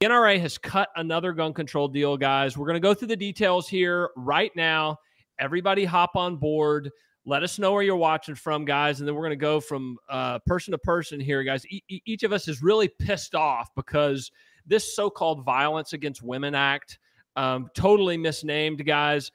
The 0.00 0.06
NRA 0.06 0.40
has 0.40 0.56
cut 0.56 0.88
another 0.96 1.34
gun 1.34 1.52
control 1.52 1.86
deal, 1.86 2.16
guys. 2.16 2.56
We're 2.56 2.64
going 2.64 2.76
to 2.76 2.80
go 2.80 2.94
through 2.94 3.08
the 3.08 3.16
details 3.16 3.68
here 3.68 4.08
right 4.16 4.50
now. 4.56 4.96
Everybody 5.38 5.84
hop 5.84 6.16
on 6.16 6.38
board. 6.38 6.90
Let 7.26 7.42
us 7.42 7.58
know 7.58 7.74
where 7.74 7.82
you're 7.82 7.96
watching 7.96 8.34
from, 8.34 8.64
guys. 8.64 9.00
And 9.00 9.06
then 9.06 9.14
we're 9.14 9.20
going 9.20 9.32
to 9.32 9.36
go 9.36 9.60
from 9.60 9.98
uh, 10.08 10.38
person 10.46 10.72
to 10.72 10.78
person 10.78 11.20
here, 11.20 11.42
guys. 11.42 11.66
E- 11.66 11.82
each 12.06 12.22
of 12.22 12.32
us 12.32 12.48
is 12.48 12.62
really 12.62 12.88
pissed 12.88 13.34
off 13.34 13.68
because 13.76 14.32
this 14.66 14.96
so 14.96 15.10
called 15.10 15.44
Violence 15.44 15.92
Against 15.92 16.22
Women 16.22 16.54
Act, 16.54 16.98
um, 17.36 17.68
totally 17.74 18.16
misnamed, 18.16 18.86
guys. 18.86 19.30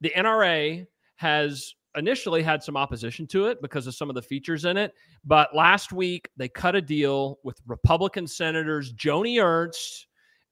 The 0.00 0.12
NRA 0.16 0.84
has 1.14 1.76
initially 1.96 2.42
had 2.42 2.62
some 2.62 2.76
opposition 2.76 3.26
to 3.28 3.46
it 3.46 3.60
because 3.60 3.86
of 3.86 3.94
some 3.94 4.08
of 4.08 4.14
the 4.14 4.22
features 4.22 4.64
in 4.64 4.76
it. 4.76 4.94
But 5.24 5.54
last 5.54 5.92
week, 5.92 6.28
they 6.36 6.48
cut 6.48 6.74
a 6.74 6.82
deal 6.82 7.38
with 7.42 7.60
Republican 7.66 8.26
Senators 8.26 8.92
Joni 8.92 9.42
Ernst 9.42 10.06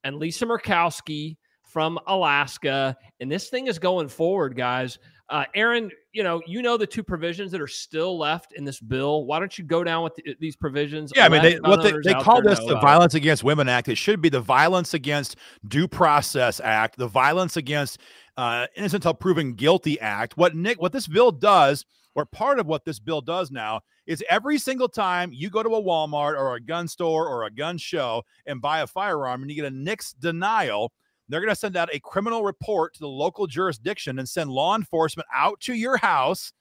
and 0.04 0.16
Lisa 0.16 0.46
Murkowski 0.46 1.36
from 1.62 1.98
Alaska. 2.06 2.96
And 3.20 3.30
this 3.30 3.48
thing 3.48 3.68
is 3.68 3.78
going 3.78 4.08
forward, 4.08 4.56
guys. 4.56 4.98
Uh, 5.28 5.44
Aaron, 5.54 5.92
you 6.12 6.24
know, 6.24 6.42
you 6.44 6.60
know 6.60 6.76
the 6.76 6.86
two 6.86 7.04
provisions 7.04 7.52
that 7.52 7.60
are 7.60 7.68
still 7.68 8.18
left 8.18 8.52
in 8.54 8.64
this 8.64 8.80
bill. 8.80 9.26
Why 9.26 9.38
don't 9.38 9.56
you 9.56 9.62
go 9.62 9.84
down 9.84 10.02
with 10.02 10.16
the, 10.16 10.34
these 10.40 10.56
provisions? 10.56 11.12
Yeah, 11.14 11.24
I 11.24 11.28
mean, 11.28 11.40
they, 11.40 11.56
what 11.60 11.84
they, 11.84 11.92
they 12.02 12.14
call 12.14 12.42
this 12.42 12.58
the 12.58 12.80
Violence 12.80 13.14
Against 13.14 13.44
Women 13.44 13.68
Act. 13.68 13.88
It 13.88 13.94
should 13.94 14.20
be 14.20 14.28
the 14.28 14.40
Violence 14.40 14.92
Against 14.92 15.36
Due 15.68 15.86
Process 15.86 16.58
Act, 16.58 16.98
the 16.98 17.06
Violence 17.06 17.56
Against 17.56 18.00
uh, 18.40 18.66
Innocent 18.74 19.04
Until 19.04 19.14
Proven 19.14 19.52
Guilty 19.52 20.00
Act. 20.00 20.36
What 20.36 20.56
Nick, 20.56 20.80
what 20.80 20.92
this 20.92 21.06
bill 21.06 21.30
does, 21.30 21.84
or 22.14 22.24
part 22.24 22.58
of 22.58 22.66
what 22.66 22.84
this 22.84 22.98
bill 22.98 23.20
does 23.20 23.50
now, 23.50 23.82
is 24.06 24.24
every 24.30 24.58
single 24.58 24.88
time 24.88 25.30
you 25.32 25.50
go 25.50 25.62
to 25.62 25.68
a 25.68 25.82
Walmart 25.82 26.38
or 26.38 26.54
a 26.54 26.60
gun 26.60 26.88
store 26.88 27.28
or 27.28 27.44
a 27.44 27.50
gun 27.50 27.76
show 27.76 28.22
and 28.46 28.62
buy 28.62 28.80
a 28.80 28.86
firearm 28.86 29.42
and 29.42 29.50
you 29.50 29.56
get 29.56 29.70
a 29.70 29.76
NICS 29.76 30.12
denial 30.14 30.92
they're 31.28 31.40
going 31.40 31.54
to 31.54 31.54
send 31.54 31.76
out 31.76 31.94
a 31.94 32.00
criminal 32.00 32.42
report 32.42 32.92
to 32.94 33.00
the 33.00 33.08
local 33.08 33.46
jurisdiction 33.46 34.18
and 34.18 34.28
send 34.28 34.50
law 34.50 34.74
enforcement 34.74 35.28
out 35.32 35.60
to 35.60 35.74
your 35.74 35.96
house 35.96 36.52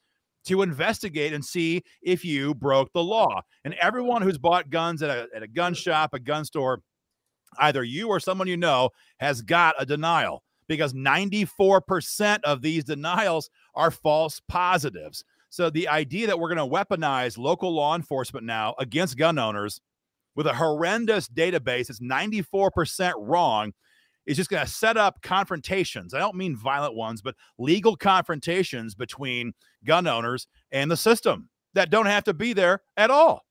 to 0.46 0.62
investigate 0.62 1.34
and 1.34 1.44
see 1.44 1.82
if 2.04 2.24
you 2.24 2.54
broke 2.54 2.94
the 2.94 3.04
law. 3.04 3.42
And 3.66 3.74
everyone 3.82 4.22
who's 4.22 4.38
bought 4.38 4.70
guns 4.70 5.02
at 5.02 5.10
a, 5.10 5.28
at 5.36 5.42
a 5.42 5.48
gun 5.48 5.74
shop, 5.74 6.14
a 6.14 6.20
gun 6.20 6.46
store, 6.46 6.84
either 7.58 7.84
you 7.84 8.10
or 8.10 8.20
someone 8.20 8.48
you 8.48 8.58
know 8.58 8.92
has 9.20 9.42
got 9.42 9.74
a 9.80 9.88
denial 9.88 10.44
because 10.70 10.94
94% 10.94 12.40
of 12.46 12.62
these 12.62 12.86
denials 12.86 13.50
are 13.76 13.92
false 13.92 14.40
positives. 14.48 15.26
So 15.50 15.70
the 15.70 15.90
idea 15.90 16.28
that 16.28 16.40
we're 16.40 16.54
going 16.54 16.70
to 16.70 16.76
weaponize 16.76 17.38
local 17.38 17.74
law 17.74 17.96
enforcement 17.96 18.46
now 18.46 18.76
against 18.78 19.18
gun 19.18 19.40
owners 19.40 19.82
with 20.36 20.46
a 20.46 20.54
horrendous 20.54 21.28
database 21.28 21.88
that's 21.88 22.00
94% 22.00 23.14
wrong 23.18 23.74
is 24.28 24.38
just 24.38 24.52
going 24.52 24.64
to 24.64 24.72
set 24.72 24.96
up 24.96 25.24
confrontations. 25.24 26.14
I 26.14 26.20
don't 26.20 26.36
mean 26.36 26.56
violent 26.56 26.94
ones, 26.94 27.24
but 27.24 27.36
legal 27.58 27.96
confrontations 27.96 28.94
between 28.94 29.54
gun 29.84 30.06
owners 30.06 30.48
and 30.72 30.92
the 30.92 30.98
system 30.98 31.50
that 31.74 31.90
don't 31.90 32.06
have 32.06 32.26
to 32.26 32.34
be 32.36 32.54
there 32.54 32.84
at 32.96 33.10
all. 33.10 33.44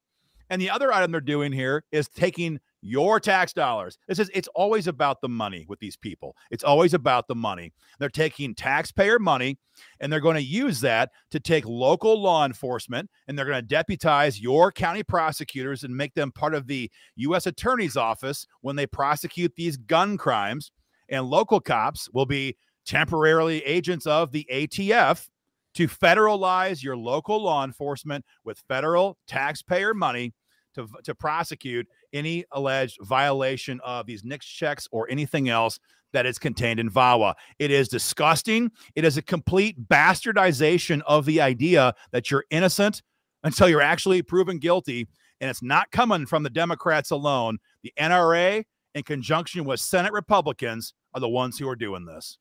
And 0.50 0.62
the 0.62 0.70
other 0.70 0.92
item 0.92 1.10
they're 1.10 1.20
doing 1.20 1.50
here 1.50 1.82
is 1.90 2.08
taking 2.08 2.60
your 2.80 3.18
tax 3.18 3.52
dollars. 3.52 3.98
This 4.06 4.18
is 4.18 4.30
it's 4.34 4.48
always 4.54 4.86
about 4.86 5.20
the 5.20 5.28
money 5.28 5.66
with 5.68 5.80
these 5.80 5.96
people. 5.96 6.36
It's 6.50 6.64
always 6.64 6.94
about 6.94 7.26
the 7.28 7.34
money. 7.34 7.72
They're 7.98 8.08
taking 8.08 8.54
taxpayer 8.54 9.18
money 9.18 9.58
and 10.00 10.12
they're 10.12 10.20
going 10.20 10.36
to 10.36 10.42
use 10.42 10.80
that 10.80 11.10
to 11.30 11.40
take 11.40 11.66
local 11.66 12.20
law 12.20 12.44
enforcement 12.44 13.10
and 13.26 13.36
they're 13.36 13.46
going 13.46 13.60
to 13.60 13.66
deputize 13.66 14.40
your 14.40 14.70
county 14.70 15.02
prosecutors 15.02 15.84
and 15.84 15.96
make 15.96 16.14
them 16.14 16.32
part 16.32 16.54
of 16.54 16.66
the 16.66 16.90
US 17.16 17.46
attorney's 17.46 17.96
office 17.96 18.46
when 18.60 18.76
they 18.76 18.86
prosecute 18.86 19.54
these 19.56 19.76
gun 19.76 20.16
crimes 20.16 20.70
and 21.08 21.26
local 21.26 21.60
cops 21.60 22.08
will 22.12 22.26
be 22.26 22.56
temporarily 22.84 23.64
agents 23.64 24.06
of 24.06 24.32
the 24.32 24.46
ATF 24.52 25.28
to 25.74 25.86
federalize 25.86 26.82
your 26.82 26.96
local 26.96 27.42
law 27.42 27.64
enforcement 27.64 28.24
with 28.44 28.62
federal 28.68 29.16
taxpayer 29.26 29.94
money 29.94 30.32
to, 30.74 30.88
to 31.04 31.14
prosecute 31.14 31.86
any 32.12 32.44
alleged 32.52 32.98
violation 33.02 33.80
of 33.84 34.06
these 34.06 34.24
NICS 34.24 34.46
checks 34.46 34.88
or 34.92 35.10
anything 35.10 35.48
else 35.48 35.78
that 36.12 36.26
is 36.26 36.38
contained 36.38 36.80
in 36.80 36.90
VAWA. 36.90 37.34
It 37.58 37.70
is 37.70 37.88
disgusting. 37.88 38.70
It 38.94 39.04
is 39.04 39.16
a 39.16 39.22
complete 39.22 39.88
bastardization 39.88 41.02
of 41.06 41.26
the 41.26 41.40
idea 41.40 41.94
that 42.12 42.30
you're 42.30 42.44
innocent 42.50 43.02
until 43.44 43.68
you're 43.68 43.82
actually 43.82 44.22
proven 44.22 44.58
guilty. 44.58 45.06
And 45.40 45.50
it's 45.50 45.62
not 45.62 45.90
coming 45.90 46.26
from 46.26 46.42
the 46.42 46.50
Democrats 46.50 47.10
alone. 47.10 47.58
The 47.82 47.92
NRA, 47.98 48.64
in 48.94 49.02
conjunction 49.02 49.64
with 49.64 49.80
Senate 49.80 50.12
Republicans, 50.12 50.94
are 51.14 51.20
the 51.20 51.28
ones 51.28 51.58
who 51.58 51.68
are 51.68 51.76
doing 51.76 52.04
this. 52.04 52.38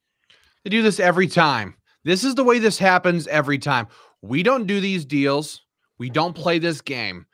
They 0.63 0.69
do 0.69 0.81
this 0.81 0.99
every 0.99 1.27
time. 1.27 1.75
This 2.03 2.23
is 2.23 2.35
the 2.35 2.43
way 2.43 2.59
this 2.59 2.77
happens 2.77 3.27
every 3.27 3.57
time. 3.57 3.87
We 4.21 4.43
don't 4.43 4.65
do 4.65 4.79
these 4.79 5.05
deals. 5.05 5.63
We 5.97 6.09
don't 6.09 6.33
play 6.33 6.59
this 6.59 6.81
game. 6.81 7.25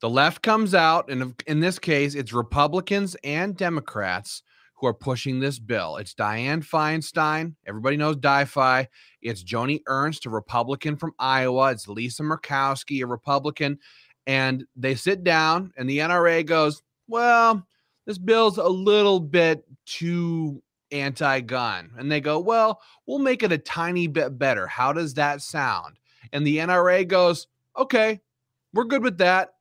The 0.00 0.08
left 0.08 0.42
comes 0.42 0.74
out, 0.74 1.10
and 1.10 1.34
in 1.46 1.58
this 1.58 1.78
case, 1.78 2.14
it's 2.14 2.32
Republicans 2.32 3.16
and 3.24 3.56
Democrats 3.56 4.42
who 4.76 4.86
are 4.86 4.94
pushing 4.94 5.40
this 5.40 5.58
bill. 5.58 5.96
It's 5.96 6.14
Dianne 6.14 6.64
Feinstein. 6.64 7.56
Everybody 7.66 7.96
knows 7.96 8.16
DiFi. 8.16 8.86
It's 9.22 9.42
Joni 9.42 9.80
Ernst, 9.88 10.24
a 10.26 10.30
Republican 10.30 10.96
from 10.96 11.14
Iowa. 11.18 11.72
It's 11.72 11.88
Lisa 11.88 12.22
Murkowski, 12.22 13.02
a 13.02 13.06
Republican. 13.06 13.80
And 14.28 14.64
they 14.76 14.94
sit 14.94 15.24
down, 15.24 15.72
and 15.76 15.90
the 15.90 15.98
NRA 15.98 16.46
goes, 16.46 16.82
Well, 17.08 17.66
this 18.06 18.18
bill's 18.18 18.58
a 18.58 18.68
little 18.68 19.18
bit 19.18 19.64
too 19.84 20.62
anti 20.92 21.40
gun. 21.40 21.90
And 21.98 22.10
they 22.10 22.20
go, 22.20 22.38
Well, 22.38 22.80
we'll 23.04 23.18
make 23.18 23.42
it 23.42 23.50
a 23.50 23.58
tiny 23.58 24.06
bit 24.06 24.38
better. 24.38 24.68
How 24.68 24.92
does 24.92 25.14
that 25.14 25.42
sound? 25.42 25.98
And 26.32 26.46
the 26.46 26.58
NRA 26.58 27.08
goes, 27.08 27.48
Okay, 27.76 28.20
we're 28.72 28.84
good 28.84 29.02
with 29.02 29.18
that. 29.18 29.54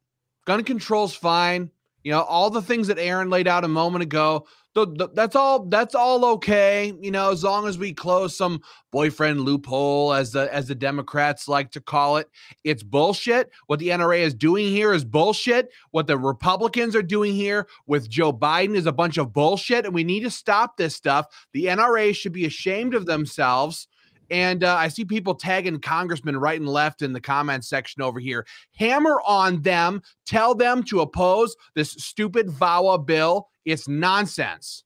Gun 0.48 0.64
control's 0.64 1.14
fine. 1.14 1.70
You 2.06 2.14
know, 2.14 2.22
all 2.22 2.50
the 2.50 2.62
things 2.62 2.88
that 2.88 2.98
Aaron 2.98 3.30
laid 3.30 3.50
out 3.50 3.66
a 3.66 3.68
moment 3.68 4.02
ago, 4.02 4.48
the, 4.76 4.86
the, 4.86 5.10
that's 5.14 5.36
all 5.36 5.66
that's 5.66 5.94
all 5.94 6.24
okay, 6.24 6.94
you 7.02 7.12
know, 7.12 7.32
as 7.32 7.44
long 7.44 7.68
as 7.68 7.78
we 7.78 7.94
close 7.94 8.38
some 8.38 8.62
boyfriend 8.90 9.42
loophole 9.42 10.14
as 10.14 10.32
the 10.32 10.54
as 10.54 10.70
the 10.70 10.76
Democrats 10.76 11.50
like 11.50 11.70
to 11.72 11.82
call 11.82 12.16
it. 12.16 12.30
It's 12.64 12.82
bullshit. 12.82 13.50
What 13.66 13.80
the 13.80 13.90
NRA 13.90 14.20
is 14.20 14.34
doing 14.34 14.68
here 14.68 14.94
is 14.94 15.04
bullshit. 15.04 15.70
What 15.92 16.08
the 16.08 16.18
Republicans 16.18 16.96
are 16.96 17.04
doing 17.04 17.34
here 17.34 17.68
with 17.86 18.10
Joe 18.10 18.32
Biden 18.32 18.78
is 18.78 18.86
a 18.86 18.94
bunch 18.94 19.18
of 19.18 19.34
bullshit 19.34 19.86
and 19.86 19.94
we 19.94 20.06
need 20.06 20.22
to 20.22 20.32
stop 20.32 20.78
this 20.78 20.96
stuff. 20.96 21.26
The 21.52 21.66
NRA 21.66 22.16
should 22.16 22.32
be 22.32 22.46
ashamed 22.46 22.96
of 22.96 23.06
themselves 23.06 23.90
and 24.30 24.64
uh, 24.64 24.76
I 24.76 24.88
see 24.88 25.06
people 25.06 25.36
tagging 25.36 25.80
congressmen 25.80 26.38
right 26.38 26.60
and 26.60 26.70
left 26.70 27.02
in 27.02 27.14
the 27.14 27.22
comments 27.22 27.70
section 27.70 28.02
over 28.02 28.20
here. 28.20 28.46
Hammer 28.76 29.22
on 29.26 29.62
them. 29.62 30.02
Tell 30.26 30.56
them 30.56 30.84
to 30.84 31.02
oppose 31.02 31.56
this 31.76 31.92
stupid 31.92 32.48
VAWA 32.48 33.06
bill. 33.06 33.50
It's 33.66 33.88
nonsense. 33.88 34.84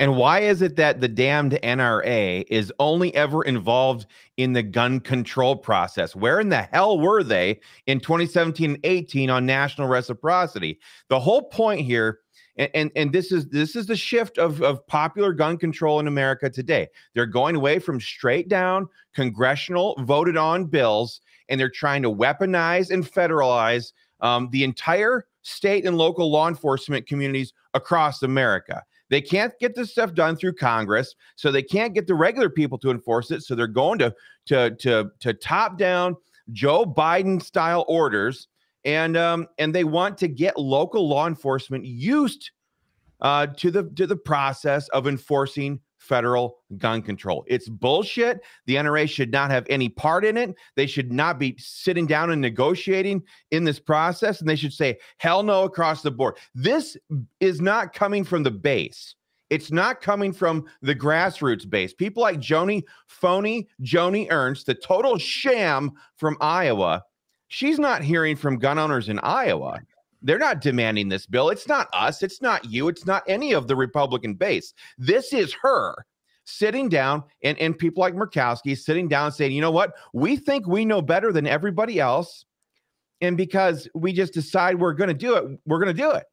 And 0.00 0.16
why 0.16 0.40
is 0.40 0.62
it 0.62 0.76
that 0.76 1.02
the 1.02 1.08
damned 1.08 1.58
NRA 1.62 2.44
is 2.48 2.72
only 2.78 3.14
ever 3.14 3.42
involved 3.42 4.06
in 4.38 4.54
the 4.54 4.62
gun 4.62 4.98
control 4.98 5.56
process? 5.56 6.16
Where 6.16 6.40
in 6.40 6.48
the 6.48 6.62
hell 6.62 6.98
were 6.98 7.22
they 7.22 7.60
in 7.86 8.00
2017 8.00 8.70
and 8.70 8.80
18 8.82 9.28
on 9.28 9.44
national 9.44 9.88
reciprocity? 9.88 10.78
The 11.10 11.20
whole 11.20 11.50
point 11.50 11.82
here 11.82 12.20
and, 12.60 12.70
and, 12.74 12.90
and 12.94 13.12
this 13.12 13.32
is 13.32 13.48
this 13.48 13.74
is 13.74 13.86
the 13.86 13.96
shift 13.96 14.36
of, 14.36 14.62
of 14.62 14.86
popular 14.86 15.32
gun 15.32 15.56
control 15.56 15.98
in 15.98 16.06
America 16.06 16.50
today. 16.50 16.88
They're 17.14 17.24
going 17.24 17.56
away 17.56 17.78
from 17.78 17.98
straight 17.98 18.48
down 18.48 18.86
congressional 19.14 19.96
voted 20.00 20.36
on 20.36 20.66
bills, 20.66 21.22
and 21.48 21.58
they're 21.58 21.70
trying 21.70 22.02
to 22.02 22.10
weaponize 22.10 22.90
and 22.90 23.02
federalize 23.02 23.92
um, 24.20 24.50
the 24.52 24.62
entire 24.62 25.24
state 25.40 25.86
and 25.86 25.96
local 25.96 26.30
law 26.30 26.48
enforcement 26.48 27.06
communities 27.06 27.54
across 27.72 28.22
America. 28.22 28.82
They 29.08 29.22
can't 29.22 29.54
get 29.58 29.74
this 29.74 29.90
stuff 29.90 30.12
done 30.12 30.36
through 30.36 30.54
Congress, 30.54 31.14
so 31.36 31.50
they 31.50 31.62
can't 31.62 31.94
get 31.94 32.06
the 32.06 32.14
regular 32.14 32.50
people 32.50 32.76
to 32.78 32.90
enforce 32.90 33.30
it. 33.30 33.42
So 33.42 33.54
they're 33.54 33.66
going 33.68 33.98
to 34.00 34.14
to 34.46 34.76
to 34.76 35.10
to 35.20 35.32
top 35.32 35.78
down 35.78 36.14
Joe 36.52 36.84
Biden 36.84 37.42
style 37.42 37.86
orders 37.88 38.48
and 38.84 39.16
um, 39.16 39.46
and 39.58 39.74
they 39.74 39.84
want 39.84 40.18
to 40.18 40.28
get 40.28 40.58
local 40.58 41.08
law 41.08 41.26
enforcement 41.26 41.84
used 41.84 42.50
uh, 43.20 43.46
to 43.46 43.70
the 43.70 43.84
to 43.96 44.06
the 44.06 44.16
process 44.16 44.88
of 44.88 45.06
enforcing 45.06 45.80
federal 45.98 46.58
gun 46.78 47.02
control. 47.02 47.44
It's 47.46 47.68
bullshit. 47.68 48.40
The 48.66 48.76
NRA 48.76 49.08
should 49.08 49.30
not 49.30 49.50
have 49.50 49.66
any 49.68 49.88
part 49.88 50.24
in 50.24 50.36
it. 50.36 50.54
They 50.74 50.86
should 50.86 51.12
not 51.12 51.38
be 51.38 51.54
sitting 51.58 52.06
down 52.06 52.30
and 52.30 52.40
negotiating 52.40 53.22
in 53.50 53.64
this 53.64 53.78
process, 53.78 54.40
and 54.40 54.48
they 54.48 54.56
should 54.56 54.72
say 54.72 54.98
hell 55.18 55.42
no 55.42 55.64
across 55.64 56.02
the 56.02 56.10
board. 56.10 56.36
This 56.54 56.96
is 57.40 57.60
not 57.60 57.92
coming 57.92 58.24
from 58.24 58.42
the 58.42 58.50
base. 58.50 59.14
It's 59.50 59.72
not 59.72 60.00
coming 60.00 60.32
from 60.32 60.64
the 60.80 60.94
grassroots 60.94 61.68
base. 61.68 61.92
People 61.92 62.22
like 62.22 62.38
Joni 62.38 62.84
Phony, 63.08 63.68
Joni 63.82 64.28
Ernst, 64.30 64.66
the 64.66 64.74
total 64.74 65.18
sham 65.18 65.90
from 66.16 66.36
Iowa 66.40 67.02
she's 67.50 67.78
not 67.78 68.02
hearing 68.02 68.36
from 68.36 68.58
gun 68.58 68.78
owners 68.78 69.10
in 69.10 69.18
Iowa. 69.18 69.80
They're 70.22 70.38
not 70.38 70.60
demanding 70.60 71.08
this 71.08 71.26
bill. 71.26 71.50
It's 71.50 71.68
not 71.68 71.88
us. 71.92 72.22
It's 72.22 72.40
not 72.40 72.64
you. 72.64 72.88
It's 72.88 73.06
not 73.06 73.22
any 73.26 73.52
of 73.52 73.68
the 73.68 73.76
Republican 73.76 74.34
base. 74.34 74.72
This 74.96 75.32
is 75.32 75.54
her 75.60 75.94
sitting 76.44 76.88
down 76.88 77.24
and, 77.42 77.58
and 77.58 77.76
people 77.76 78.00
like 78.00 78.14
Murkowski 78.14 78.78
sitting 78.78 79.08
down 79.08 79.32
saying, 79.32 79.52
you 79.52 79.60
know 79.60 79.70
what? 79.70 79.92
We 80.12 80.36
think 80.36 80.66
we 80.66 80.84
know 80.84 81.02
better 81.02 81.32
than 81.32 81.46
everybody 81.46 82.00
else. 82.00 82.44
And 83.20 83.36
because 83.36 83.88
we 83.94 84.12
just 84.12 84.32
decide 84.32 84.78
we're 84.78 84.94
going 84.94 85.08
to 85.08 85.14
do 85.14 85.34
it, 85.36 85.58
we're 85.66 85.78
going 85.78 85.94
to 85.94 86.02
do 86.02 86.10
it. 86.12 86.24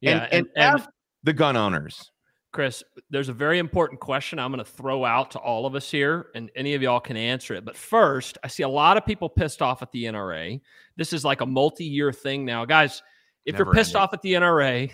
Yeah. 0.00 0.10
And, 0.10 0.22
and, 0.32 0.46
and, 0.56 0.74
and 0.80 0.88
the 1.22 1.32
gun 1.32 1.56
owners. 1.56 2.10
Chris, 2.52 2.84
there's 3.08 3.30
a 3.30 3.32
very 3.32 3.58
important 3.58 3.98
question 3.98 4.38
I'm 4.38 4.52
going 4.52 4.62
to 4.62 4.70
throw 4.70 5.06
out 5.06 5.30
to 5.32 5.38
all 5.38 5.64
of 5.64 5.74
us 5.74 5.90
here, 5.90 6.26
and 6.34 6.50
any 6.54 6.74
of 6.74 6.82
y'all 6.82 7.00
can 7.00 7.16
answer 7.16 7.54
it. 7.54 7.64
But 7.64 7.76
first, 7.76 8.36
I 8.44 8.48
see 8.48 8.62
a 8.62 8.68
lot 8.68 8.98
of 8.98 9.06
people 9.06 9.30
pissed 9.30 9.62
off 9.62 9.80
at 9.80 9.90
the 9.90 10.04
NRA. 10.04 10.60
This 10.96 11.14
is 11.14 11.24
like 11.24 11.40
a 11.40 11.46
multi 11.46 11.86
year 11.86 12.12
thing 12.12 12.44
now. 12.44 12.66
Guys, 12.66 13.02
if 13.46 13.54
Never 13.54 13.64
you're 13.64 13.74
pissed 13.74 13.90
ending. 13.96 14.02
off 14.02 14.12
at 14.12 14.20
the 14.20 14.34
NRA, 14.34 14.92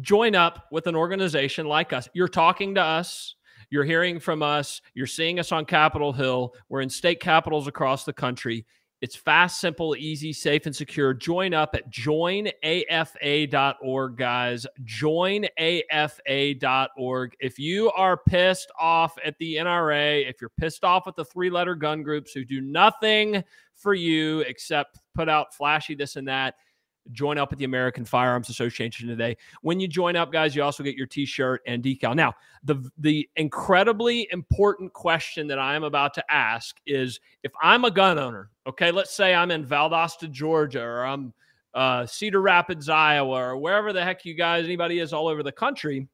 join 0.00 0.36
up 0.36 0.66
with 0.70 0.86
an 0.86 0.94
organization 0.94 1.66
like 1.66 1.92
us. 1.92 2.08
You're 2.14 2.28
talking 2.28 2.76
to 2.76 2.80
us, 2.80 3.34
you're 3.70 3.84
hearing 3.84 4.20
from 4.20 4.40
us, 4.40 4.80
you're 4.94 5.08
seeing 5.08 5.40
us 5.40 5.50
on 5.50 5.64
Capitol 5.64 6.12
Hill, 6.12 6.54
we're 6.68 6.80
in 6.80 6.88
state 6.88 7.18
capitals 7.18 7.66
across 7.66 8.04
the 8.04 8.12
country. 8.12 8.64
It's 9.02 9.14
fast, 9.14 9.60
simple, 9.60 9.94
easy, 9.94 10.32
safe, 10.32 10.64
and 10.64 10.74
secure. 10.74 11.12
Join 11.12 11.52
up 11.52 11.74
at 11.74 11.92
joinafa.org, 11.92 12.56
guys. 14.16 14.66
Joinafa.org. 14.84 15.56
If 17.38 17.58
you 17.58 17.90
are 17.90 18.16
pissed 18.16 18.70
off 18.80 19.18
at 19.22 19.36
the 19.38 19.56
NRA, 19.56 20.26
if 20.28 20.40
you're 20.40 20.48
pissed 20.48 20.82
off 20.82 21.06
at 21.06 21.14
the 21.14 21.26
three 21.26 21.50
letter 21.50 21.74
gun 21.74 22.02
groups 22.02 22.32
who 22.32 22.46
do 22.46 22.62
nothing 22.62 23.44
for 23.74 23.92
you 23.92 24.40
except 24.40 24.98
put 25.14 25.28
out 25.28 25.54
flashy 25.54 25.94
this 25.94 26.16
and 26.16 26.26
that, 26.28 26.54
join 27.12 27.38
up 27.38 27.52
at 27.52 27.58
the 27.58 27.64
American 27.64 28.04
Firearms 28.04 28.48
Association 28.48 29.08
today. 29.08 29.36
When 29.62 29.80
you 29.80 29.88
join 29.88 30.16
up, 30.16 30.32
guys, 30.32 30.54
you 30.54 30.62
also 30.62 30.82
get 30.82 30.96
your 30.96 31.06
T-shirt 31.06 31.62
and 31.66 31.82
decal. 31.82 32.14
Now, 32.14 32.34
the 32.64 32.88
the 32.98 33.28
incredibly 33.36 34.28
important 34.30 34.92
question 34.92 35.46
that 35.48 35.58
I 35.58 35.74
am 35.74 35.84
about 35.84 36.14
to 36.14 36.24
ask 36.32 36.76
is: 36.86 37.20
if 37.42 37.52
I'm 37.62 37.84
a 37.84 37.90
gun 37.90 38.18
owner, 38.18 38.50
okay, 38.66 38.90
let's 38.90 39.14
say 39.14 39.34
I'm 39.34 39.50
in 39.50 39.64
Valdosta, 39.64 40.30
Georgia, 40.30 40.82
or 40.82 41.04
I'm 41.04 41.32
uh, 41.74 42.06
Cedar 42.06 42.40
Rapids, 42.40 42.88
Iowa, 42.88 43.50
or 43.50 43.56
wherever 43.56 43.92
the 43.92 44.02
heck 44.02 44.24
you 44.24 44.34
guys, 44.34 44.64
anybody 44.64 44.98
is 44.98 45.12
all 45.12 45.28
over 45.28 45.42
the 45.42 45.52
country, 45.52 46.08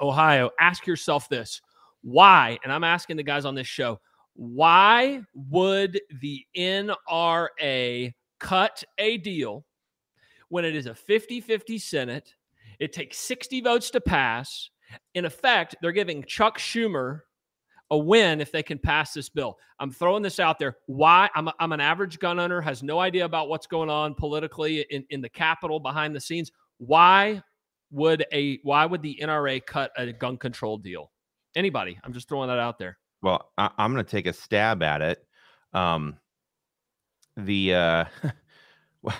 Ohio. 0.00 0.50
Ask 0.60 0.86
yourself 0.86 1.28
this: 1.28 1.60
Why? 2.02 2.58
And 2.64 2.72
I'm 2.72 2.84
asking 2.84 3.16
the 3.16 3.22
guys 3.22 3.44
on 3.44 3.54
this 3.54 3.66
show. 3.66 4.00
Why 4.34 5.22
would 5.34 5.98
the 6.20 6.44
NRA 6.56 8.12
cut 8.38 8.84
a 8.98 9.16
deal 9.18 9.64
when 10.48 10.64
it 10.64 10.74
is 10.74 10.86
a 10.86 10.94
50 10.94 11.40
50 11.40 11.78
Senate. 11.78 12.34
It 12.78 12.92
takes 12.92 13.18
60 13.18 13.62
votes 13.62 13.90
to 13.90 14.00
pass. 14.00 14.70
In 15.14 15.24
effect, 15.24 15.76
they're 15.80 15.92
giving 15.92 16.22
Chuck 16.24 16.58
Schumer 16.58 17.20
a 17.90 17.98
win 17.98 18.40
if 18.40 18.50
they 18.52 18.62
can 18.62 18.78
pass 18.78 19.12
this 19.12 19.28
bill. 19.28 19.56
I'm 19.78 19.90
throwing 19.90 20.22
this 20.22 20.40
out 20.40 20.58
there. 20.58 20.76
Why? 20.86 21.30
I'm, 21.34 21.48
a, 21.48 21.54
I'm 21.60 21.72
an 21.72 21.80
average 21.80 22.18
gun 22.18 22.38
owner, 22.38 22.60
has 22.60 22.82
no 22.82 22.98
idea 22.98 23.24
about 23.24 23.48
what's 23.48 23.66
going 23.66 23.90
on 23.90 24.14
politically 24.14 24.80
in, 24.90 25.04
in 25.10 25.20
the 25.20 25.28
Capitol 25.28 25.80
behind 25.80 26.14
the 26.14 26.20
scenes. 26.20 26.50
Why 26.78 27.42
would 27.90 28.26
a 28.32 28.58
why 28.62 28.84
would 28.84 29.02
the 29.02 29.18
NRA 29.22 29.64
cut 29.64 29.92
a 29.96 30.12
gun 30.12 30.36
control 30.36 30.78
deal? 30.78 31.12
Anybody? 31.54 31.98
I'm 32.04 32.12
just 32.12 32.28
throwing 32.28 32.48
that 32.48 32.58
out 32.58 32.78
there. 32.78 32.98
Well, 33.22 33.50
I, 33.56 33.70
am 33.78 33.92
going 33.92 34.04
to 34.04 34.10
take 34.10 34.26
a 34.26 34.32
stab 34.32 34.82
at 34.82 35.00
it. 35.00 35.24
Um, 35.72 36.16
the 37.36 37.74
uh, 37.74 38.04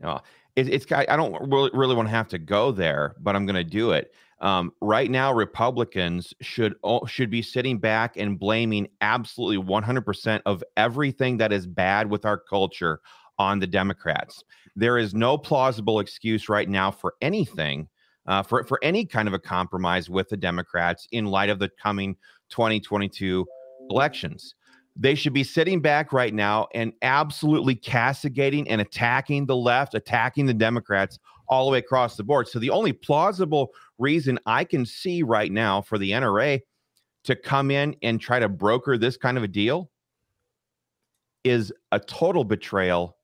well, 0.00 0.24
it, 0.56 0.68
it's 0.68 0.90
I 0.90 1.16
don't 1.16 1.50
really, 1.50 1.70
really 1.72 1.94
want 1.94 2.08
to 2.08 2.14
have 2.14 2.28
to 2.28 2.38
go 2.38 2.72
there, 2.72 3.14
but 3.20 3.36
I'm 3.36 3.46
going 3.46 3.56
to 3.56 3.64
do 3.64 3.92
it. 3.92 4.12
Um, 4.40 4.72
right 4.80 5.10
now, 5.10 5.32
Republicans 5.32 6.34
should 6.40 6.74
should 7.06 7.30
be 7.30 7.42
sitting 7.42 7.78
back 7.78 8.16
and 8.16 8.38
blaming 8.38 8.88
absolutely 9.00 9.64
100% 9.64 10.42
of 10.44 10.64
everything 10.76 11.38
that 11.38 11.52
is 11.52 11.66
bad 11.66 12.10
with 12.10 12.24
our 12.24 12.38
culture 12.38 13.00
on 13.38 13.58
the 13.58 13.66
Democrats. 13.66 14.42
There 14.74 14.98
is 14.98 15.14
no 15.14 15.38
plausible 15.38 16.00
excuse 16.00 16.48
right 16.48 16.68
now 16.68 16.90
for 16.90 17.14
anything, 17.22 17.88
uh, 18.26 18.42
for 18.42 18.64
for 18.64 18.78
any 18.82 19.06
kind 19.06 19.28
of 19.28 19.34
a 19.34 19.38
compromise 19.38 20.10
with 20.10 20.28
the 20.28 20.36
Democrats 20.36 21.06
in 21.12 21.26
light 21.26 21.48
of 21.48 21.58
the 21.58 21.70
coming 21.82 22.16
2022 22.50 23.46
elections. 23.90 24.54
They 24.98 25.14
should 25.14 25.34
be 25.34 25.44
sitting 25.44 25.80
back 25.80 26.12
right 26.12 26.32
now 26.32 26.68
and 26.74 26.92
absolutely 27.02 27.74
castigating 27.74 28.68
and 28.68 28.80
attacking 28.80 29.46
the 29.46 29.56
left, 29.56 29.94
attacking 29.94 30.46
the 30.46 30.54
Democrats 30.54 31.18
all 31.48 31.66
the 31.66 31.72
way 31.72 31.78
across 31.78 32.16
the 32.16 32.24
board. 32.24 32.48
So 32.48 32.58
the 32.58 32.70
only 32.70 32.92
plausible 32.92 33.72
reason 33.98 34.38
I 34.46 34.64
can 34.64 34.86
see 34.86 35.22
right 35.22 35.52
now 35.52 35.82
for 35.82 35.98
the 35.98 36.10
NRA 36.12 36.60
to 37.24 37.36
come 37.36 37.70
in 37.70 37.94
and 38.02 38.20
try 38.20 38.38
to 38.38 38.48
broker 38.48 38.96
this 38.96 39.16
kind 39.16 39.36
of 39.36 39.44
a 39.44 39.48
deal 39.48 39.90
is 41.44 41.72
a 41.92 42.00
total 42.00 42.44
betrayal 42.44 43.16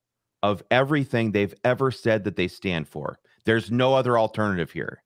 of 0.43 0.63
everything 0.71 1.33
they've 1.33 1.55
ever 1.65 1.91
said 1.91 2.25
that 2.25 2.37
they 2.37 2.49
stand 2.49 2.89
for. 2.89 3.19
There's 3.45 3.71
no 3.71 3.95
other 3.95 4.19
alternative 4.19 4.71
here. 4.71 5.03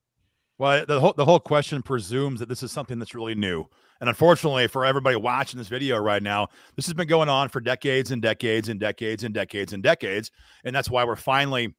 Well, 0.58 0.84
the 0.86 1.00
whole 1.00 1.12
the 1.12 1.24
whole 1.24 1.40
question 1.40 1.82
presumes 1.82 2.40
that 2.40 2.48
this 2.48 2.62
is 2.62 2.72
something 2.72 2.98
that's 2.98 3.14
really 3.14 3.34
new. 3.34 3.66
And 4.00 4.08
unfortunately, 4.08 4.66
for 4.66 4.84
everybody 4.84 5.16
watching 5.16 5.58
this 5.58 5.68
video 5.68 5.98
right 5.98 6.22
now, 6.22 6.48
this 6.74 6.86
has 6.86 6.94
been 6.94 7.08
going 7.08 7.28
on 7.28 7.48
for 7.48 7.60
decades 7.60 8.10
and 8.10 8.20
decades 8.20 8.68
and 8.68 8.78
decades 8.78 9.24
and 9.24 9.34
decades 9.34 9.72
and 9.72 9.82
decades. 9.82 10.30
And 10.64 10.74
that's 10.74 10.90
why 10.90 11.04
we're 11.04 11.16
finally 11.16 11.74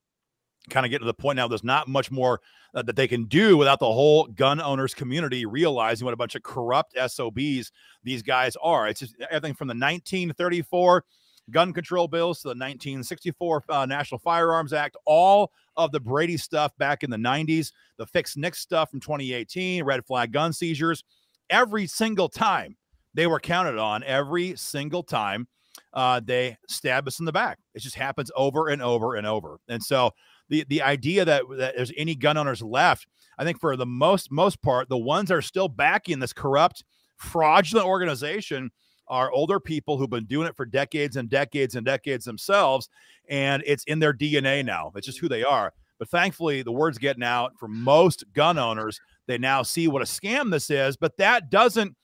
kind 0.69 0.86
of 0.86 0.90
getting 0.90 1.06
to 1.06 1.08
the 1.08 1.14
point 1.14 1.38
now 1.38 1.48
there's 1.48 1.64
not 1.64 1.88
much 1.88 2.12
more 2.12 2.42
uh, 2.75 2.81
that 2.81 2.96
they 2.96 3.08
can 3.08 3.24
do 3.25 3.56
without 3.56 3.80
the 3.80 3.86
whole 3.86 4.25
gun 4.25 4.60
owners 4.60 4.94
community 4.94 5.46
realizing 5.46 6.04
what 6.04 6.14
a 6.14 6.18
bunch 6.18 6.36
of 6.36 6.44
corrupt 6.44 6.94
SOBs 6.98 7.72
these 8.04 8.22
guys 8.22 8.56
are. 8.62 8.88
It's 8.88 9.00
just 9.00 9.16
everything 9.31 9.54
from 9.54 9.68
the 9.68 9.74
1934 9.74 11.06
gun 11.52 11.72
control 11.72 12.08
bills 12.08 12.40
to 12.40 12.50
the 12.50 12.50
1964 12.50 13.63
uh, 13.70 13.86
National 13.86 14.20
Firearms 14.20 14.74
Act, 14.74 14.98
all 15.06 15.52
of 15.78 15.92
the 15.92 16.00
Brady 16.00 16.38
stuff 16.38 16.75
back 16.78 17.04
in 17.04 17.10
the 17.10 17.18
90s, 17.18 17.72
the 17.98 18.06
fixed 18.06 18.38
NICS 18.38 18.60
stuff 18.60 18.92
from 18.92 19.00
2018, 19.00 19.84
red 19.84 20.06
flag 20.06 20.34
gun 20.34 20.51
seizures 20.51 21.03
every 21.50 21.88
single 21.88 22.30
time 22.30 22.77
they 23.13 23.27
were 23.27 23.39
counted 23.39 23.77
on, 23.77 24.04
every 24.04 24.56
single 24.56 25.04
time 25.04 25.48
uh, 25.94 26.22
they 26.24 26.58
stab 26.68 27.08
us 27.08 27.20
in 27.20 27.25
the 27.25 27.32
back. 27.32 27.60
It 27.74 27.80
just 27.82 27.96
happens 27.96 28.32
over 28.36 28.68
and 28.68 28.82
over 28.82 29.16
and 29.16 29.25
over. 29.25 29.60
And 29.68 29.82
so 29.82 30.12
the 30.50 30.66
the 30.68 30.82
idea 30.82 31.25
that, 31.25 31.44
that 31.58 31.75
there's 31.75 31.92
any 31.98 32.16
gun 32.16 32.38
owners 32.38 32.62
left, 32.62 33.08
I 33.38 33.44
think 33.44 33.60
for 33.60 33.75
the 33.75 33.86
most 33.86 34.32
most 34.32 34.62
part, 34.62 34.89
the 34.89 34.98
ones 34.98 35.30
that 35.30 35.36
are 35.36 35.42
still 35.42 35.68
backing 35.68 36.20
this 36.20 36.34
corrupt, 36.34 36.84
fraudulent 37.18 37.88
organization 37.88 38.72
are 39.08 39.32
older 39.32 39.60
people 39.60 39.98
who've 39.98 40.10
been 40.10 40.25
doing 40.25 40.48
it 40.48 40.56
for 40.56 40.66
decades 40.66 41.16
and 41.16 41.30
decades 41.30 41.75
and 41.75 41.86
decades 41.86 42.25
themselves, 42.25 42.89
and 43.30 43.63
it's 43.66 43.84
in 43.86 44.00
their 44.00 44.13
DNA 44.13 44.63
now. 44.63 44.92
It's 44.96 45.08
just 45.08 45.20
who 45.20 45.30
they 45.30 45.44
are. 45.44 45.74
But 45.98 46.10
thankfully, 46.10 46.62
the 46.62 46.72
word's 46.72 46.98
getting 46.98 47.24
out 47.24 47.54
for 47.58 47.68
most 47.68 48.24
gun 48.34 48.60
owners. 48.60 49.00
They 49.27 49.38
now 49.38 49.62
see 49.63 49.88
what 49.88 50.01
a 50.01 50.05
scam 50.05 50.51
this 50.51 50.69
is, 50.69 50.98
but 50.98 51.17
that 51.17 51.50
doesn't 51.50 51.96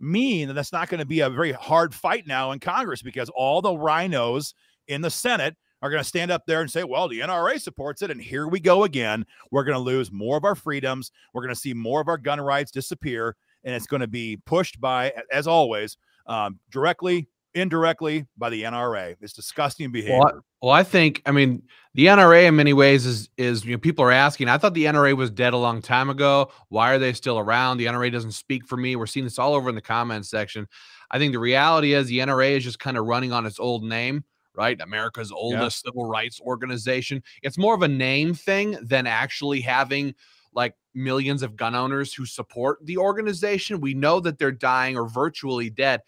mean 0.00 0.48
that 0.48 0.54
that's 0.54 0.72
not 0.72 0.88
going 0.88 1.00
to 1.00 1.06
be 1.06 1.20
a 1.20 1.30
very 1.30 1.52
hard 1.52 1.94
fight 1.94 2.26
now 2.26 2.52
in 2.52 2.58
Congress 2.58 3.02
because 3.02 3.30
all 3.30 3.62
the 3.62 3.76
rhinos 3.76 4.54
in 4.88 5.00
the 5.00 5.10
Senate 5.10 5.56
are 5.82 5.90
going 5.90 6.02
to 6.02 6.08
stand 6.08 6.30
up 6.30 6.44
there 6.46 6.60
and 6.62 6.70
say, 6.70 6.84
well, 6.84 7.08
the 7.08 7.20
NRA 7.20 7.60
supports 7.60 8.02
it. 8.02 8.10
And 8.10 8.20
here 8.20 8.48
we 8.48 8.60
go 8.60 8.84
again. 8.84 9.26
We're 9.50 9.64
going 9.64 9.76
to 9.76 9.82
lose 9.82 10.10
more 10.10 10.36
of 10.36 10.44
our 10.44 10.54
freedoms. 10.54 11.10
We're 11.32 11.42
going 11.42 11.54
to 11.54 11.60
see 11.60 11.74
more 11.74 12.00
of 12.00 12.08
our 12.08 12.18
gun 12.18 12.40
rights 12.40 12.70
disappear. 12.70 13.36
And 13.64 13.74
it's 13.74 13.86
going 13.86 14.00
to 14.00 14.06
be 14.06 14.38
pushed 14.46 14.80
by, 14.80 15.12
as 15.32 15.46
always, 15.46 15.96
um, 16.26 16.58
directly 16.70 17.28
indirectly 17.56 18.26
by 18.36 18.50
the 18.50 18.62
NRA. 18.62 19.16
It's 19.20 19.32
disgusting 19.32 19.90
behavior. 19.90 20.18
Well, 20.18 20.44
well, 20.62 20.72
I 20.72 20.82
think 20.82 21.22
I 21.26 21.32
mean 21.32 21.62
the 21.94 22.06
NRA 22.06 22.46
in 22.46 22.54
many 22.54 22.72
ways 22.72 23.06
is 23.06 23.28
is 23.36 23.64
you 23.64 23.72
know 23.72 23.78
people 23.78 24.04
are 24.04 24.12
asking. 24.12 24.48
I 24.48 24.58
thought 24.58 24.74
the 24.74 24.84
NRA 24.84 25.16
was 25.16 25.30
dead 25.30 25.54
a 25.54 25.56
long 25.56 25.82
time 25.82 26.10
ago. 26.10 26.52
Why 26.68 26.92
are 26.92 26.98
they 26.98 27.14
still 27.14 27.38
around? 27.38 27.78
The 27.78 27.86
NRA 27.86 28.12
doesn't 28.12 28.32
speak 28.32 28.66
for 28.66 28.76
me. 28.76 28.94
We're 28.94 29.06
seeing 29.06 29.24
this 29.24 29.38
all 29.38 29.54
over 29.54 29.68
in 29.68 29.74
the 29.74 29.80
comments 29.80 30.28
section. 30.28 30.68
I 31.10 31.18
think 31.18 31.32
the 31.32 31.38
reality 31.38 31.94
is 31.94 32.06
the 32.06 32.18
NRA 32.18 32.56
is 32.56 32.64
just 32.64 32.78
kind 32.78 32.98
of 32.98 33.06
running 33.06 33.32
on 33.32 33.46
its 33.46 33.58
old 33.58 33.82
name. 33.82 34.24
Right, 34.54 34.80
America's 34.80 35.32
oldest 35.32 35.84
yeah. 35.84 35.90
civil 35.90 36.06
rights 36.06 36.40
organization. 36.40 37.22
It's 37.42 37.58
more 37.58 37.74
of 37.74 37.82
a 37.82 37.88
name 37.88 38.32
thing 38.32 38.78
than 38.82 39.06
actually 39.06 39.60
having 39.60 40.14
like 40.54 40.74
millions 40.94 41.42
of 41.42 41.56
gun 41.56 41.74
owners 41.74 42.14
who 42.14 42.24
support 42.24 42.78
the 42.82 42.96
organization. 42.96 43.82
We 43.82 43.92
know 43.92 44.18
that 44.20 44.38
they're 44.38 44.50
dying 44.50 44.96
or 44.96 45.06
virtually 45.06 45.68
dead 45.68 46.00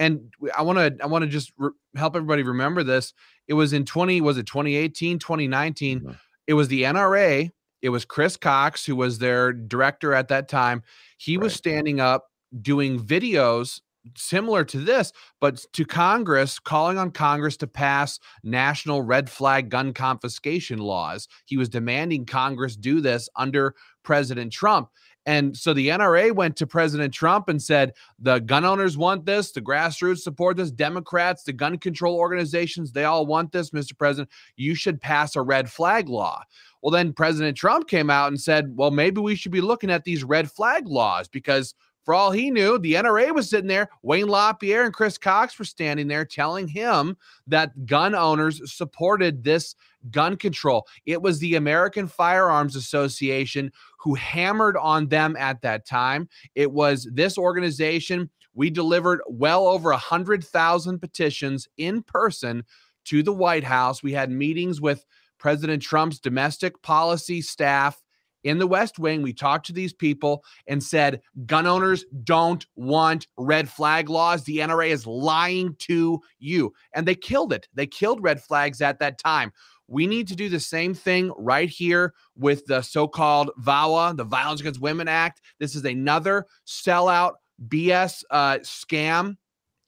and 0.00 0.32
I 0.56 0.62
want 0.62 0.78
to 0.78 1.04
I 1.04 1.06
want 1.06 1.22
to 1.22 1.28
just 1.28 1.52
re- 1.58 1.70
help 1.94 2.16
everybody 2.16 2.42
remember 2.42 2.82
this. 2.82 3.12
It 3.46 3.54
was 3.54 3.72
in 3.72 3.84
20 3.84 4.20
was 4.22 4.38
it 4.38 4.46
2018, 4.46 5.18
2019. 5.20 6.00
Mm-hmm. 6.00 6.10
It 6.46 6.54
was 6.54 6.68
the 6.68 6.82
NRA. 6.82 7.50
It 7.82 7.90
was 7.90 8.04
Chris 8.06 8.36
Cox 8.36 8.84
who 8.84 8.96
was 8.96 9.18
their 9.18 9.52
director 9.52 10.14
at 10.14 10.28
that 10.28 10.48
time. 10.48 10.82
He 11.18 11.36
right. 11.36 11.44
was 11.44 11.54
standing 11.54 12.00
up 12.00 12.28
doing 12.62 12.98
videos 12.98 13.80
similar 14.16 14.64
to 14.64 14.78
this, 14.78 15.12
but 15.40 15.62
to 15.74 15.84
Congress, 15.84 16.58
calling 16.58 16.96
on 16.96 17.10
Congress 17.10 17.58
to 17.58 17.66
pass 17.66 18.18
national 18.42 19.02
red 19.02 19.28
flag 19.28 19.68
gun 19.68 19.92
confiscation 19.92 20.78
laws. 20.78 21.28
He 21.44 21.58
was 21.58 21.68
demanding 21.68 22.24
Congress 22.24 22.76
do 22.76 23.02
this 23.02 23.28
under 23.36 23.74
President 24.02 24.50
Trump. 24.50 24.88
And 25.26 25.56
so 25.56 25.74
the 25.74 25.88
NRA 25.88 26.34
went 26.34 26.56
to 26.56 26.66
President 26.66 27.12
Trump 27.12 27.48
and 27.48 27.62
said, 27.62 27.92
the 28.18 28.38
gun 28.38 28.64
owners 28.64 28.96
want 28.96 29.26
this, 29.26 29.52
the 29.52 29.60
grassroots 29.60 30.20
support 30.20 30.56
this, 30.56 30.70
Democrats, 30.70 31.42
the 31.42 31.52
gun 31.52 31.76
control 31.78 32.16
organizations, 32.16 32.90
they 32.90 33.04
all 33.04 33.26
want 33.26 33.52
this, 33.52 33.70
Mr. 33.70 33.96
President. 33.96 34.30
You 34.56 34.74
should 34.74 35.00
pass 35.00 35.36
a 35.36 35.42
red 35.42 35.70
flag 35.70 36.08
law. 36.08 36.42
Well, 36.82 36.90
then 36.90 37.12
President 37.12 37.56
Trump 37.56 37.88
came 37.88 38.08
out 38.08 38.28
and 38.28 38.40
said, 38.40 38.74
well, 38.74 38.90
maybe 38.90 39.20
we 39.20 39.34
should 39.34 39.52
be 39.52 39.60
looking 39.60 39.90
at 39.90 40.04
these 40.04 40.24
red 40.24 40.50
flag 40.50 40.88
laws 40.88 41.28
because 41.28 41.74
for 42.04 42.14
all 42.14 42.30
he 42.30 42.50
knew, 42.50 42.78
the 42.78 42.94
NRA 42.94 43.34
was 43.34 43.50
sitting 43.50 43.68
there. 43.68 43.88
Wayne 44.02 44.26
LaPierre 44.26 44.84
and 44.84 44.94
Chris 44.94 45.18
Cox 45.18 45.58
were 45.58 45.64
standing 45.64 46.08
there 46.08 46.24
telling 46.24 46.66
him 46.66 47.16
that 47.46 47.86
gun 47.86 48.14
owners 48.14 48.60
supported 48.72 49.44
this 49.44 49.74
gun 50.10 50.36
control. 50.36 50.86
It 51.04 51.20
was 51.20 51.38
the 51.38 51.56
American 51.56 52.08
Firearms 52.08 52.74
Association 52.74 53.70
who 53.98 54.14
hammered 54.14 54.76
on 54.78 55.08
them 55.08 55.36
at 55.36 55.60
that 55.62 55.86
time. 55.86 56.28
It 56.54 56.72
was 56.72 57.08
this 57.12 57.36
organization. 57.36 58.30
We 58.54 58.70
delivered 58.70 59.20
well 59.28 59.66
over 59.66 59.90
a 59.90 59.94
100,000 59.94 60.98
petitions 60.98 61.68
in 61.76 62.02
person 62.02 62.64
to 63.04 63.22
the 63.22 63.32
White 63.32 63.64
House. 63.64 64.02
We 64.02 64.12
had 64.12 64.30
meetings 64.30 64.80
with 64.80 65.04
President 65.38 65.82
Trump's 65.82 66.18
domestic 66.18 66.80
policy 66.82 67.42
staff 67.42 68.02
in 68.44 68.58
the 68.58 68.66
West 68.66 68.98
Wing, 68.98 69.22
we 69.22 69.32
talked 69.32 69.66
to 69.66 69.72
these 69.72 69.92
people 69.92 70.44
and 70.66 70.82
said 70.82 71.20
gun 71.46 71.66
owners 71.66 72.04
don't 72.24 72.66
want 72.76 73.26
red 73.36 73.68
flag 73.68 74.08
laws. 74.08 74.44
The 74.44 74.58
NRA 74.58 74.88
is 74.88 75.06
lying 75.06 75.76
to 75.80 76.20
you. 76.38 76.72
And 76.94 77.06
they 77.06 77.14
killed 77.14 77.52
it. 77.52 77.68
They 77.74 77.86
killed 77.86 78.22
red 78.22 78.42
flags 78.42 78.80
at 78.80 78.98
that 79.00 79.18
time. 79.18 79.52
We 79.88 80.06
need 80.06 80.28
to 80.28 80.36
do 80.36 80.48
the 80.48 80.60
same 80.60 80.94
thing 80.94 81.32
right 81.36 81.68
here 81.68 82.14
with 82.36 82.64
the 82.66 82.80
so 82.80 83.08
called 83.08 83.50
VAWA, 83.58 84.16
the 84.16 84.24
Violence 84.24 84.60
Against 84.60 84.80
Women 84.80 85.08
Act. 85.08 85.40
This 85.58 85.74
is 85.74 85.84
another 85.84 86.46
sellout 86.66 87.34
BS 87.68 88.22
uh, 88.30 88.58
scam 88.58 89.36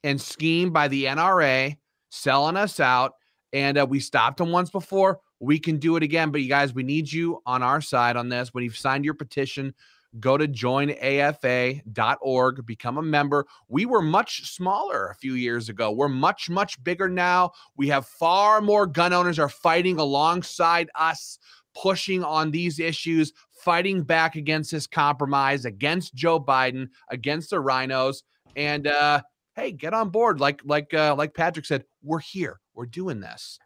and 0.02 0.20
scheme 0.20 0.72
by 0.72 0.88
the 0.88 1.04
NRA 1.04 1.76
selling 2.10 2.56
us 2.56 2.80
out. 2.80 3.12
And 3.52 3.78
uh, 3.78 3.86
we 3.88 4.00
stopped 4.00 4.38
them 4.38 4.50
once 4.50 4.70
before 4.70 5.20
we 5.42 5.58
can 5.58 5.76
do 5.78 5.96
it 5.96 6.04
again. 6.04 6.30
But 6.30 6.40
you 6.40 6.48
guys, 6.48 6.72
we 6.72 6.84
need 6.84 7.12
you 7.12 7.42
on 7.44 7.64
our 7.64 7.80
side 7.80 8.16
on 8.16 8.28
this. 8.28 8.54
When 8.54 8.62
you've 8.62 8.76
signed 8.76 9.04
your 9.04 9.14
petition, 9.14 9.74
go 10.20 10.38
to 10.38 10.46
joinafa.org, 10.46 12.64
become 12.64 12.98
a 12.98 13.02
member. 13.02 13.46
We 13.68 13.84
were 13.84 14.02
much 14.02 14.54
smaller 14.54 15.08
a 15.08 15.16
few 15.16 15.34
years 15.34 15.68
ago. 15.68 15.90
We're 15.90 16.08
much, 16.08 16.48
much 16.48 16.80
bigger 16.84 17.08
now. 17.08 17.50
We 17.76 17.88
have 17.88 18.06
far 18.06 18.60
more 18.60 18.86
gun 18.86 19.12
owners 19.12 19.40
are 19.40 19.48
fighting 19.48 19.98
alongside 19.98 20.90
us, 20.94 21.40
pushing 21.74 22.22
on 22.22 22.52
these 22.52 22.78
issues, 22.78 23.32
fighting 23.50 24.04
back 24.04 24.36
against 24.36 24.70
this 24.70 24.86
compromise, 24.86 25.64
against 25.64 26.14
Joe 26.14 26.38
Biden, 26.38 26.88
against 27.10 27.50
the 27.50 27.58
rhinos. 27.58 28.22
And 28.54 28.86
uh, 28.86 29.22
hey, 29.56 29.72
get 29.72 29.92
on 29.92 30.10
board. 30.10 30.38
Like, 30.38 30.60
like, 30.64 30.94
uh, 30.94 31.16
like 31.16 31.34
Patrick 31.34 31.66
said, 31.66 31.84
we're 32.00 32.20
here. 32.20 32.60
We're 32.74 32.86
doing 32.86 33.18
this. 33.18 33.58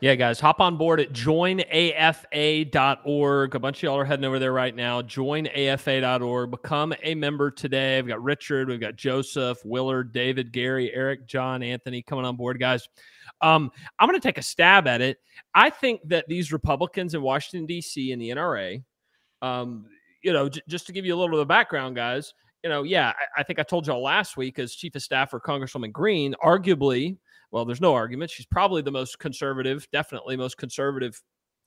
Yeah, 0.00 0.14
guys, 0.14 0.38
hop 0.38 0.60
on 0.60 0.76
board 0.76 1.00
at 1.00 1.12
joinafa.org. 1.12 1.64
A 3.54 3.58
bunch 3.58 3.78
of 3.78 3.82
y'all 3.82 3.98
are 3.98 4.04
heading 4.04 4.24
over 4.24 4.38
there 4.38 4.52
right 4.52 4.72
now. 4.72 5.02
Joinafa.org. 5.02 6.52
Become 6.52 6.94
a 7.02 7.16
member 7.16 7.50
today. 7.50 8.00
We've 8.00 8.06
got 8.08 8.22
Richard, 8.22 8.68
we've 8.68 8.78
got 8.78 8.94
Joseph, 8.94 9.58
Willard, 9.64 10.12
David, 10.12 10.52
Gary, 10.52 10.94
Eric, 10.94 11.26
John, 11.26 11.64
Anthony 11.64 12.00
coming 12.00 12.24
on 12.24 12.36
board, 12.36 12.60
guys. 12.60 12.88
Um, 13.40 13.72
I'm 13.98 14.08
going 14.08 14.20
to 14.20 14.24
take 14.24 14.38
a 14.38 14.42
stab 14.42 14.86
at 14.86 15.00
it. 15.00 15.18
I 15.52 15.68
think 15.68 16.00
that 16.04 16.28
these 16.28 16.52
Republicans 16.52 17.14
in 17.14 17.22
Washington, 17.22 17.66
D.C. 17.66 18.12
and 18.12 18.22
the 18.22 18.30
NRA, 18.30 18.84
um, 19.42 19.86
you 20.22 20.32
know, 20.32 20.48
j- 20.48 20.62
just 20.68 20.86
to 20.86 20.92
give 20.92 21.06
you 21.06 21.14
a 21.16 21.18
little 21.18 21.34
of 21.34 21.40
the 21.40 21.46
background, 21.46 21.96
guys, 21.96 22.34
you 22.62 22.70
know, 22.70 22.82
yeah, 22.82 23.12
I, 23.18 23.40
I 23.40 23.42
think 23.42 23.58
I 23.58 23.62
told 23.62 23.86
y'all 23.86 24.02
last 24.02 24.36
week 24.36 24.58
as 24.58 24.74
Chief 24.74 24.94
of 24.94 25.02
Staff 25.02 25.30
for 25.30 25.40
Congresswoman 25.40 25.92
Green, 25.92 26.34
arguably– 26.42 27.16
well, 27.50 27.64
there's 27.64 27.80
no 27.80 27.94
argument. 27.94 28.30
She's 28.30 28.46
probably 28.46 28.82
the 28.82 28.90
most 28.90 29.18
conservative, 29.18 29.86
definitely 29.92 30.36
most 30.36 30.58
conservative 30.58 31.20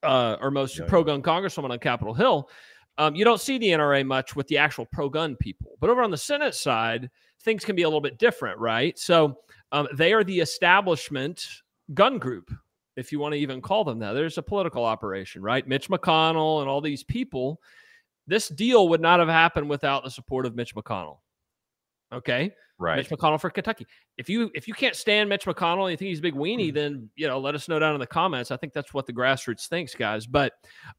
uh, 0.04 0.38
or 0.42 0.52
most 0.52 0.78
yeah, 0.78 0.86
pro 0.88 1.04
gun 1.04 1.22
congresswoman 1.22 1.72
on 1.72 1.80
Capitol 1.80 2.14
Hill. 2.14 2.50
Um, 2.98 3.16
you 3.16 3.26
don't 3.26 3.42
see 3.42 3.58
the 3.58 3.68
NRA 3.68 4.06
much 4.06 4.36
with 4.36 4.48
the 4.48 4.58
actual 4.58 4.86
pro 4.92 5.10
gun 5.10 5.36
people. 5.38 5.78
But 5.80 5.90
over 5.90 6.04
on 6.04 6.12
the 6.12 6.18
Senate 6.18 6.54
side, 6.54 7.10
things 7.44 7.66
can 7.66 7.76
be 7.76 7.84
a 7.84 7.88
little 7.88 8.02
bit 8.02 8.20
different, 8.20 8.60
right? 8.60 8.98
So 9.00 9.40
um, 9.72 9.88
they 9.94 10.14
are 10.14 10.24
the 10.24 10.40
establishment 10.40 11.48
gun 11.94 12.20
group, 12.20 12.52
if 12.98 13.12
you 13.12 13.20
want 13.20 13.34
to 13.34 13.40
even 13.40 13.62
call 13.62 13.84
them 13.84 14.00
that. 14.00 14.14
There's 14.14 14.38
a 14.38 14.44
political 14.44 14.86
operation, 14.86 15.42
right? 15.42 15.68
Mitch 15.68 15.90
McConnell 15.90 16.62
and 16.62 16.70
all 16.70 16.82
these 16.82 17.04
people. 17.04 17.60
This 18.32 18.48
deal 18.48 18.88
would 18.88 19.02
not 19.02 19.20
have 19.20 19.28
happened 19.28 19.70
without 19.70 20.06
the 20.06 20.10
support 20.10 20.46
of 20.46 20.56
Mitch 20.56 20.74
McConnell. 20.74 21.18
Okay. 22.14 22.54
Right. 22.80 22.96
Mitch 22.96 23.10
McConnell 23.10 23.42
for 23.42 23.50
Kentucky. 23.50 23.86
If 24.18 24.30
you 24.30 24.50
if 24.56 24.70
you 24.70 24.74
can't 24.74 24.96
stand 24.96 25.28
Mitch 25.28 25.44
McConnell 25.44 25.82
and 25.82 25.92
you 25.92 25.98
think 25.98 26.08
he's 26.08 26.20
a 26.20 26.22
big 26.22 26.36
weenie, 26.36 26.68
mm-hmm. 26.68 26.76
then 26.76 27.10
you 27.18 27.28
know 27.28 27.40
let 27.40 27.56
us 27.56 27.68
know 27.68 27.78
down 27.78 27.94
in 27.94 28.00
the 28.00 28.08
comments. 28.08 28.50
I 28.50 28.56
think 28.56 28.72
that's 28.72 28.94
what 28.94 29.06
the 29.06 29.12
grassroots 29.12 29.68
thinks, 29.68 29.94
guys. 29.94 30.26
But 30.26 30.54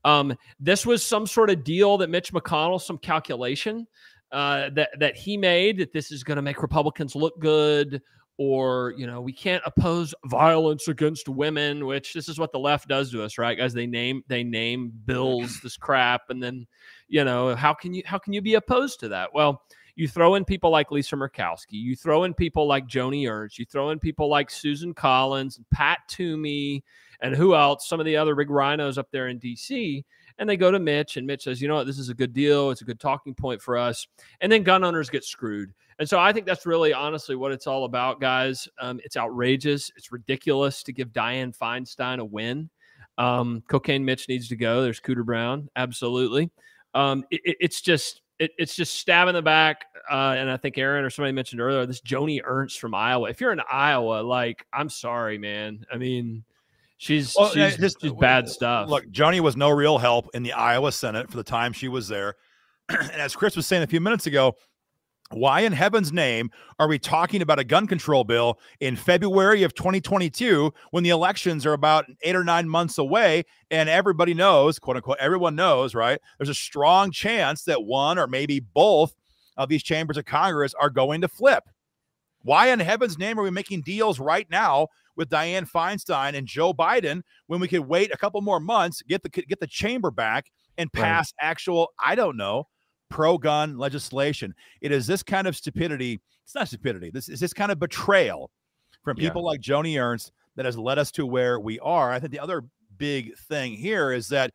um, 0.05 0.37
this 0.61 0.85
was 0.85 1.03
some 1.03 1.27
sort 1.27 1.49
of 1.49 1.65
deal 1.65 1.97
that 1.97 2.11
Mitch 2.11 2.35
McConnell, 2.35 2.79
some 2.79 2.99
calculation 2.99 3.87
uh, 4.31 4.69
that 4.75 4.91
that 4.99 5.17
he 5.17 5.39
made 5.39 5.79
that 5.79 5.91
this 5.91 6.13
is 6.13 6.23
going 6.23 6.37
to 6.37 6.43
make 6.43 6.61
Republicans 6.61 7.17
look 7.17 7.41
good, 7.41 8.03
or 8.39 8.95
you 8.97 9.07
know 9.07 9.21
we 9.21 9.33
can't 9.33 9.63
oppose 9.67 10.15
violence 10.27 10.89
against 10.89 11.29
women, 11.29 11.87
which 11.87 12.15
this 12.15 12.29
is 12.29 12.39
what 12.39 12.53
the 12.53 12.59
left 12.59 12.89
does 12.89 13.11
to 13.13 13.23
us, 13.23 13.39
right, 13.39 13.57
guys? 13.57 13.73
They 13.73 13.87
name 13.87 14.23
they 14.29 14.43
name 14.43 14.89
mm-hmm. 14.89 14.99
bills 15.05 15.61
this 15.63 15.77
crap, 15.77 16.23
and 16.31 16.43
then 16.43 16.67
you 17.09 17.25
know 17.25 17.55
how 17.55 17.75
can 17.75 17.95
you 17.95 18.03
how 18.05 18.19
can 18.19 18.33
you 18.33 18.43
be 18.43 18.55
opposed 18.55 19.01
to 19.01 19.09
that? 19.09 19.31
Well 19.35 19.63
you 19.95 20.09
throw 20.09 20.37
in 20.37 20.45
people 20.45 20.71
like 20.71 20.91
Lisa 20.91 21.17
Murkowski, 21.17 21.73
you 21.73 21.95
throw 21.95 22.25
in 22.25 22.35
people 22.35 22.67
like 22.67 22.87
Joni 22.87 23.29
Ernst, 23.29 23.59
you 23.59 23.65
throw 23.65 23.91
in 23.91 23.99
people 23.99 24.29
like 24.29 24.51
Susan 24.51 24.95
Collins, 24.95 25.61
Pat 25.71 25.99
Toomey, 26.09 26.83
and 27.21 27.35
who 27.37 27.55
else? 27.55 27.89
Some 27.89 28.01
of 28.01 28.07
the 28.07 28.17
other 28.17 28.35
big 28.35 28.51
rhinos 28.51 28.99
up 28.99 29.11
there 29.11 29.29
in 29.29 29.39
DC. 29.39 30.05
And 30.39 30.49
they 30.49 30.57
go 30.57 30.71
to 30.71 30.79
Mitch, 30.79 31.19
and 31.19 31.27
Mitch 31.27 31.45
says, 31.45 31.61
you 31.61 31.69
know 31.69 31.75
what, 31.75 31.87
this 31.87 31.99
is 31.99 32.09
a 32.09 32.15
good 32.15 32.33
deal. 32.33 32.71
It's 32.71 32.81
a 32.81 32.87
good 32.87 32.99
talking 32.99 33.35
point 33.35 33.61
for 33.61 33.77
us. 33.77 34.07
And 34.41 34.51
then 34.51 34.63
gun 34.63 34.83
owners 34.83 35.11
get 35.11 35.25
screwed. 35.25 35.73
And 36.03 36.09
so 36.09 36.19
I 36.19 36.33
think 36.33 36.47
that's 36.47 36.67
really 36.67 36.93
honestly 36.93 37.37
what 37.37 37.53
it's 37.53 37.69
all 37.69 37.85
about, 37.85 38.21
guys. 38.21 38.67
Um, 38.81 38.99
it's 39.05 39.17
outrageous. 39.17 39.89
It's 39.97 40.11
ridiculous 40.11 40.83
to 40.83 40.93
give 40.93 41.11
Dianne 41.13 41.57
Feinstein 41.57 42.19
a 42.19 42.25
win. 42.25 42.71
Um, 43.19 43.63
Cocaine 43.69 44.05
Mitch 44.05 44.29
needs 44.29 44.49
to 44.49 44.57
go. 44.57 44.83
There's 44.83 44.99
Cooter 44.99 45.25
Brown. 45.25 45.69
Absolutely. 45.77 46.51
Um, 46.93 47.25
it, 47.31 47.41
it's 47.61 47.81
just 47.81 48.21
it, 48.41 48.51
it's 48.59 48.75
just 48.75 48.97
stab 48.97 49.29
in 49.29 49.35
the 49.37 49.43
back. 49.43 49.85
Uh, 50.11 50.35
and 50.37 50.51
I 50.51 50.57
think 50.57 50.77
Aaron 50.77 51.05
or 51.05 51.11
somebody 51.11 51.35
mentioned 51.35 51.61
earlier 51.61 51.87
this 51.87 52.01
Joni 52.01 52.41
Ernst 52.43 52.81
from 52.81 52.97
Iowa. 52.97 53.31
If 53.31 53.41
you're 53.41 53.53
in 53.53 53.63
Iowa, 53.71 54.23
like 54.23 54.67
I'm 54.73 54.89
sorry, 54.89 55.39
man. 55.39 55.87
I 55.93 55.99
mean, 55.99 56.43
she's 56.97 57.33
well, 57.39 57.51
she's, 57.51 57.77
just, 57.77 58.01
she's 58.01 58.13
bad 58.15 58.49
stuff. 58.49 58.89
Look, 58.89 59.07
Joni 59.13 59.39
was 59.39 59.57
no 59.57 59.71
real 59.71 59.99
help 59.99 60.31
in 60.35 60.43
the 60.43 60.55
Iowa 60.55 60.91
Senate 60.91 61.31
for 61.31 61.37
the 61.37 61.45
time 61.45 61.73
she 61.73 61.87
was 61.87 62.09
there. 62.09 62.35
and 62.89 63.13
as 63.13 63.37
Chris 63.37 63.55
was 63.55 63.69
saying 63.69 63.85
a 63.85 63.87
few 63.87 64.01
minutes 64.01 64.27
ago, 64.27 64.57
why 65.35 65.61
in 65.61 65.73
heaven's 65.73 66.13
name 66.13 66.51
are 66.79 66.89
we 66.89 66.99
talking 66.99 67.43
about 67.43 67.59
a 67.59 67.65
gun 67.65 67.87
control 67.87 68.25
bill 68.25 68.59
in 68.81 68.97
February 68.97 69.63
of 69.63 69.75
2022 69.75 70.73
when 70.91 71.05
the 71.05 71.11
elections 71.11 71.65
are 71.67 71.73
about 71.73 72.07
eight 72.23 72.37
or 72.37 72.45
nine 72.45 72.69
months 72.69 72.99
away? 72.99 73.45
And 73.71 73.89
everybody 73.89 74.35
knows, 74.35 74.79
quote 74.79 74.97
unquote, 74.97 75.19
everyone 75.21 75.55
knows, 75.55 75.95
right? 75.95 76.21
There's 76.39 76.49
a 76.49 76.55
strong 76.55 77.11
chance 77.11 77.65
that 77.65 77.85
one 77.85 78.19
or 78.19 78.27
maybe 78.27 78.61
both 78.61 79.15
of 79.57 79.69
these 79.69 79.83
chambers 79.83 80.17
of 80.17 80.25
Congress 80.25 80.75
are 80.75 80.91
going 80.91 81.21
to 81.21 81.29
flip. 81.29 81.65
Why 82.43 82.69
in 82.69 82.81
heaven's 82.81 83.19
name 83.19 83.39
are 83.39 83.43
we 83.43 83.51
making 83.51 83.83
deals 83.83 84.19
right 84.19 84.49
now 84.51 84.89
with 85.17 85.31
Dianne 85.31 85.71
Feinstein 85.71 86.35
and 86.35 86.47
Joe 86.47 86.73
Biden 86.73 87.23
when 87.47 87.61
we 87.61 87.69
could 87.69 87.81
wait 87.81 88.13
a 88.13 88.17
couple 88.17 88.41
more 88.41 88.61
months, 88.61 89.03
get 89.03 89.23
the 89.23 89.29
get 89.29 89.61
the 89.61 89.67
chamber 89.67 90.11
back, 90.11 90.51
and 90.79 90.93
pass 90.93 91.33
right. 91.41 91.49
actual, 91.49 91.93
I 92.03 92.15
don't 92.15 92.37
know, 92.37 92.67
pro 93.13 93.37
gun 93.37 93.77
legislation. 93.77 94.55
It 94.81 94.91
is 94.91 95.07
this 95.07 95.23
kind 95.23 95.47
of 95.47 95.55
stupidity. 95.55 96.19
It's 96.45 96.55
not 96.55 96.67
stupidity. 96.69 97.11
This 97.11 97.29
is 97.29 97.41
this 97.41 97.53
kind 97.53 97.71
of 97.71 97.79
betrayal 97.79 98.51
from 99.05 99.17
people 99.17 99.43
yeah. 99.43 99.47
like 99.49 99.61
Joni 99.61 100.03
Ernst 100.03 100.33
that 100.57 100.65
has 100.65 100.79
led 100.79 100.99
us 100.99 101.11
to 101.13 101.27
where 101.27 101.61
we 101.61 101.79
are. 101.81 102.11
I 102.11 102.19
think 102.19 102.33
the 102.33 102.41
other 102.41 102.65
big 102.97 103.37
thing 103.37 103.75
here 103.75 104.13
is 104.13 104.29
that 104.29 104.53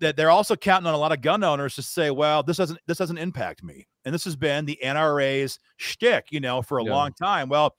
that 0.00 0.16
they're 0.16 0.30
also 0.30 0.56
counting 0.56 0.86
on 0.86 0.94
a 0.94 0.98
lot 0.98 1.12
of 1.12 1.20
gun 1.20 1.44
owners 1.44 1.74
to 1.74 1.82
say, 1.82 2.10
well, 2.10 2.42
this 2.42 2.56
doesn't 2.56 2.78
this 2.86 2.96
doesn't 2.96 3.18
impact 3.18 3.62
me. 3.62 3.86
And 4.06 4.14
this 4.14 4.24
has 4.24 4.36
been 4.36 4.64
the 4.64 4.78
NRA's 4.82 5.58
shtick, 5.76 6.28
you 6.30 6.40
know, 6.40 6.62
for 6.62 6.78
a 6.78 6.84
yeah. 6.84 6.92
long 6.92 7.12
time. 7.12 7.50
Well, 7.50 7.74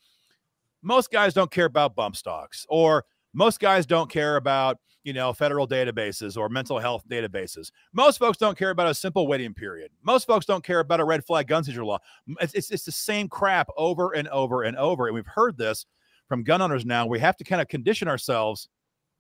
most 0.84 1.10
guys 1.10 1.34
don't 1.34 1.50
care 1.50 1.66
about 1.66 1.96
bump 1.96 2.16
stocks, 2.16 2.68
or 2.70 3.04
most 3.34 3.60
guys 3.60 3.88
don't 3.88 4.12
care 4.12 4.36
about 4.36 4.78
you 5.08 5.14
know, 5.14 5.32
federal 5.32 5.66
databases 5.66 6.36
or 6.36 6.50
mental 6.50 6.80
health 6.80 7.08
databases. 7.10 7.72
Most 7.94 8.20
folks 8.20 8.38
don't 8.38 8.58
care 8.58 8.72
about 8.72 8.90
a 8.90 8.94
simple 8.94 9.26
waiting 9.26 9.54
period. 9.54 9.90
Most 10.04 10.28
folks 10.28 10.46
don't 10.46 10.66
care 10.66 10.82
about 10.82 11.00
a 11.00 11.06
red 11.06 11.24
flag 11.24 11.48
gun 11.48 11.64
seizure 11.64 11.86
law. 11.86 12.00
It's, 12.42 12.54
it's, 12.54 12.72
it's 12.72 12.84
the 12.84 12.92
same 12.92 13.30
crap 13.30 13.70
over 13.78 14.12
and 14.12 14.28
over 14.28 14.64
and 14.64 14.76
over. 14.76 15.08
And 15.08 15.16
we've 15.16 15.26
heard 15.26 15.58
this 15.58 15.86
from 16.28 16.44
gun 16.44 16.62
owners 16.62 16.86
now. 16.86 17.06
We 17.06 17.20
have 17.20 17.38
to 17.38 17.46
kind 17.46 17.62
of 17.62 17.70
condition 17.70 18.10
ourselves 18.10 18.68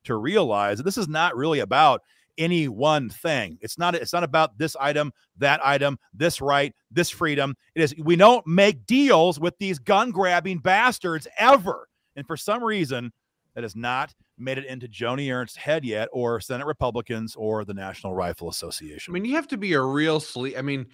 to 0.03 0.17
realize 0.17 0.77
that 0.79 0.83
this 0.83 0.97
is 0.97 1.07
not 1.07 1.37
really 1.37 1.59
about 1.59 2.01
any 2.37 2.67
one 2.67 3.09
thing. 3.09 3.57
It's 3.61 3.77
not 3.77 3.95
it's 3.95 4.11
not 4.11 4.25
about 4.25 4.57
this 4.57 4.75
item, 4.75 5.13
that 5.37 5.65
item, 5.65 5.97
this 6.13 6.41
right, 6.41 6.75
this 6.91 7.09
freedom. 7.09 7.55
It 7.75 7.81
is 7.81 7.95
we 7.97 8.17
don't 8.17 8.45
make 8.45 8.85
deals 8.85 9.39
with 9.39 9.57
these 9.57 9.79
gun 9.79 10.11
grabbing 10.11 10.57
bastards 10.57 11.29
ever. 11.39 11.87
And 12.17 12.27
for 12.27 12.35
some 12.35 12.61
reason, 12.61 13.13
that 13.57 13.63
has 13.63 13.75
not 13.75 14.13
made 14.37 14.59
it 14.59 14.65
into 14.65 14.87
Joni 14.87 15.33
Ernst's 15.33 15.57
head 15.57 15.83
yet, 15.83 16.09
or 16.13 16.39
Senate 16.39 16.67
Republicans, 16.67 17.35
or 17.35 17.65
the 17.65 17.73
National 17.73 18.13
Rifle 18.13 18.49
Association. 18.49 19.11
I 19.11 19.13
mean, 19.15 19.25
you 19.25 19.33
have 19.33 19.47
to 19.47 19.57
be 19.57 19.73
a 19.73 19.81
real 19.81 20.19
sleep. 20.19 20.53
I 20.55 20.61
mean, 20.61 20.85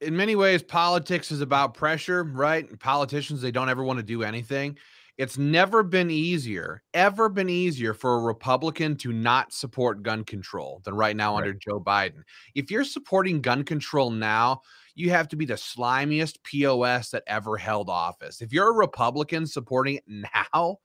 in 0.00 0.16
many 0.16 0.36
ways, 0.36 0.62
politics 0.62 1.32
is 1.32 1.40
about 1.40 1.74
pressure, 1.74 2.22
right? 2.22 2.78
Politicians, 2.78 3.42
they 3.42 3.50
don't 3.50 3.68
ever 3.68 3.82
want 3.82 3.98
to 3.98 4.04
do 4.04 4.22
anything. 4.22 4.78
It's 5.18 5.36
never 5.36 5.82
been 5.82 6.12
easier, 6.12 6.84
ever 6.94 7.28
been 7.28 7.50
easier 7.50 7.92
for 7.92 8.14
a 8.14 8.20
Republican 8.20 8.94
to 8.98 9.12
not 9.12 9.52
support 9.52 10.04
gun 10.04 10.22
control 10.22 10.82
than 10.84 10.94
right 10.94 11.16
now 11.16 11.32
right. 11.32 11.38
under 11.38 11.54
Joe 11.54 11.80
Biden. 11.80 12.22
If 12.54 12.70
you're 12.70 12.84
supporting 12.84 13.40
gun 13.40 13.64
control 13.64 14.10
now, 14.12 14.60
you 14.94 15.10
have 15.10 15.26
to 15.26 15.36
be 15.36 15.44
the 15.44 15.54
slimiest 15.54 16.36
POS 16.44 17.10
that 17.10 17.24
ever 17.26 17.56
held 17.56 17.90
office. 17.90 18.40
If 18.40 18.52
you're 18.52 18.68
a 18.68 18.74
Republican 18.74 19.44
supporting 19.44 19.96
it 19.96 20.04
now, 20.54 20.78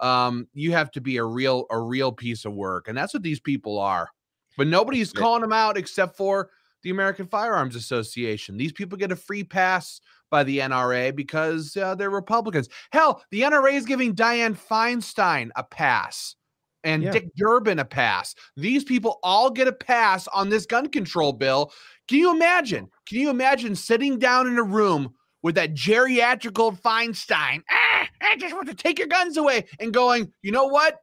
um, 0.00 0.48
you 0.54 0.72
have 0.72 0.90
to 0.92 1.00
be 1.00 1.16
a 1.16 1.24
real 1.24 1.66
a 1.70 1.78
real 1.78 2.12
piece 2.12 2.44
of 2.44 2.52
work, 2.54 2.88
and 2.88 2.96
that's 2.96 3.14
what 3.14 3.22
these 3.22 3.40
people 3.40 3.78
are. 3.78 4.10
But 4.56 4.66
nobody's 4.66 5.12
calling 5.12 5.42
them 5.42 5.52
out 5.52 5.76
except 5.76 6.16
for 6.16 6.50
the 6.82 6.90
American 6.90 7.26
Firearms 7.26 7.76
Association. 7.76 8.56
These 8.56 8.72
people 8.72 8.98
get 8.98 9.12
a 9.12 9.16
free 9.16 9.44
pass 9.44 10.00
by 10.30 10.44
the 10.44 10.58
NRA 10.58 11.14
because 11.14 11.76
uh, 11.76 11.94
they're 11.94 12.10
Republicans. 12.10 12.68
Hell, 12.92 13.22
the 13.30 13.42
NRA 13.42 13.74
is 13.74 13.86
giving 13.86 14.14
Dianne 14.14 14.58
Feinstein 14.58 15.50
a 15.56 15.64
pass 15.64 16.36
and 16.84 17.02
yeah. 17.02 17.12
Dick 17.12 17.34
Durbin 17.36 17.78
a 17.78 17.84
pass. 17.84 18.34
These 18.56 18.84
people 18.84 19.18
all 19.22 19.50
get 19.50 19.68
a 19.68 19.72
pass 19.72 20.28
on 20.28 20.48
this 20.48 20.66
gun 20.66 20.88
control 20.88 21.32
bill. 21.32 21.72
Can 22.06 22.18
you 22.18 22.32
imagine? 22.32 22.88
Can 23.06 23.18
you 23.18 23.30
imagine 23.30 23.74
sitting 23.74 24.18
down 24.18 24.46
in 24.46 24.58
a 24.58 24.62
room 24.62 25.14
with 25.42 25.54
that 25.56 25.74
geriatrical 25.74 26.80
Feinstein? 26.80 27.62
Ah, 27.70 27.87
I 28.20 28.36
just 28.36 28.54
want 28.54 28.68
to 28.68 28.74
take 28.74 28.98
your 28.98 29.08
guns 29.08 29.36
away 29.36 29.66
and 29.80 29.92
going, 29.92 30.32
you 30.42 30.52
know 30.52 30.66
what? 30.66 31.00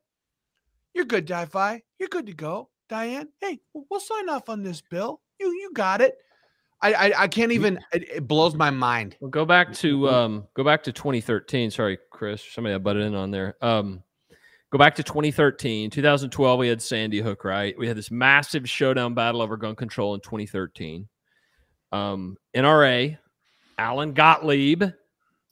You're 0.93 1.05
good, 1.05 1.25
Di-Fi. 1.25 1.81
You're 1.99 2.09
good 2.09 2.27
to 2.27 2.33
go. 2.33 2.69
Dianne, 2.89 3.27
hey, 3.41 3.59
we'll 3.73 3.99
sign 3.99 4.29
off 4.29 4.49
on 4.49 4.63
this 4.63 4.81
bill. 4.81 5.21
You 5.39 5.47
you 5.47 5.71
got 5.73 6.01
it. 6.01 6.17
I, 6.81 6.93
I, 6.93 7.23
I 7.23 7.27
can't 7.27 7.51
even. 7.51 7.79
It, 7.91 8.09
it, 8.09 8.27
blows 8.27 8.53
my 8.53 8.69
mind. 8.69 9.17
Well, 9.19 9.31
go 9.31 9.45
back 9.45 9.73
to 9.75 10.07
um, 10.09 10.47
go 10.53 10.63
back 10.63 10.83
to 10.83 10.91
2013. 10.91 11.71
Sorry, 11.71 11.97
Chris. 12.11 12.43
Somebody 12.51 12.75
I 12.75 12.77
butted 12.77 13.03
in 13.03 13.15
on 13.15 13.31
there. 13.31 13.55
Um, 13.61 14.03
go 14.71 14.77
back 14.77 14.95
to 14.95 15.03
2013, 15.03 15.89
2012. 15.89 16.59
We 16.59 16.67
had 16.67 16.81
Sandy 16.81 17.21
Hook, 17.21 17.43
right? 17.43 17.77
We 17.77 17.87
had 17.87 17.97
this 17.97 18.11
massive 18.11 18.69
showdown 18.69 19.13
battle 19.15 19.41
over 19.41 19.57
gun 19.57 19.75
control 19.75 20.13
in 20.13 20.21
2013. 20.21 21.07
Um, 21.91 22.37
NRA, 22.55 23.17
Alan 23.77 24.13
Gottlieb. 24.13 24.83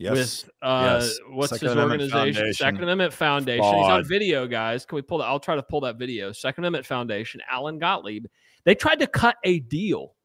Yes. 0.03 0.43
With 0.43 0.51
uh, 0.61 0.99
yes. 1.01 1.17
what's 1.29 1.49
Second 1.49 1.67
his 1.67 1.73
Amendment 1.73 2.01
organization? 2.01 2.33
Foundation. 2.33 2.53
Second 2.53 2.83
Amendment 2.83 3.13
Foundation. 3.13 3.63
He's 3.63 3.87
on 3.87 4.03
video, 4.05 4.47
guys. 4.47 4.85
Can 4.85 4.95
we 4.97 5.01
pull 5.01 5.19
that? 5.19 5.25
I'll 5.25 5.39
try 5.39 5.55
to 5.55 5.63
pull 5.63 5.81
that 5.81 5.97
video. 5.97 6.31
Second 6.31 6.63
Amendment 6.63 6.85
Foundation. 6.85 7.41
Alan 7.49 7.79
Gottlieb. 7.79 8.25
They 8.65 8.75
tried 8.75 8.99
to 8.99 9.07
cut 9.07 9.35
a 9.43 9.59
deal 9.59 10.15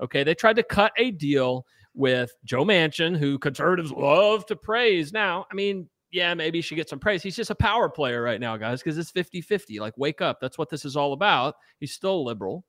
Okay, 0.00 0.24
they 0.24 0.34
tried 0.34 0.56
to 0.56 0.62
cut 0.62 0.92
a 0.98 1.10
deal 1.10 1.66
with 1.94 2.34
Joe 2.44 2.64
Manchin, 2.64 3.16
who 3.16 3.38
conservatives 3.38 3.92
love 3.92 4.44
to 4.46 4.56
praise. 4.56 5.12
Now, 5.12 5.46
I 5.50 5.54
mean, 5.54 5.88
yeah, 6.10 6.34
maybe 6.34 6.60
she 6.60 6.74
gets 6.74 6.90
some 6.90 6.98
praise. 6.98 7.22
He's 7.22 7.36
just 7.36 7.50
a 7.50 7.54
power 7.54 7.88
player 7.88 8.22
right 8.22 8.40
now, 8.40 8.56
guys, 8.56 8.82
because 8.82 8.98
it's 8.98 9.10
50 9.10 9.40
50. 9.40 9.78
Like, 9.78 9.96
wake 9.96 10.20
up. 10.20 10.38
That's 10.40 10.58
what 10.58 10.68
this 10.68 10.84
is 10.84 10.96
all 10.96 11.12
about. 11.12 11.54
He's 11.78 11.92
still 11.92 12.24
liberal. 12.24 12.64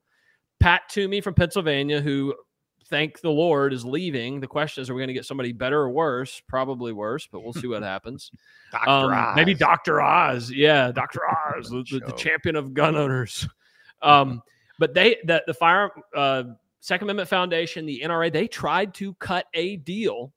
Pat 0.59 0.83
Toomey 0.89 1.21
from 1.21 1.33
Pennsylvania, 1.33 2.01
who, 2.01 2.33
thank 2.89 3.21
the 3.21 3.29
Lord, 3.29 3.73
is 3.73 3.83
leaving. 3.85 4.39
The 4.39 4.47
question 4.47 4.81
is, 4.81 4.89
are 4.89 4.93
we 4.93 5.01
going 5.01 5.07
to 5.07 5.13
get 5.13 5.25
somebody 5.25 5.51
better 5.51 5.79
or 5.79 5.89
worse? 5.89 6.41
Probably 6.47 6.93
worse, 6.93 7.27
but 7.31 7.43
we'll 7.43 7.53
see 7.53 7.67
what 7.67 7.83
happens. 7.83 8.31
Dr. 8.71 8.89
Um, 8.89 9.13
Oz. 9.13 9.35
Maybe 9.35 9.53
Dr. 9.53 10.01
Oz. 10.01 10.51
Yeah, 10.51 10.91
Dr. 10.91 11.21
Oz, 11.27 11.69
the, 11.69 11.83
the, 11.89 12.05
the, 12.05 12.13
champion 12.13 12.55
of 12.55 12.73
gun 12.73 12.95
owners. 12.95 13.47
Um, 14.01 14.43
but 14.77 14.93
they, 14.93 15.17
the, 15.23 15.41
the 15.47 15.53
fire, 15.53 15.89
uh, 16.15 16.43
Second 16.81 17.05
Amendment 17.05 17.29
Foundation, 17.29 17.87
the 17.87 18.01
NRA, 18.03 18.31
they 18.31 18.45
tried 18.45 18.93
to 18.95 19.15
cut 19.15 19.47
a 19.55 19.77
deal 19.77 20.31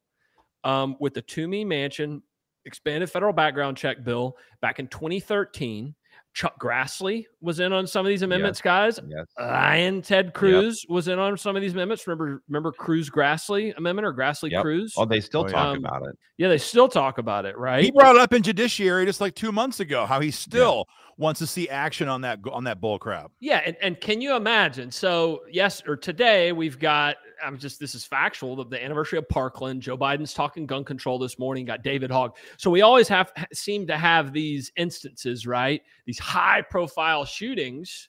um, 0.64 0.96
with 1.00 1.12
the 1.12 1.20
Toomey 1.20 1.66
Manchin 1.66 2.22
expanded 2.64 3.10
federal 3.10 3.32
background 3.32 3.76
check 3.76 4.02
bill 4.04 4.36
back 4.62 4.78
in 4.78 4.86
2013. 4.86 5.94
Chuck 6.38 6.56
Grassley 6.60 7.24
was 7.40 7.58
in 7.58 7.72
on 7.72 7.84
some 7.84 8.06
of 8.06 8.10
these 8.10 8.22
amendments, 8.22 8.60
yes. 8.60 8.62
guys. 8.62 9.00
Yes. 9.08 9.26
Ryan 9.36 10.00
Ted 10.00 10.34
Cruz 10.34 10.84
yep. 10.84 10.94
was 10.94 11.08
in 11.08 11.18
on 11.18 11.36
some 11.36 11.56
of 11.56 11.62
these 11.62 11.72
amendments. 11.72 12.06
Remember, 12.06 12.44
remember 12.48 12.70
Cruz 12.70 13.10
Grassley 13.10 13.76
amendment 13.76 14.06
or 14.06 14.14
Grassley 14.14 14.52
yep. 14.52 14.62
Cruz? 14.62 14.94
Oh, 14.96 15.04
they 15.04 15.18
still 15.18 15.40
oh, 15.40 15.48
talk 15.48 15.76
um, 15.76 15.78
about 15.78 16.06
it. 16.06 16.16
Yeah, 16.36 16.46
they 16.46 16.58
still 16.58 16.86
talk 16.86 17.18
about 17.18 17.44
it, 17.44 17.58
right? 17.58 17.82
He 17.82 17.90
brought 17.90 18.14
it 18.14 18.22
up 18.22 18.32
in 18.32 18.44
judiciary 18.44 19.04
just 19.04 19.20
like 19.20 19.34
two 19.34 19.50
months 19.50 19.80
ago. 19.80 20.06
How 20.06 20.20
he 20.20 20.30
still 20.30 20.84
yeah. 20.86 21.14
wants 21.16 21.40
to 21.40 21.46
see 21.48 21.68
action 21.68 22.08
on 22.08 22.20
that 22.20 22.38
on 22.52 22.62
that 22.62 22.80
bull 22.80 23.00
crap. 23.00 23.32
Yeah, 23.40 23.60
and, 23.66 23.76
and 23.82 24.00
can 24.00 24.20
you 24.20 24.36
imagine? 24.36 24.92
So 24.92 25.40
yes, 25.50 25.82
or 25.88 25.96
today 25.96 26.52
we've 26.52 26.78
got 26.78 27.16
I'm 27.44 27.58
just 27.58 27.78
this 27.80 27.94
is 27.94 28.04
factual. 28.04 28.56
The, 28.56 28.64
the, 28.64 28.84
anniversary 28.84 29.18
of 29.18 29.28
Parkland. 29.28 29.82
Joe 29.82 29.96
Biden's 29.96 30.34
talking 30.34 30.66
gun 30.66 30.84
control 30.84 31.18
this 31.18 31.38
morning. 31.38 31.64
Got 31.64 31.82
David 31.82 32.10
Hogg. 32.10 32.36
So 32.56 32.70
we 32.70 32.82
always 32.82 33.08
have 33.08 33.32
seem 33.52 33.86
to 33.86 33.96
have 33.96 34.32
these 34.32 34.72
instances, 34.76 35.46
right? 35.46 35.82
These 36.06 36.18
high 36.18 36.62
profile 36.62 37.24
shootings. 37.24 38.08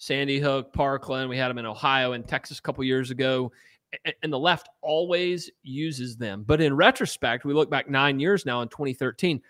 Sandy 0.00 0.38
Hook, 0.38 0.72
Parkland. 0.72 1.28
We 1.28 1.36
had 1.36 1.48
them 1.48 1.58
in 1.58 1.66
Ohio 1.66 2.12
and 2.12 2.26
Texas 2.26 2.58
a 2.58 2.62
couple 2.62 2.84
years 2.84 3.10
ago. 3.10 3.50
And 4.22 4.32
the 4.32 4.38
left 4.38 4.68
always 4.82 5.50
uses 5.62 6.16
them. 6.16 6.44
But 6.46 6.60
in 6.60 6.76
retrospect, 6.76 7.44
we 7.44 7.54
look 7.54 7.70
back 7.70 7.88
nine 7.88 8.20
years 8.20 8.46
now 8.46 8.60
in 8.60 8.68
2013 8.68 9.40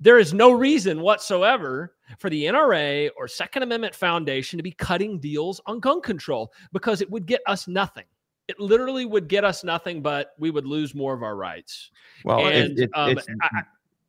there 0.00 0.18
is 0.18 0.32
no 0.32 0.52
reason 0.52 1.00
whatsoever 1.00 1.94
for 2.18 2.30
the 2.30 2.44
NRA 2.44 3.10
or 3.16 3.26
Second 3.26 3.64
Amendment 3.64 3.94
Foundation 3.94 4.56
to 4.56 4.62
be 4.62 4.70
cutting 4.70 5.18
deals 5.18 5.60
on 5.66 5.80
gun 5.80 6.00
control 6.00 6.52
because 6.72 7.00
it 7.00 7.10
would 7.10 7.26
get 7.26 7.40
us 7.46 7.66
nothing 7.66 8.04
it 8.48 8.58
literally 8.58 9.04
would 9.04 9.28
get 9.28 9.44
us 9.44 9.62
nothing, 9.62 10.02
but 10.02 10.34
we 10.38 10.50
would 10.50 10.66
lose 10.66 10.94
more 10.94 11.14
of 11.14 11.22
our 11.22 11.36
rights. 11.36 11.90
Well, 12.24 12.46
and, 12.46 12.78
it, 12.78 12.84
it, 12.84 12.90
um, 12.94 13.18
I, 13.42 13.62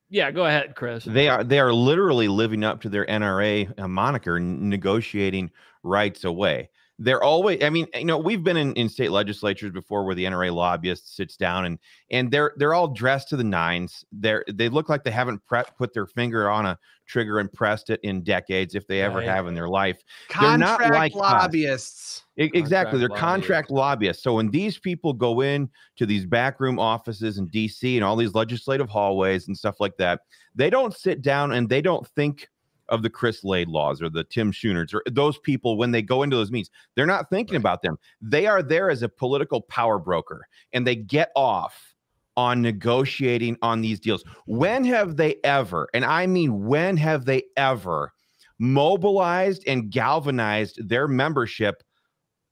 yeah, 0.10 0.32
go 0.32 0.46
ahead, 0.46 0.76
Chris. 0.76 1.04
They 1.04 1.28
are 1.28 1.44
they 1.44 1.60
are 1.60 1.74
literally 1.74 2.28
living 2.28 2.64
up 2.64 2.82
to 2.82 2.90
their 2.90 3.06
NRA 3.06 3.80
uh, 3.80 3.88
moniker, 3.88 4.40
negotiating 4.40 5.52
rights 5.84 6.24
away 6.24 6.70
they're 7.00 7.24
always 7.24 7.64
i 7.64 7.70
mean 7.70 7.88
you 7.96 8.06
know 8.06 8.18
we've 8.18 8.44
been 8.44 8.58
in, 8.58 8.74
in 8.74 8.90
state 8.90 9.12
legislatures 9.12 9.72
before 9.72 10.04
where 10.04 10.16
the 10.16 10.26
nra 10.26 10.54
lobbyist 10.54 11.16
sits 11.16 11.38
down 11.38 11.66
and 11.66 11.80
and 12.12 12.32
they're 12.32 12.54
they're 12.58 12.74
all 12.74 12.88
dressed 12.88 13.30
to 13.30 13.38
the 13.38 13.44
nines. 13.44 14.06
They're 14.12 14.44
they 14.52 14.70
look 14.70 14.90
like 14.90 15.04
they 15.04 15.12
haven't 15.12 15.46
pre- 15.48 15.64
put 15.78 15.94
their 15.94 16.06
finger 16.06 16.50
on 16.50 16.66
a 16.66 16.78
trigger 17.08 17.40
and 17.40 17.52
pressed 17.52 17.90
it 17.90 18.00
in 18.04 18.24
decades 18.24 18.76
if 18.76 18.86
they 18.88 19.02
ever 19.02 19.20
right. 19.20 19.28
have 19.28 19.48
in 19.48 19.54
their 19.54 19.70
life. 19.70 20.02
Contract 20.28 20.80
they're 20.80 20.90
not 20.90 21.00
like 21.00 21.16
lobbyists. 21.16 22.24
Us. 22.40 22.50
exactly 22.54 23.00
they're 23.00 23.10
contract 23.10 23.72
lobbyists. 23.72 24.24
so 24.24 24.36
when 24.36 24.50
these 24.50 24.78
people 24.78 25.14
go 25.14 25.42
in 25.42 25.70
to 25.98 26.06
these 26.06 26.26
backroom 26.26 26.80
offices 26.80 27.38
in 27.38 27.50
dc 27.50 27.96
and 27.96 28.04
all 28.04 28.16
these 28.16 28.34
legislative 28.34 28.90
hallways 28.90 29.48
and 29.48 29.58
stuff 29.58 29.76
like 29.80 29.98
that 29.98 30.22
they 30.56 30.70
don't 30.70 30.96
sit 30.96 31.22
down 31.22 31.52
and 31.52 31.68
they 31.68 31.82
don't 31.82 32.08
think 32.08 32.48
of 32.90 33.02
the 33.02 33.10
Chris 33.10 33.44
Laidlaws 33.44 34.02
or 34.02 34.10
the 34.10 34.24
Tim 34.24 34.52
Schooners 34.52 34.94
or 34.94 35.02
those 35.10 35.38
people 35.38 35.78
when 35.78 35.92
they 35.92 36.02
go 36.02 36.24
into 36.24 36.36
those 36.36 36.52
meetings. 36.52 36.70
They're 36.96 37.06
not 37.06 37.30
thinking 37.30 37.56
right. 37.56 37.62
about 37.62 37.82
them. 37.82 37.98
They 38.22 38.48
are 38.48 38.62
there 38.62 38.90
as 38.90 39.04
a 39.04 39.10
political 39.10 39.62
power 39.62 40.00
broker 40.00 40.48
and 40.74 40.86
they 40.86 40.96
get 40.96 41.32
off 41.36 41.96
on 42.40 42.62
negotiating 42.62 43.58
on 43.62 43.82
these 43.82 44.00
deals. 44.00 44.24
When 44.46 44.86
have 44.86 45.18
they 45.18 45.36
ever, 45.44 45.90
and 45.94 46.06
I 46.06 46.26
mean, 46.26 46.66
when 46.66 46.98
have 46.98 47.26
they 47.26 47.44
ever 47.58 48.14
mobilized 48.60 49.64
and 49.68 49.90
galvanized 49.90 50.88
their 50.88 51.08
membership 51.08 51.84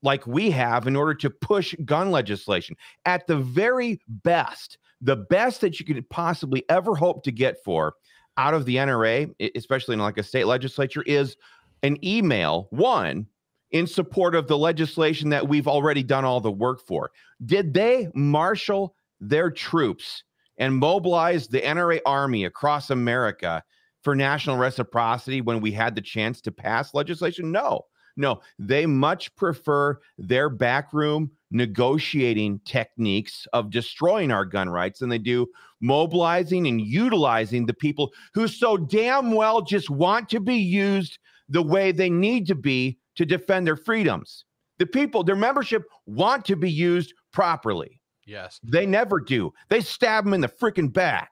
like 0.03 0.27
we 0.27 0.51
have 0.51 0.87
in 0.87 0.95
order 0.95 1.13
to 1.15 1.29
push 1.29 1.73
gun 1.85 2.11
legislation? 2.11 2.75
At 3.05 3.27
the 3.27 3.37
very 3.37 4.01
best, 4.09 4.77
the 4.99 5.15
best 5.15 5.61
that 5.61 5.79
you 5.79 5.85
could 5.85 6.09
possibly 6.09 6.65
ever 6.69 6.95
hope 6.95 7.23
to 7.23 7.31
get 7.31 7.63
for 7.63 7.93
out 8.37 8.53
of 8.53 8.65
the 8.65 8.75
NRA, 8.75 9.33
especially 9.55 9.93
in 9.93 9.99
like 9.99 10.17
a 10.17 10.23
state 10.23 10.45
legislature, 10.45 11.03
is 11.03 11.35
an 11.83 12.03
email, 12.03 12.67
one, 12.71 13.27
in 13.71 13.85
support 13.87 14.35
of 14.35 14.47
the 14.47 14.57
legislation 14.57 15.29
that 15.29 15.47
we've 15.47 15.67
already 15.67 16.03
done 16.03 16.25
all 16.25 16.39
the 16.39 16.51
work 16.51 16.79
for. 16.85 17.11
Did 17.45 17.73
they 17.73 18.09
marshal 18.13 18.95
their 19.19 19.51
troops 19.51 20.23
and 20.57 20.75
mobilize 20.75 21.47
the 21.47 21.61
NRA 21.61 21.99
army 22.05 22.45
across 22.45 22.89
America 22.89 23.63
for 24.01 24.15
national 24.15 24.57
reciprocity 24.57 25.41
when 25.41 25.59
we 25.59 25.71
had 25.71 25.95
the 25.95 26.01
chance 26.01 26.39
to 26.41 26.51
pass 26.51 26.93
legislation? 26.93 27.51
No, 27.51 27.81
no. 28.17 28.41
They 28.59 28.85
much 28.85 29.33
prefer 29.35 29.99
their 30.17 30.49
backroom 30.49 31.31
negotiating 31.51 32.59
techniques 32.65 33.47
of 33.53 33.69
destroying 33.69 34.31
our 34.31 34.43
gun 34.43 34.69
rights 34.69 34.99
than 34.99 35.09
they 35.09 35.19
do 35.19 35.47
mobilizing 35.79 36.67
and 36.67 36.81
utilizing 36.81 37.65
the 37.65 37.73
people 37.73 38.11
who 38.33 38.47
so 38.47 38.77
damn 38.77 39.31
well 39.31 39.61
just 39.61 39.89
want 39.89 40.27
to 40.29 40.39
be 40.39 40.55
used 40.55 41.19
the 41.49 41.61
way 41.61 41.91
they 41.91 42.09
need 42.09 42.47
to 42.47 42.55
be 42.55 42.97
to 43.15 43.25
defend 43.25 43.65
their 43.65 43.77
freedoms. 43.77 44.43
The 44.79 44.85
people, 44.85 45.23
their 45.23 45.35
membership 45.35 45.83
want 46.05 46.45
to 46.45 46.55
be 46.55 46.71
used 46.71 47.13
properly. 47.31 48.01
Yes. 48.25 48.59
They 48.63 48.85
never 48.85 49.19
do. 49.19 49.53
They 49.69 49.81
stab 49.81 50.25
them 50.25 50.33
in 50.33 50.41
the 50.41 50.49
freaking 50.49 50.91
back. 50.91 51.31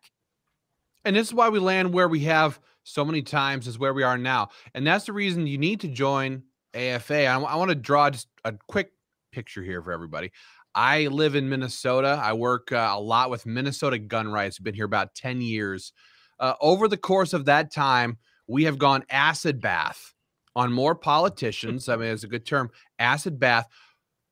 And 1.04 1.16
this 1.16 1.28
is 1.28 1.34
why 1.34 1.50
we 1.50 1.60
land 1.60 1.94
where 1.94 2.08
we 2.08 2.22
have 2.22 2.60
so 2.84 3.04
many 3.04 3.22
times 3.22 3.68
is 3.68 3.78
where 3.78 3.94
we 3.94 4.04
are 4.04 4.18
now. 4.18 4.50
And 4.74 4.88
that's 4.88 5.06
the 5.06 5.14
reason 5.14 5.46
you 5.46 5.58
need 5.58 5.82
to 5.82 5.88
join 5.88 6.44
AFA. 6.76 7.28
I, 7.28 7.40
I 7.40 7.56
want 7.56 7.70
to 7.70 7.76
draw 7.76 8.10
just 8.10 8.28
a 8.44 8.54
quick 8.68 8.92
picture 9.32 9.64
here 9.64 9.82
for 9.82 9.92
everybody. 9.92 10.32
I 10.74 11.08
live 11.08 11.36
in 11.36 11.48
Minnesota. 11.48 12.20
I 12.22 12.34
work 12.34 12.72
uh, 12.72 12.92
a 12.94 13.00
lot 13.00 13.30
with 13.30 13.46
Minnesota 13.46 13.98
gun 13.98 14.28
rights. 14.32 14.60
Been 14.60 14.76
here 14.76 14.86
about 14.86 15.16
10 15.16 15.42
years. 15.42 15.94
Uh, 16.40 16.54
over 16.60 16.88
the 16.88 16.98
course 16.98 17.32
of 17.32 17.46
that 17.46 17.72
time, 17.72 18.18
we 18.48 18.66
have 18.66 18.78
gone 18.78 19.04
acid 19.10 19.62
bath 19.62 20.14
on 20.56 20.74
more 20.74 20.96
politicians. 20.96 21.88
I 21.88 21.96
mean, 21.96 22.10
it's 22.10 22.24
a 22.24 22.28
good 22.28 22.46
term, 22.46 22.72
acid 23.00 23.40
bath. 23.40 23.68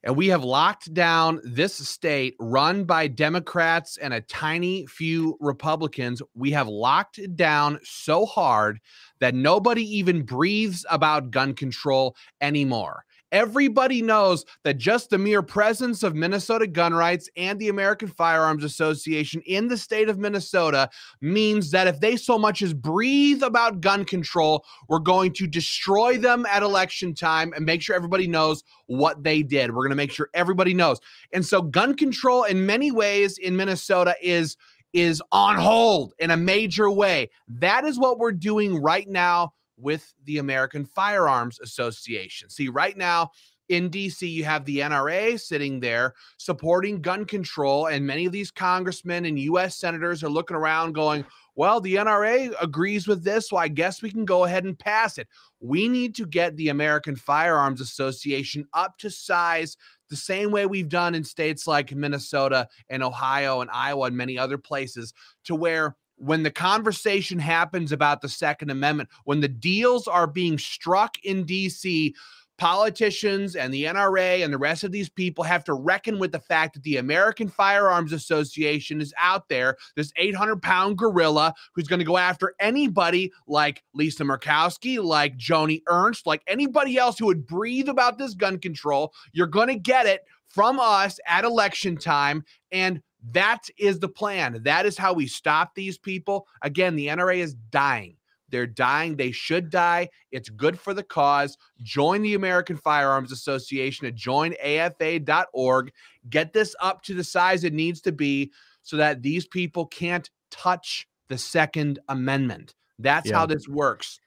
And 0.04 0.18
we 0.18 0.28
have 0.28 0.44
locked 0.44 0.94
down 0.94 1.39
this 1.46 1.76
state 1.76 2.36
run 2.39 2.84
by 2.84 3.08
Democrats 3.08 3.98
and 3.98 4.13
a 4.13 4.22
tiny 4.22 4.86
few 4.86 5.38
Republicans. 5.39 6.22
We 6.36 6.52
have 6.52 6.68
locked 6.68 7.20
it 7.20 7.38
down 7.38 7.80
so 7.84 8.26
hard 8.26 8.80
that 9.20 9.34
nobody 9.34 9.84
even 9.98 10.24
breathes 10.24 10.86
about 10.89 11.32
gun 11.32 11.54
control 11.54 12.18
anymore. 12.42 13.06
Everybody 13.34 14.04
knows 14.04 14.46
that 14.63 14.78
just 14.78 15.10
the 15.10 15.17
mere 15.17 15.41
presence 15.41 16.04
of 16.04 16.13
Minnesota 16.13 16.67
gun 16.67 16.93
rights 16.93 17.28
and 17.36 17.60
the 17.60 17.69
American 17.69 18.08
Firearms 18.08 18.63
Association 18.63 19.41
in 19.48 19.67
the 19.67 19.76
state 19.76 20.08
of 20.08 20.19
Minnesota 20.19 20.88
means 21.19 21.72
that 21.72 21.88
if 21.88 22.00
they 22.00 22.15
so 22.15 22.38
much 22.38 22.62
as 22.62 22.76
breathe 22.76 23.41
about 23.41 23.82
gun 23.82 24.06
control, 24.06 24.63
we're 24.88 25.00
going 25.00 25.34
to 25.34 25.48
destroy 25.48 26.15
them 26.15 26.46
at 26.46 26.62
election 26.62 27.15
time 27.15 27.54
and 27.54 27.65
make 27.65 27.82
sure 27.82 27.96
everybody 27.96 28.28
knows 28.28 28.63
what 28.86 29.24
they 29.24 29.41
did. 29.41 29.72
We're 29.72 29.82
going 29.82 29.89
to 29.89 29.96
make 29.96 30.12
sure 30.12 30.30
everybody 30.36 30.76
knows. 30.76 31.00
And 31.32 31.43
so 31.43 31.63
gun 31.63 31.96
control 31.96 32.43
in 32.43 32.67
many 32.67 32.91
ways 32.91 33.39
in 33.39 33.56
Minnesota 33.56 34.15
is 34.22 34.58
is 34.93 35.24
on 35.32 35.56
hold 35.56 36.13
in 36.19 36.30
a 36.30 36.38
major 36.38 36.88
way. 36.88 37.32
That 37.48 37.84
is 37.84 37.98
what 37.98 38.19
we're 38.19 38.32
doing 38.32 38.80
right 38.80 39.08
now 39.08 39.54
with 39.78 40.14
the 40.26 40.38
American 40.38 40.86
Firearms 40.86 41.60
Association. 41.60 42.50
See, 42.50 42.70
right 42.70 42.98
now 42.98 43.32
in 43.70 43.90
DC, 43.90 44.30
you 44.30 44.44
have 44.44 44.66
the 44.66 44.80
NRA 44.80 45.40
sitting 45.40 45.80
there 45.80 46.14
supporting 46.38 47.02
gun 47.02 47.26
control, 47.26 47.88
and 47.88 48.06
many 48.06 48.26
of 48.26 48.32
these 48.32 48.52
congressmen 48.52 49.26
and 49.26 49.40
U.S. 49.40 49.78
senators 49.78 50.24
are 50.24 50.30
looking 50.30 50.58
around 50.58 50.94
going, 50.94 51.26
well, 51.56 51.80
the 51.80 51.96
NRA 51.96 52.54
agrees 52.62 53.08
with 53.08 53.24
this, 53.24 53.50
so 53.50 53.58
I 53.58 53.68
guess 53.68 54.02
we 54.02 54.12
can 54.12 54.26
go 54.26 54.44
ahead 54.44 54.66
and 54.66 54.78
pass 54.78 55.18
it. 55.18 55.28
We 55.60 55.88
need 55.88 56.14
to 56.16 56.26
get 56.26 56.58
the 56.58 56.70
American 56.70 57.16
Firearms 57.16 57.80
Association 57.80 58.68
up 58.74 58.98
to 58.98 59.10
size 59.10 59.78
the 60.10 60.16
same 60.18 60.52
way 60.52 60.66
we've 60.66 60.90
done 60.90 61.16
in 61.16 61.24
states 61.24 61.66
like 61.66 61.96
Minnesota 61.96 62.68
and 62.90 63.02
Ohio 63.02 63.62
and 63.62 63.72
Iowa 63.72 64.08
and 64.08 64.18
many 64.18 64.38
other 64.38 64.58
places, 64.58 65.14
to 65.46 65.56
where 65.56 65.96
when 66.24 66.44
the 66.44 66.52
conversation 66.52 67.38
happens 67.38 67.92
about 67.92 68.22
the 68.22 68.30
Second 68.30 68.70
Amendment, 68.70 69.10
when 69.26 69.42
the 69.42 69.48
deals 69.48 70.08
are 70.08 70.28
being 70.28 70.58
struck 70.58 71.18
in 71.24 71.46
DC, 71.46 72.14
politicians 72.58 73.56
and 73.56 73.74
the 73.74 73.84
NRA 73.84 74.44
and 74.44 74.54
the 74.54 74.58
rest 74.58 74.84
of 74.84 74.92
these 74.92 75.10
people 75.10 75.44
have 75.44 75.64
to 75.64 75.74
reckon 75.74 76.20
with 76.20 76.32
the 76.32 76.40
fact 76.40 76.76
that 76.76 76.84
the 76.84 76.98
American 76.98 77.50
Firearms 77.50 78.14
Association 78.14 79.02
is 79.02 79.14
out 79.18 79.50
there, 79.50 79.76
this 79.96 80.14
800 80.16 80.62
pound 80.62 80.98
gorilla 80.98 81.54
who's 81.74 81.88
going 81.88 82.00
to 82.00 82.06
go 82.06 82.18
after 82.18 82.54
anybody 82.60 83.32
like 83.48 83.84
Lisa 83.94 84.24
Murkowski, 84.24 85.04
like 85.04 85.38
Joni 85.38 85.82
Ernst, 85.88 86.26
like 86.26 86.44
anybody 86.48 86.98
else 86.98 87.18
who 87.18 87.26
would 87.26 87.48
breathe 87.48 87.90
about 87.90 88.18
this 88.18 88.34
gun 88.34 88.60
control. 88.60 89.14
You're 89.34 89.48
going 89.48 89.68
to 89.70 89.76
get 89.76 90.06
it 90.06 90.22
from 90.48 90.80
us 90.80 91.20
at 91.28 91.44
election 91.44 91.98
time. 91.98 92.46
And 92.72 93.02
that 93.32 93.70
is 93.78 94.00
the 94.00 94.10
plan. 94.10 94.62
That 94.64 94.86
is 94.86 94.98
how 94.98 95.14
we 95.14 95.28
stop 95.28 95.76
these 95.76 95.98
people. 95.98 96.48
Again, 96.62 96.96
the 96.96 97.08
NRA 97.08 97.38
is 97.38 97.54
dying. 97.54 98.18
They're 98.50 98.68
dying. 98.68 99.16
They 99.16 99.32
should 99.32 99.72
die. 99.72 100.10
It's 100.32 100.50
good 100.50 100.80
for 100.80 100.94
the 100.94 101.02
cause. 101.02 101.58
Join 101.82 102.22
the 102.22 102.36
American 102.36 102.78
Firearms 102.78 103.32
Association 103.32 104.06
at 104.06 104.16
joinafa.org. 104.16 105.92
Get 106.30 106.54
this 106.54 106.76
up 106.80 107.02
to 107.04 107.16
the 107.16 107.24
size 107.24 107.64
it 107.64 107.74
needs 107.74 108.00
to 108.02 108.12
be 108.12 108.52
so 108.84 108.98
that 108.98 109.24
these 109.24 109.48
people 109.48 109.88
can't 109.88 110.30
touch 110.52 111.08
the 111.30 111.38
Second 111.38 111.98
Amendment. 112.10 112.76
That's 113.00 113.30
yeah. 113.30 113.38
how 113.38 113.48
this 113.48 113.68
works. 113.68 114.20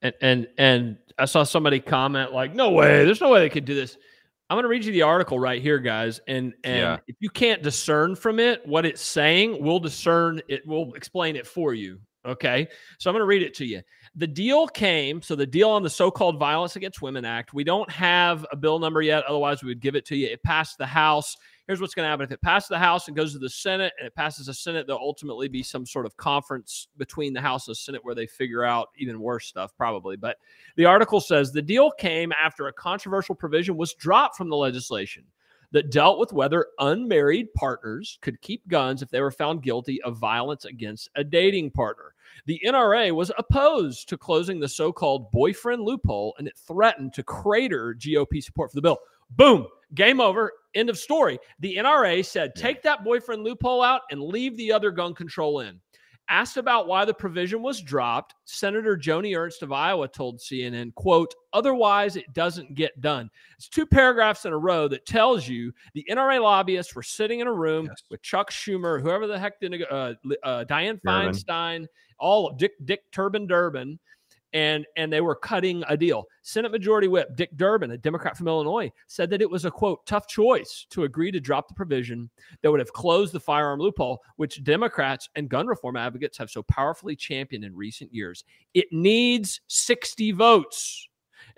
And 0.00 0.14
and 0.22 0.48
and 0.56 0.96
I 1.18 1.26
saw 1.26 1.42
somebody 1.42 1.80
comment 1.80 2.32
like, 2.32 2.54
"No 2.54 2.70
way! 2.70 3.04
There's 3.04 3.20
no 3.20 3.30
way 3.30 3.40
they 3.40 3.50
could 3.50 3.64
do 3.66 3.74
this." 3.74 3.98
I'm 4.48 4.54
going 4.54 4.62
to 4.64 4.68
read 4.68 4.84
you 4.84 4.92
the 4.92 5.02
article 5.02 5.40
right 5.40 5.60
here, 5.60 5.78
guys. 5.78 6.20
And 6.28 6.54
and 6.62 6.78
yeah. 6.78 6.98
if 7.08 7.16
you 7.20 7.30
can't 7.30 7.62
discern 7.62 8.14
from 8.14 8.38
it 8.38 8.66
what 8.66 8.86
it's 8.86 9.02
saying, 9.02 9.62
we'll 9.62 9.80
discern 9.80 10.40
it. 10.48 10.62
We'll 10.66 10.94
explain 10.94 11.36
it 11.36 11.46
for 11.46 11.74
you. 11.74 11.98
Okay. 12.24 12.68
So 12.98 13.08
I'm 13.08 13.14
going 13.14 13.22
to 13.22 13.26
read 13.26 13.42
it 13.42 13.54
to 13.54 13.64
you. 13.64 13.82
The 14.16 14.26
deal 14.26 14.66
came. 14.66 15.22
So 15.22 15.36
the 15.36 15.46
deal 15.46 15.70
on 15.70 15.82
the 15.82 15.90
so-called 15.90 16.38
Violence 16.38 16.74
Against 16.74 17.00
Women 17.00 17.24
Act. 17.24 17.54
We 17.54 17.64
don't 17.64 17.90
have 17.90 18.44
a 18.50 18.56
bill 18.56 18.78
number 18.78 19.00
yet. 19.02 19.24
Otherwise, 19.24 19.62
we 19.62 19.68
would 19.68 19.80
give 19.80 19.94
it 19.94 20.04
to 20.06 20.16
you. 20.16 20.26
It 20.26 20.42
passed 20.42 20.78
the 20.78 20.86
House 20.86 21.36
here's 21.66 21.80
what's 21.80 21.94
going 21.94 22.04
to 22.04 22.10
happen. 22.10 22.24
If 22.24 22.32
it 22.32 22.42
passes 22.42 22.68
the 22.68 22.78
House 22.78 23.08
and 23.08 23.16
goes 23.16 23.32
to 23.32 23.38
the 23.38 23.50
Senate 23.50 23.92
and 23.98 24.06
it 24.06 24.14
passes 24.14 24.46
the 24.46 24.54
Senate, 24.54 24.86
there'll 24.86 25.02
ultimately 25.02 25.48
be 25.48 25.62
some 25.62 25.86
sort 25.86 26.06
of 26.06 26.16
conference 26.16 26.88
between 26.96 27.32
the 27.32 27.40
House 27.40 27.66
and 27.66 27.72
the 27.72 27.78
Senate 27.78 28.04
where 28.04 28.14
they 28.14 28.26
figure 28.26 28.64
out 28.64 28.88
even 28.96 29.20
worse 29.20 29.46
stuff, 29.46 29.76
probably. 29.76 30.16
But 30.16 30.36
the 30.76 30.84
article 30.84 31.20
says 31.20 31.52
the 31.52 31.62
deal 31.62 31.90
came 31.90 32.32
after 32.32 32.68
a 32.68 32.72
controversial 32.72 33.34
provision 33.34 33.76
was 33.76 33.94
dropped 33.94 34.36
from 34.36 34.48
the 34.48 34.56
legislation 34.56 35.24
that 35.72 35.90
dealt 35.90 36.18
with 36.18 36.32
whether 36.32 36.68
unmarried 36.78 37.52
partners 37.54 38.18
could 38.22 38.40
keep 38.40 38.66
guns 38.68 39.02
if 39.02 39.10
they 39.10 39.20
were 39.20 39.32
found 39.32 39.62
guilty 39.62 40.00
of 40.02 40.16
violence 40.16 40.64
against 40.64 41.10
a 41.16 41.24
dating 41.24 41.70
partner. 41.70 42.14
The 42.46 42.60
NRA 42.64 43.12
was 43.12 43.32
opposed 43.36 44.08
to 44.08 44.16
closing 44.16 44.60
the 44.60 44.68
so 44.68 44.92
called 44.92 45.30
boyfriend 45.32 45.82
loophole 45.82 46.34
and 46.38 46.46
it 46.46 46.56
threatened 46.56 47.12
to 47.14 47.22
crater 47.22 47.94
GOP 47.98 48.42
support 48.42 48.70
for 48.70 48.76
the 48.76 48.82
bill. 48.82 48.98
Boom, 49.30 49.66
game 49.94 50.20
over. 50.20 50.52
End 50.74 50.90
of 50.90 50.98
story. 50.98 51.38
The 51.60 51.76
NRA 51.76 52.24
said, 52.24 52.54
take 52.54 52.82
that 52.82 53.04
boyfriend 53.04 53.44
loophole 53.44 53.82
out 53.82 54.02
and 54.10 54.20
leave 54.22 54.56
the 54.56 54.72
other 54.72 54.90
gun 54.90 55.14
control 55.14 55.60
in. 55.60 55.80
Asked 56.28 56.56
about 56.56 56.88
why 56.88 57.04
the 57.04 57.14
provision 57.14 57.62
was 57.62 57.80
dropped, 57.80 58.34
Senator 58.46 58.96
Joni 58.96 59.38
Ernst 59.38 59.62
of 59.62 59.70
Iowa 59.70 60.08
told 60.08 60.40
CNN, 60.40 60.92
quote, 60.94 61.32
otherwise 61.52 62.16
it 62.16 62.32
doesn't 62.32 62.74
get 62.74 63.00
done. 63.00 63.30
It's 63.56 63.68
two 63.68 63.86
paragraphs 63.86 64.44
in 64.44 64.52
a 64.52 64.58
row 64.58 64.88
that 64.88 65.06
tells 65.06 65.46
you 65.46 65.72
the 65.94 66.04
NRA 66.10 66.42
lobbyists 66.42 66.96
were 66.96 67.04
sitting 67.04 67.38
in 67.40 67.46
a 67.46 67.52
room 67.52 67.86
yes. 67.86 68.02
with 68.10 68.22
Chuck 68.22 68.50
Schumer, 68.50 69.00
whoever 69.00 69.28
the 69.28 69.38
heck 69.38 69.54
uh, 69.62 70.14
uh, 70.42 70.64
Dianne 70.64 71.00
Feinstein, 71.06 71.86
all 72.18 72.50
Dick, 72.50 72.72
Dick 72.84 73.02
Turban 73.12 73.46
Durbin, 73.46 73.96
and 74.56 74.86
and 74.96 75.12
they 75.12 75.20
were 75.20 75.34
cutting 75.34 75.84
a 75.86 75.96
deal. 75.98 76.24
Senate 76.40 76.72
Majority 76.72 77.08
Whip 77.08 77.36
Dick 77.36 77.54
Durbin, 77.58 77.90
a 77.90 77.98
Democrat 77.98 78.38
from 78.38 78.48
Illinois, 78.48 78.90
said 79.06 79.28
that 79.28 79.42
it 79.42 79.50
was 79.50 79.66
a 79.66 79.70
quote 79.70 80.04
tough 80.06 80.26
choice 80.26 80.86
to 80.88 81.04
agree 81.04 81.30
to 81.30 81.38
drop 81.38 81.68
the 81.68 81.74
provision 81.74 82.30
that 82.62 82.70
would 82.70 82.80
have 82.80 82.92
closed 82.94 83.34
the 83.34 83.40
firearm 83.40 83.78
loophole, 83.78 84.22
which 84.36 84.64
Democrats 84.64 85.28
and 85.36 85.50
gun 85.50 85.66
reform 85.66 85.94
advocates 85.96 86.38
have 86.38 86.48
so 86.48 86.62
powerfully 86.62 87.14
championed 87.14 87.64
in 87.64 87.76
recent 87.76 88.12
years. 88.14 88.44
It 88.72 88.86
needs 88.90 89.60
60 89.66 90.32
votes. 90.32 91.06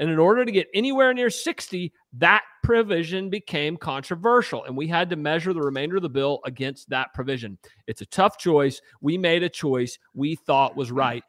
And 0.00 0.11
in 0.11 0.18
order 0.18 0.44
to 0.44 0.52
get 0.52 0.68
anywhere 0.74 1.14
near 1.14 1.30
60, 1.30 1.92
that 2.14 2.42
provision 2.62 3.30
became 3.30 3.76
controversial. 3.76 4.64
And 4.64 4.76
we 4.76 4.87
had 4.87 5.08
to 5.11 5.16
measure 5.16 5.52
the 5.52 5.61
remainder 5.61 5.96
of 5.96 6.02
the 6.02 6.08
bill 6.08 6.40
against 6.44 6.88
that 6.90 7.14
provision. 7.14 7.58
It's 7.87 8.00
a 8.00 8.06
tough 8.06 8.38
choice. 8.38 8.80
We 9.00 9.18
made 9.18 9.42
a 9.42 9.48
choice 9.48 9.98
we 10.14 10.34
thought 10.34 10.76
was 10.76 10.92
right. 10.92 11.24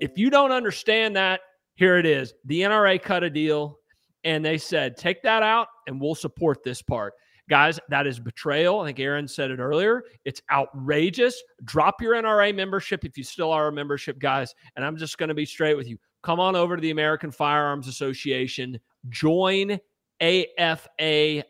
If 0.00 0.16
you 0.16 0.30
don't 0.30 0.52
understand 0.52 1.16
that, 1.16 1.40
here 1.74 1.98
it 1.98 2.06
is. 2.06 2.34
The 2.44 2.62
NRA 2.62 3.00
cut 3.00 3.22
a 3.22 3.30
deal 3.30 3.78
and 4.24 4.44
they 4.44 4.58
said, 4.58 4.96
take 4.96 5.22
that 5.22 5.42
out 5.42 5.68
and 5.86 6.00
we'll 6.00 6.14
support 6.14 6.62
this 6.64 6.82
part. 6.82 7.14
Guys, 7.48 7.78
that 7.90 8.08
is 8.08 8.18
betrayal. 8.18 8.80
I 8.80 8.86
think 8.86 8.98
Aaron 8.98 9.28
said 9.28 9.52
it 9.52 9.60
earlier. 9.60 10.02
It's 10.24 10.42
outrageous. 10.50 11.40
Drop 11.64 12.02
your 12.02 12.14
NRA 12.14 12.52
membership 12.54 13.04
if 13.04 13.16
you 13.16 13.22
still 13.22 13.52
are 13.52 13.68
a 13.68 13.72
membership, 13.72 14.18
guys. 14.18 14.52
And 14.74 14.84
I'm 14.84 14.96
just 14.96 15.16
going 15.16 15.28
to 15.28 15.34
be 15.34 15.46
straight 15.46 15.76
with 15.76 15.86
you. 15.86 15.96
Come 16.24 16.40
on 16.40 16.56
over 16.56 16.74
to 16.74 16.82
the 16.82 16.90
American 16.90 17.30
Firearms 17.30 17.86
Association. 17.86 18.80
Join 19.10 19.78
afa.org. 20.20 21.44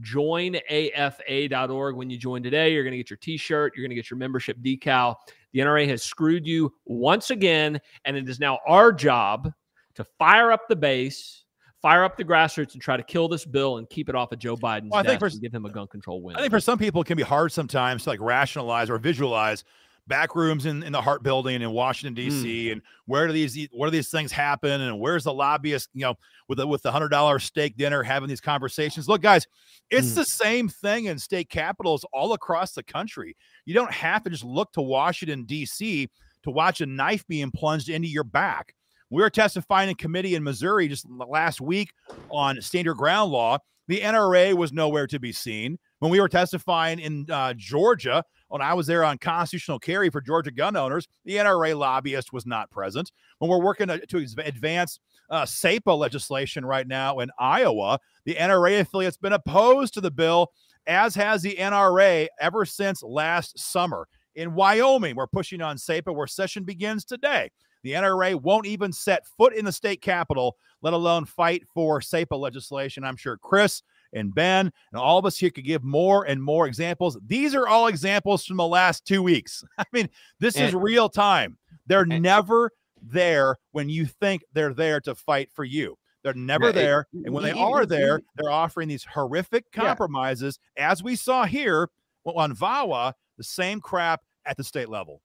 Join 0.00 0.56
afa.org. 0.70 1.96
When 1.96 2.10
you 2.10 2.18
join 2.18 2.42
today, 2.42 2.72
you're 2.72 2.84
going 2.84 2.92
to 2.92 2.98
get 2.98 3.08
your 3.10 3.16
t 3.16 3.36
shirt, 3.38 3.72
you're 3.74 3.84
going 3.84 3.90
to 3.90 3.96
get 3.96 4.10
your 4.10 4.18
membership 4.18 4.58
decal. 4.58 5.14
The 5.52 5.60
NRA 5.60 5.88
has 5.88 6.02
screwed 6.02 6.46
you 6.46 6.72
once 6.84 7.30
again, 7.30 7.80
and 8.04 8.16
it 8.16 8.28
is 8.28 8.38
now 8.38 8.58
our 8.66 8.92
job 8.92 9.50
to 9.94 10.04
fire 10.18 10.52
up 10.52 10.68
the 10.68 10.76
base, 10.76 11.44
fire 11.80 12.04
up 12.04 12.16
the 12.16 12.24
grassroots, 12.24 12.74
and 12.74 12.82
try 12.82 12.96
to 12.96 13.02
kill 13.02 13.28
this 13.28 13.44
bill 13.44 13.78
and 13.78 13.88
keep 13.88 14.08
it 14.08 14.14
off 14.14 14.32
of 14.32 14.38
Joe 14.38 14.56
Biden's 14.56 14.90
well, 14.90 15.00
I 15.00 15.02
think 15.02 15.20
for, 15.20 15.26
and 15.26 15.40
give 15.40 15.52
him 15.52 15.64
a 15.64 15.70
gun 15.70 15.86
control 15.86 16.22
win. 16.22 16.36
I 16.36 16.40
think 16.40 16.50
for 16.50 16.60
some 16.60 16.78
people, 16.78 17.02
it 17.02 17.06
can 17.06 17.16
be 17.16 17.22
hard 17.22 17.52
sometimes 17.52 18.04
to 18.04 18.10
like 18.10 18.20
rationalize 18.20 18.90
or 18.90 18.98
visualize 18.98 19.64
back 20.08 20.34
rooms 20.34 20.66
in, 20.66 20.82
in 20.82 20.92
the 20.92 21.00
Hart 21.00 21.22
Building 21.22 21.60
in 21.62 21.70
Washington 21.70 22.14
D.C. 22.14 22.66
Mm. 22.66 22.72
and 22.72 22.82
where 23.06 23.26
do 23.26 23.32
these 23.32 23.68
where 23.72 23.88
do 23.88 23.96
these 23.96 24.10
things 24.10 24.32
happen 24.32 24.80
and 24.80 24.98
where's 24.98 25.24
the 25.24 25.32
lobbyist 25.32 25.90
you 25.92 26.02
know 26.02 26.14
with 26.48 26.58
the, 26.58 26.66
with 26.66 26.82
the 26.82 26.90
hundred 26.90 27.10
dollar 27.10 27.38
steak 27.38 27.76
dinner 27.76 28.02
having 28.02 28.28
these 28.28 28.40
conversations. 28.40 29.08
Look, 29.08 29.22
guys, 29.22 29.46
it's 29.90 30.12
mm. 30.12 30.16
the 30.16 30.24
same 30.24 30.68
thing 30.68 31.04
in 31.04 31.18
state 31.18 31.50
capitals 31.50 32.04
all 32.12 32.32
across 32.32 32.72
the 32.72 32.82
country. 32.82 33.36
You 33.66 33.74
don't 33.74 33.92
have 33.92 34.24
to 34.24 34.30
just 34.30 34.44
look 34.44 34.72
to 34.72 34.82
Washington 34.82 35.44
D.C. 35.44 36.08
to 36.42 36.50
watch 36.50 36.80
a 36.80 36.86
knife 36.86 37.26
being 37.28 37.50
plunged 37.50 37.88
into 37.88 38.08
your 38.08 38.24
back. 38.24 38.74
We 39.10 39.22
were 39.22 39.30
testifying 39.30 39.88
in 39.88 39.94
committee 39.94 40.34
in 40.34 40.42
Missouri 40.42 40.88
just 40.88 41.06
last 41.08 41.60
week 41.60 41.92
on 42.30 42.60
stand 42.60 42.84
your 42.84 42.94
ground 42.94 43.30
law. 43.30 43.58
The 43.86 44.00
NRA 44.00 44.52
was 44.54 44.70
nowhere 44.70 45.06
to 45.06 45.18
be 45.18 45.32
seen. 45.32 45.78
When 45.98 46.10
we 46.10 46.20
were 46.20 46.28
testifying 46.28 46.98
in 46.98 47.26
uh, 47.30 47.54
Georgia 47.56 48.22
when 48.48 48.62
I 48.62 48.74
was 48.74 48.86
there 48.86 49.04
on 49.04 49.18
constitutional 49.18 49.78
carry 49.78 50.10
for 50.10 50.20
Georgia 50.20 50.50
gun 50.50 50.76
owners, 50.76 51.06
the 51.24 51.36
NRA 51.36 51.78
lobbyist 51.78 52.32
was 52.32 52.46
not 52.46 52.70
present. 52.70 53.12
When 53.38 53.50
we're 53.50 53.62
working 53.62 53.88
to, 53.88 54.04
to 54.06 54.26
advance 54.44 54.98
uh, 55.30 55.44
SAPA 55.46 55.90
legislation 55.90 56.64
right 56.64 56.86
now 56.86 57.18
in 57.20 57.30
Iowa, 57.38 57.98
the 58.24 58.34
NRA 58.34 58.80
affiliate's 58.80 59.16
been 59.16 59.34
opposed 59.34 59.94
to 59.94 60.00
the 60.00 60.10
bill, 60.10 60.52
as 60.86 61.14
has 61.14 61.42
the 61.42 61.56
NRA 61.56 62.26
ever 62.40 62.64
since 62.64 63.02
last 63.02 63.58
summer. 63.58 64.08
In 64.34 64.54
Wyoming, 64.54 65.16
we're 65.16 65.26
pushing 65.26 65.60
on 65.60 65.78
SAPA 65.78 66.12
where 66.12 66.26
session 66.26 66.64
begins 66.64 67.04
today. 67.04 67.50
The 67.82 67.92
NRA 67.92 68.40
won't 68.40 68.66
even 68.66 68.92
set 68.92 69.26
foot 69.26 69.54
in 69.54 69.64
the 69.64 69.72
state 69.72 70.00
capitol, 70.00 70.56
let 70.82 70.94
alone 70.94 71.24
fight 71.24 71.64
for 71.74 72.00
SAPA 72.00 72.34
legislation. 72.34 73.04
I'm 73.04 73.16
sure 73.16 73.36
Chris 73.36 73.82
and 74.12 74.34
Ben 74.34 74.72
and 74.92 75.00
all 75.00 75.18
of 75.18 75.26
us 75.26 75.38
here 75.38 75.50
could 75.50 75.64
give 75.64 75.84
more 75.84 76.24
and 76.24 76.42
more 76.42 76.66
examples. 76.66 77.18
These 77.26 77.54
are 77.54 77.66
all 77.66 77.86
examples 77.86 78.44
from 78.44 78.56
the 78.56 78.66
last 78.66 79.04
two 79.04 79.22
weeks. 79.22 79.64
I 79.78 79.84
mean, 79.92 80.08
this 80.40 80.56
and, 80.56 80.68
is 80.68 80.74
real 80.74 81.08
time. 81.08 81.58
They're 81.86 82.02
and, 82.02 82.22
never 82.22 82.72
there 83.02 83.56
when 83.72 83.88
you 83.88 84.06
think 84.06 84.42
they're 84.52 84.74
there 84.74 85.00
to 85.02 85.14
fight 85.14 85.50
for 85.52 85.64
you. 85.64 85.96
They're 86.22 86.34
never 86.34 86.72
there. 86.72 87.06
And 87.24 87.32
when 87.32 87.44
they 87.44 87.52
are 87.52 87.86
there, 87.86 88.20
they're 88.36 88.50
offering 88.50 88.88
these 88.88 89.04
horrific 89.04 89.70
compromises, 89.72 90.58
yeah. 90.76 90.90
as 90.90 91.02
we 91.02 91.16
saw 91.16 91.44
here 91.44 91.88
on 92.26 92.54
VAWA, 92.54 93.14
the 93.36 93.44
same 93.44 93.80
crap 93.80 94.20
at 94.44 94.56
the 94.56 94.64
state 94.64 94.88
level. 94.88 95.22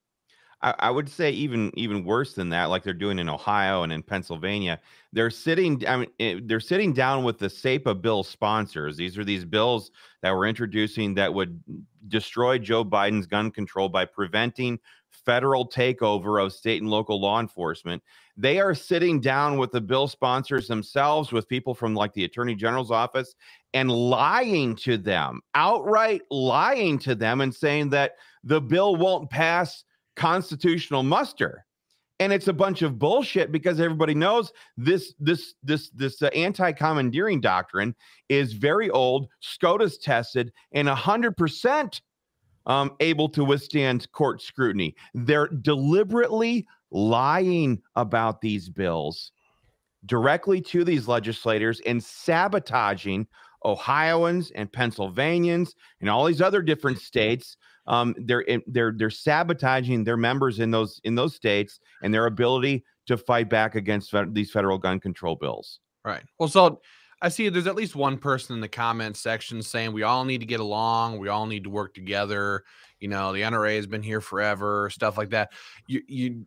I, 0.64 0.74
I 0.80 0.90
would 0.90 1.10
say 1.10 1.30
even 1.32 1.72
even 1.76 2.06
worse 2.06 2.34
than 2.34 2.50
that, 2.50 2.66
like 2.66 2.84
they're 2.84 2.94
doing 2.94 3.20
in 3.20 3.30
Ohio 3.30 3.84
and 3.84 3.92
in 3.92 4.02
Pennsylvania. 4.02 4.80
They're 5.12 5.30
sitting. 5.30 5.86
I 5.88 5.98
mean, 5.98 6.10
eh, 6.20 6.40
they're 6.44 6.60
sitting 6.60 6.94
down 6.94 7.24
with 7.24 7.38
the 7.38 7.50
SAPA 7.50 7.96
bill 7.96 8.24
sponsors. 8.24 8.98
These 8.98 9.18
are 9.18 9.26
these 9.26 9.46
bills 9.46 9.92
that 10.22 10.32
we're 10.32 10.48
introducing 10.48 11.14
that 11.16 11.34
would 11.34 11.62
destroy 12.08 12.58
Joe 12.58 12.84
Biden's 12.84 13.28
gun 13.28 13.52
control 13.52 13.90
by 13.90 14.06
preventing 14.06 14.80
federal 15.12 15.68
takeover 15.68 16.44
of 16.44 16.54
state 16.54 16.82
and 16.82 16.90
local 16.90 17.22
law 17.22 17.40
enforcement. 17.40 18.02
They 18.36 18.60
are 18.60 18.74
sitting 18.74 19.20
down 19.20 19.58
with 19.58 19.72
the 19.72 19.82
bill 19.82 20.08
sponsors 20.08 20.68
themselves, 20.68 21.32
with 21.32 21.48
people 21.48 21.76
from 21.76 21.94
like 21.94 22.14
the 22.14 22.24
attorney 22.24 22.56
general's 22.56 22.90
office, 22.90 23.36
and 23.74 23.92
lying 23.92 24.76
to 24.78 24.98
them, 24.98 25.42
outright 25.56 26.22
lying 26.32 26.98
to 27.00 27.16
them, 27.16 27.42
and 27.42 27.54
saying 27.54 27.90
that 27.90 28.14
the 28.44 28.60
bill 28.62 28.96
won't 28.96 29.30
pass 29.30 29.84
constitutional 30.16 31.04
muster. 31.04 31.66
And 32.20 32.32
it's 32.32 32.48
a 32.48 32.54
bunch 32.54 32.84
of 32.84 33.00
bullshit 33.00 33.52
because 33.52 33.80
everybody 33.80 34.14
knows 34.14 34.52
this 34.78 35.14
this 35.20 35.56
this 35.64 35.90
this 35.90 36.22
uh, 36.22 36.28
anti-commandeering 36.28 37.42
doctrine 37.42 37.96
is 38.30 38.54
very 38.54 38.90
old 38.92 39.28
scotus 39.40 39.98
tested 39.98 40.54
and 40.72 40.88
100% 40.88 42.02
um, 42.66 42.92
able 43.00 43.28
to 43.30 43.44
withstand 43.44 44.10
court 44.12 44.42
scrutiny. 44.42 44.96
They're 45.14 45.48
deliberately 45.48 46.68
lying 46.92 47.82
about 47.96 48.42
these 48.42 48.70
bills 48.70 49.32
directly 50.06 50.62
to 50.62 50.84
these 50.84 51.08
legislators 51.08 51.82
and 51.86 52.04
sabotaging 52.04 53.28
ohioans 53.66 54.52
and 54.56 54.72
pennsylvanians 54.72 55.76
and 56.02 56.10
all 56.10 56.26
these 56.26 56.42
other 56.42 56.62
different 56.62 57.00
states 57.00 57.58
um, 57.88 58.16
they're 58.18 58.46
they're 58.68 58.94
they're 58.96 59.10
sabotaging 59.10 60.04
their 60.04 60.18
members 60.18 60.60
in 60.60 60.72
those 60.72 61.02
in 61.04 61.16
those 61.16 61.36
states 61.36 61.80
and 62.02 62.14
their 62.14 62.26
ability 62.26 62.84
to 63.08 63.18
fight 63.18 63.50
back 63.50 63.76
against 63.76 64.12
fe- 64.12 64.26
these 64.32 64.52
federal 64.52 64.78
gun 64.78 65.00
control 65.00 65.36
bills. 65.36 65.80
Right. 66.06 66.24
Well, 66.40 66.50
so 66.50 66.82
I 67.22 67.30
see 67.30 67.50
there's 67.50 67.68
at 67.68 67.76
least 67.76 67.96
one 67.96 68.18
person 68.18 68.56
in 68.56 68.62
the 68.62 68.68
comments 68.68 69.22
section 69.22 69.62
saying 69.62 69.94
we 69.94 70.04
all 70.04 70.26
need 70.26 70.40
to 70.40 70.46
get 70.46 70.60
along, 70.60 71.20
we 71.20 71.30
all 71.30 71.46
need 71.46 71.64
to 71.64 71.70
work 71.70 71.94
together. 71.94 72.64
You 73.00 73.10
know, 73.10 73.34
the 73.34 73.42
NRA 73.42 73.76
has 73.76 73.88
been 73.88 74.04
here 74.04 74.22
forever, 74.22 74.90
stuff 74.90 75.18
like 75.18 75.32
that. 75.32 75.52
You 75.88 76.02
you 76.08 76.46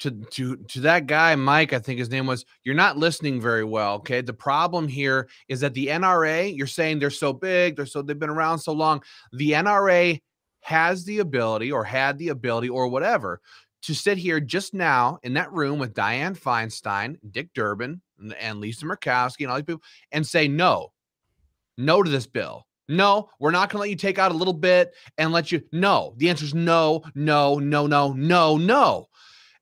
to 0.00 0.10
to 0.10 0.56
to 0.56 0.80
that 0.80 1.06
guy 1.06 1.34
Mike, 1.36 1.72
I 1.72 1.78
think 1.78 1.98
his 1.98 2.10
name 2.10 2.26
was. 2.26 2.44
You're 2.62 2.74
not 2.74 2.98
listening 2.98 3.40
very 3.40 3.64
well. 3.64 3.96
Okay, 3.96 4.20
the 4.20 4.34
problem 4.34 4.88
here 4.88 5.28
is 5.48 5.60
that 5.60 5.72
the 5.72 5.86
NRA. 5.86 6.54
You're 6.54 6.66
saying 6.66 6.98
they're 6.98 7.10
so 7.10 7.32
big, 7.32 7.76
they're 7.76 7.86
so 7.86 8.02
they've 8.02 8.18
been 8.18 8.30
around 8.30 8.58
so 8.58 8.72
long. 8.72 9.02
The 9.32 9.52
NRA 9.52 10.20
has 10.64 11.04
the 11.04 11.18
ability 11.18 11.70
or 11.70 11.84
had 11.84 12.16
the 12.16 12.30
ability 12.30 12.70
or 12.70 12.88
whatever 12.88 13.38
to 13.82 13.94
sit 13.94 14.16
here 14.16 14.40
just 14.40 14.72
now 14.72 15.18
in 15.22 15.34
that 15.34 15.52
room 15.52 15.78
with 15.78 15.92
Dianne 15.92 16.38
Feinstein, 16.38 17.18
Dick 17.30 17.50
Durbin, 17.54 18.00
and 18.40 18.60
Lisa 18.60 18.86
Murkowski 18.86 19.42
and 19.42 19.50
all 19.50 19.56
these 19.56 19.66
people 19.66 19.82
and 20.10 20.26
say 20.26 20.48
no, 20.48 20.90
no 21.76 22.02
to 22.02 22.10
this 22.10 22.26
bill. 22.26 22.66
No, 22.88 23.28
we're 23.38 23.50
not 23.50 23.68
going 23.68 23.78
to 23.78 23.80
let 23.80 23.90
you 23.90 23.96
take 23.96 24.18
out 24.18 24.32
a 24.32 24.36
little 24.36 24.54
bit 24.54 24.94
and 25.18 25.32
let 25.32 25.52
you. 25.52 25.62
No, 25.70 26.14
the 26.16 26.30
answer 26.30 26.46
is 26.46 26.54
no, 26.54 27.02
no, 27.14 27.58
no, 27.58 27.86
no, 27.86 28.14
no, 28.14 28.56
no. 28.56 29.08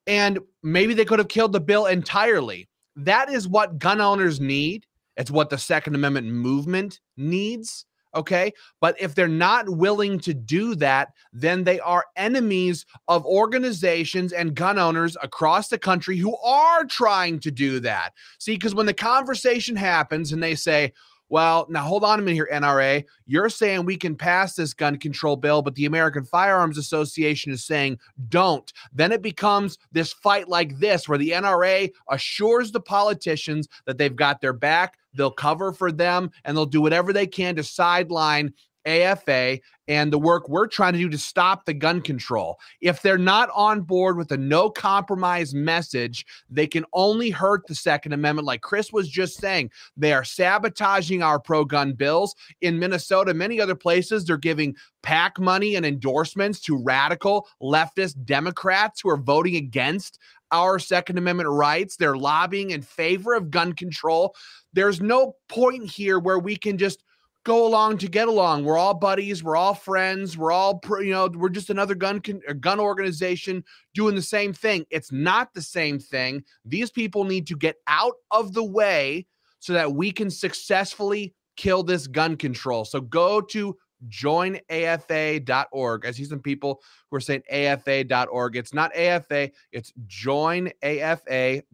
And 0.07 0.39
maybe 0.63 0.95
they 0.95 1.05
could 1.05 1.19
have 1.19 1.29
killed 1.29 1.53
the 1.53 1.61
bill 1.61 1.87
entirely. 1.87 2.69
That 2.95 3.29
is 3.29 3.49
what 3.49 3.81
gun 3.81 4.01
owners 4.01 4.41
need. 4.41 4.87
It's 5.17 5.33
what 5.33 5.51
the 5.51 5.59
Second 5.59 5.97
Amendment 5.97 6.29
movement 6.29 7.01
needs. 7.17 7.87
Okay. 8.15 8.53
But 8.81 9.01
if 9.01 9.15
they're 9.15 9.29
not 9.29 9.69
willing 9.69 10.19
to 10.21 10.35
do 10.35 10.75
that, 10.77 11.13
then 11.33 11.65
they 11.65 11.81
are 11.81 12.05
enemies 12.17 12.85
of 13.09 13.25
organizations 13.25 14.33
and 14.33 14.55
gun 14.55 14.79
owners 14.79 15.17
across 15.23 15.69
the 15.69 15.79
country 15.79 16.17
who 16.17 16.37
are 16.39 16.85
trying 16.85 17.39
to 17.41 17.51
do 17.51 17.81
that. 17.81 18.13
See, 18.39 18.55
because 18.55 18.75
when 18.75 18.87
the 18.87 18.95
conversation 18.95 19.77
happens 19.77 20.33
and 20.33 20.43
they 20.43 20.55
say, 20.55 20.93
well, 21.33 21.67
now 21.71 21.81
hold 21.81 22.05
on 22.05 22.19
a 22.19 22.23
minute 22.23 22.35
here, 22.35 22.49
NRA. 22.53 23.03
You're 23.25 23.49
saying 23.49 23.87
we 23.87 23.97
can 23.97 24.15
pass 24.15 24.55
this 24.55 24.75
gun 24.75 24.99
control 24.99 25.35
bill, 25.35 25.63
but 25.63 25.75
the 25.75 25.87
American 25.87 26.27
Firearms 26.27 26.77
Association 26.77 27.51
is 27.51 27.65
saying 27.65 27.99
don't. 28.29 28.71
Then 28.93 29.13
it 29.13 29.23
becomes 29.23 29.79
this 29.93 30.13
fight 30.13 30.51
like 30.51 30.79
this 30.79 31.09
where 31.09 31.17
the 31.17 31.31
NRA 31.31 31.91
assures 32.11 32.71
the 32.71 32.83
politicians 32.83 33.67
that 33.87 33.97
they've 33.97 34.15
got 34.15 34.43
their 34.43 34.53
back, 34.53 34.99
they'll 35.15 35.31
cover 35.31 35.73
for 35.73 35.91
them, 35.91 36.31
and 36.45 36.55
they'll 36.55 36.67
do 36.67 36.83
whatever 36.83 37.15
they 37.15 37.27
can 37.27 37.57
to 37.57 37.65
sideline 37.65 38.53
AFA 38.87 39.59
and 39.89 40.13
the 40.13 40.19
work 40.19 40.49
we're 40.49 40.67
trying 40.67 40.93
to 40.93 40.99
do 40.99 41.09
to 41.09 41.19
stop 41.19 41.65
the 41.65 41.75
gun 41.75 42.01
control. 42.01 42.59
If 42.81 43.03
they're 43.03 43.19
not 43.19 43.51
on 43.55 43.83
board 43.83 44.17
with 44.17 44.31
a 44.33 44.37
no 44.37 44.71
compromise 44.71 45.55
message, 45.55 46.25
they 46.49 46.67
can 46.67 46.85
only 46.93 47.31
hurt 47.31 47.67
the 47.67 47.75
Second 47.75 48.13
Amendment. 48.13 48.47
Like 48.47 48.63
Chris 48.63 48.93
was 48.93 49.09
just 49.09 49.39
saying, 49.39 49.71
they 49.97 50.13
are 50.13 50.25
sabotaging 50.25 51.23
our 51.23 51.41
pro 51.41 51.65
gun 51.65 51.93
bills. 51.93 52.35
In 52.61 52.79
Minnesota, 52.79 53.35
many 53.35 53.61
other 53.61 53.75
places, 53.75 54.25
they're 54.25 54.37
giving 54.37 54.77
PAC 55.03 55.39
money 55.41 55.75
and 55.77 55.85
endorsements 55.85 56.61
to 56.61 56.77
radical 56.77 57.49
leftist 57.61 58.25
Democrats 58.25 59.01
who 59.01 59.11
are 59.11 59.17
voting 59.17 59.57
against 59.57 60.19
our 60.53 60.79
Second 60.79 61.19
Amendment 61.19 61.49
rights. 61.49 61.97
They're 61.97 62.17
lobbying 62.17 62.71
in 62.71 62.83
favor 62.83 63.35
of 63.35 63.51
gun 63.51 63.73
control. 63.73 64.37
There's 64.73 65.01
no 65.01 65.37
point 65.49 65.91
here 65.91 66.19
where 66.19 66.39
we 66.39 66.57
can 66.57 66.79
just 66.79 67.03
go 67.45 67.67
along 67.67 67.99
to 67.99 68.09
get 68.09 68.29
along. 68.29 68.65
We're 68.65 68.79
all 68.79 68.95
buddies. 68.95 69.43
We're 69.43 69.57
all 69.57 69.75
friends. 69.75 70.39
We're 70.39 70.53
all, 70.53 70.81
you 71.01 71.11
know, 71.11 71.29
we're 71.33 71.49
just 71.49 71.71
another 71.71 71.95
gun 71.95 72.21
con- 72.21 72.43
gun 72.61 72.79
organization 72.79 73.65
doing 73.95 74.15
the 74.15 74.23
same 74.23 74.53
thing. 74.53 74.87
It's 74.91 75.11
not 75.13 75.53
the 75.55 75.63
same 75.63 75.99
thing. 75.99 76.45
These 76.65 76.91
people 76.91 77.25
need 77.25 77.47
to 77.49 77.57
get 77.57 77.77
out 77.87 78.15
of 78.31 78.53
the 78.53 78.65
way 78.65 79.27
so 79.59 79.73
that 79.73 79.93
we 79.93 80.13
can 80.13 80.31
successfully 80.31 81.35
kill 81.57 81.83
this 81.83 82.07
gun 82.07 82.37
control. 82.37 82.85
So 82.85 83.01
go 83.01 83.41
to 83.41 83.77
joinafa.org. 84.09 86.07
I 86.07 86.11
see 86.11 86.25
some 86.25 86.41
people 86.41 86.83
who 87.11 87.17
are 87.17 87.21
saying 87.21 87.43
afa.org. 87.51 88.57
It's 88.57 88.75
not 88.75 88.97
AFA, 88.97 89.51
it's 89.71 89.93
joinafa.org 90.07 91.65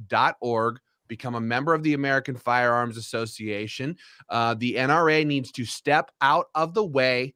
become 1.08 1.34
a 1.34 1.40
member 1.40 1.74
of 1.74 1.82
the 1.82 1.94
American 1.94 2.36
Firearms 2.36 2.96
Association. 2.96 3.96
Uh, 4.28 4.54
the 4.54 4.74
NRA 4.74 5.26
needs 5.26 5.50
to 5.52 5.64
step 5.64 6.10
out 6.20 6.46
of 6.54 6.74
the 6.74 6.84
way 6.84 7.34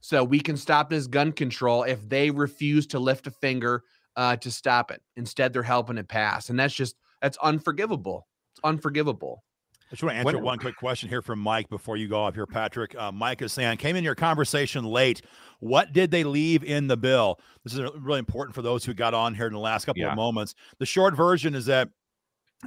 So 0.00 0.24
we 0.24 0.40
can 0.40 0.56
stop 0.56 0.90
this 0.90 1.06
gun 1.06 1.32
control 1.32 1.82
if 1.82 2.08
they 2.08 2.30
refuse 2.30 2.86
to 2.88 2.98
lift 2.98 3.26
a 3.26 3.30
finger 3.30 3.84
uh, 4.16 4.36
to 4.36 4.50
stop 4.50 4.90
it. 4.90 5.02
Instead, 5.16 5.52
they're 5.52 5.62
helping 5.62 5.98
it 5.98 6.08
pass. 6.08 6.50
And 6.50 6.58
that's 6.58 6.74
just, 6.74 6.96
that's 7.20 7.36
unforgivable. 7.42 8.26
It's 8.52 8.60
unforgivable. 8.64 9.44
I 9.90 9.90
just 9.90 10.02
want 10.02 10.14
to 10.14 10.18
answer 10.18 10.36
when, 10.36 10.44
one 10.44 10.58
quick 10.58 10.76
question 10.76 11.08
here 11.08 11.22
from 11.22 11.38
Mike 11.38 11.70
before 11.70 11.96
you 11.96 12.08
go 12.08 12.20
off 12.20 12.34
here, 12.34 12.46
Patrick. 12.46 12.94
Uh, 12.94 13.10
Mike 13.10 13.40
is 13.40 13.54
saying, 13.54 13.78
came 13.78 13.96
in 13.96 14.04
your 14.04 14.14
conversation 14.14 14.84
late. 14.84 15.22
What 15.60 15.94
did 15.94 16.10
they 16.10 16.24
leave 16.24 16.62
in 16.62 16.88
the 16.88 16.96
bill? 16.96 17.40
This 17.64 17.72
is 17.72 17.80
really 17.98 18.18
important 18.18 18.54
for 18.54 18.60
those 18.60 18.84
who 18.84 18.92
got 18.92 19.14
on 19.14 19.34
here 19.34 19.46
in 19.46 19.54
the 19.54 19.58
last 19.58 19.86
couple 19.86 20.02
yeah. 20.02 20.10
of 20.10 20.16
moments. 20.16 20.54
The 20.78 20.86
short 20.86 21.16
version 21.16 21.54
is 21.54 21.66
that 21.66 21.88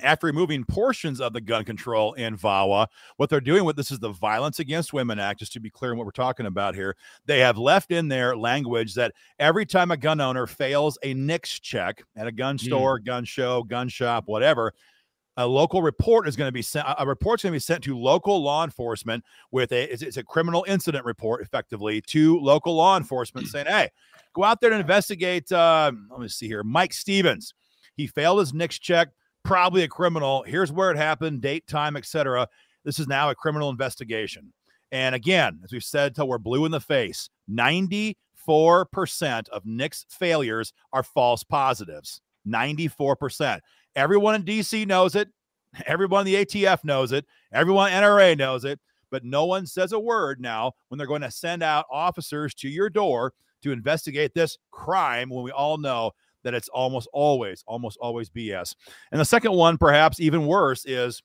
after 0.02 0.28
removing 0.28 0.64
portions 0.64 1.20
of 1.20 1.34
the 1.34 1.42
gun 1.42 1.66
control 1.66 2.14
in 2.14 2.38
VAWA, 2.38 2.88
what 3.18 3.30
they're 3.30 3.42
doing 3.42 3.66
with 3.66 3.76
this 3.76 3.92
is 3.92 4.00
the 4.00 4.12
Violence 4.12 4.60
Against 4.60 4.94
Women 4.94 5.20
Act, 5.20 5.40
just 5.40 5.54
to 5.54 5.60
be 5.60 5.70
clear 5.70 5.92
on 5.92 5.98
what 5.98 6.06
we're 6.06 6.12
talking 6.12 6.46
about 6.46 6.76
here. 6.76 6.96
They 7.26 7.40
have 7.40 7.58
left 7.58 7.92
in 7.92 8.08
there 8.08 8.36
language 8.36 8.94
that 8.96 9.14
every 9.40 9.66
time 9.66 9.92
a 9.92 9.98
gun 9.98 10.22
owner 10.22 10.48
fails 10.48 10.98
a 11.04 11.14
NICS 11.14 11.60
check 11.60 12.04
at 12.16 12.28
a 12.28 12.32
gun 12.32 12.56
hmm. 12.56 12.66
store, 12.66 13.00
mm. 13.00 13.06
gun 13.06 13.26
show, 13.26 13.64
gun 13.64 13.90
shop, 13.90 14.26
whatever, 14.28 14.74
a 15.38 15.48
local 15.48 15.82
report 15.82 16.28
is 16.28 16.36
going 16.36 16.48
to 16.48 16.54
be 16.54 16.62
sent 16.62 16.86
a 17.00 17.06
report's 17.06 17.44
going 17.44 17.52
to 17.52 17.56
be 17.56 17.60
sent 17.60 17.84
to 17.84 17.98
local 17.98 18.44
law 18.44 18.64
enforcement 18.64 19.24
with 19.52 19.72
a 19.72 19.92
it's, 19.92 20.02
it's 20.02 20.18
a 20.18 20.24
criminal 20.24 20.66
incident 20.68 21.06
report 21.06 21.42
effectively 21.42 22.02
to 22.02 22.38
local 22.40 22.76
law 22.76 22.98
enforcement 22.98 23.48
saying 23.48 23.66
hey 23.66 23.90
go 24.34 24.44
out 24.44 24.60
there 24.60 24.72
and 24.72 24.82
investigate 24.82 25.50
uh, 25.52 25.90
let 26.10 26.20
me 26.20 26.28
see 26.28 26.48
here 26.48 26.64
mike 26.64 26.92
stevens 26.92 27.54
he 27.96 28.08
failed 28.08 28.40
his 28.40 28.54
NICS 28.54 28.80
check 28.80 29.10
probably 29.44 29.84
a 29.84 29.88
criminal. 29.88 30.44
Here's 30.44 30.72
where 30.72 30.92
it 30.92 30.98
happened, 30.98 31.42
date, 31.42 31.68
time, 31.68 31.96
etc. 31.96 32.48
This 32.84 33.00
is 33.00 33.08
now 33.08 33.30
a 33.30 33.36
criminal 33.36 33.70
investigation. 33.70 34.54
And 34.92 35.16
again, 35.16 35.60
as 35.64 35.72
we've 35.72 35.84
said 35.84 36.16
till 36.16 36.28
we're 36.28 36.38
blue 36.38 36.66
in 36.66 36.72
the 36.72 36.82
face, 36.82 37.30
94% 37.50 38.16
of 39.50 39.66
NICS 39.66 40.06
failures 40.10 40.74
are 40.92 41.04
false 41.04 41.44
positives. 41.44 42.22
94%. 42.48 43.60
Everyone 43.96 44.36
in 44.36 44.44
DC 44.44 44.86
knows 44.88 45.16
it. 45.16 45.30
Everyone 45.86 46.28
in 46.28 46.34
the 46.34 46.46
ATF 46.46 46.84
knows 46.84 47.12
it. 47.12 47.26
Everyone 47.54 47.92
NRA 47.92 48.38
knows 48.38 48.66
it. 48.66 48.80
But 49.10 49.26
no 49.26 49.46
one 49.46 49.66
says 49.66 49.92
a 49.92 50.00
word 50.00 50.40
now 50.40 50.74
when 50.88 50.98
they're 50.98 51.08
going 51.08 51.22
to 51.22 51.32
send 51.32 51.64
out 51.64 51.86
officers 51.92 52.54
to 52.56 52.70
your 52.70 52.90
door 52.90 53.34
to 53.62 53.72
investigate 53.72 54.34
this 54.34 54.58
crime 54.72 55.30
when 55.30 55.44
we 55.44 55.52
all 55.52 55.78
know 55.78 56.12
that 56.44 56.54
it's 56.54 56.70
almost 56.70 57.08
always, 57.14 57.64
almost 57.68 57.98
always 58.02 58.30
BS. 58.30 58.76
And 59.12 59.20
the 59.20 59.26
second 59.26 59.54
one, 59.54 59.78
perhaps 59.78 60.20
even 60.20 60.48
worse, 60.48 60.86
is 60.86 61.22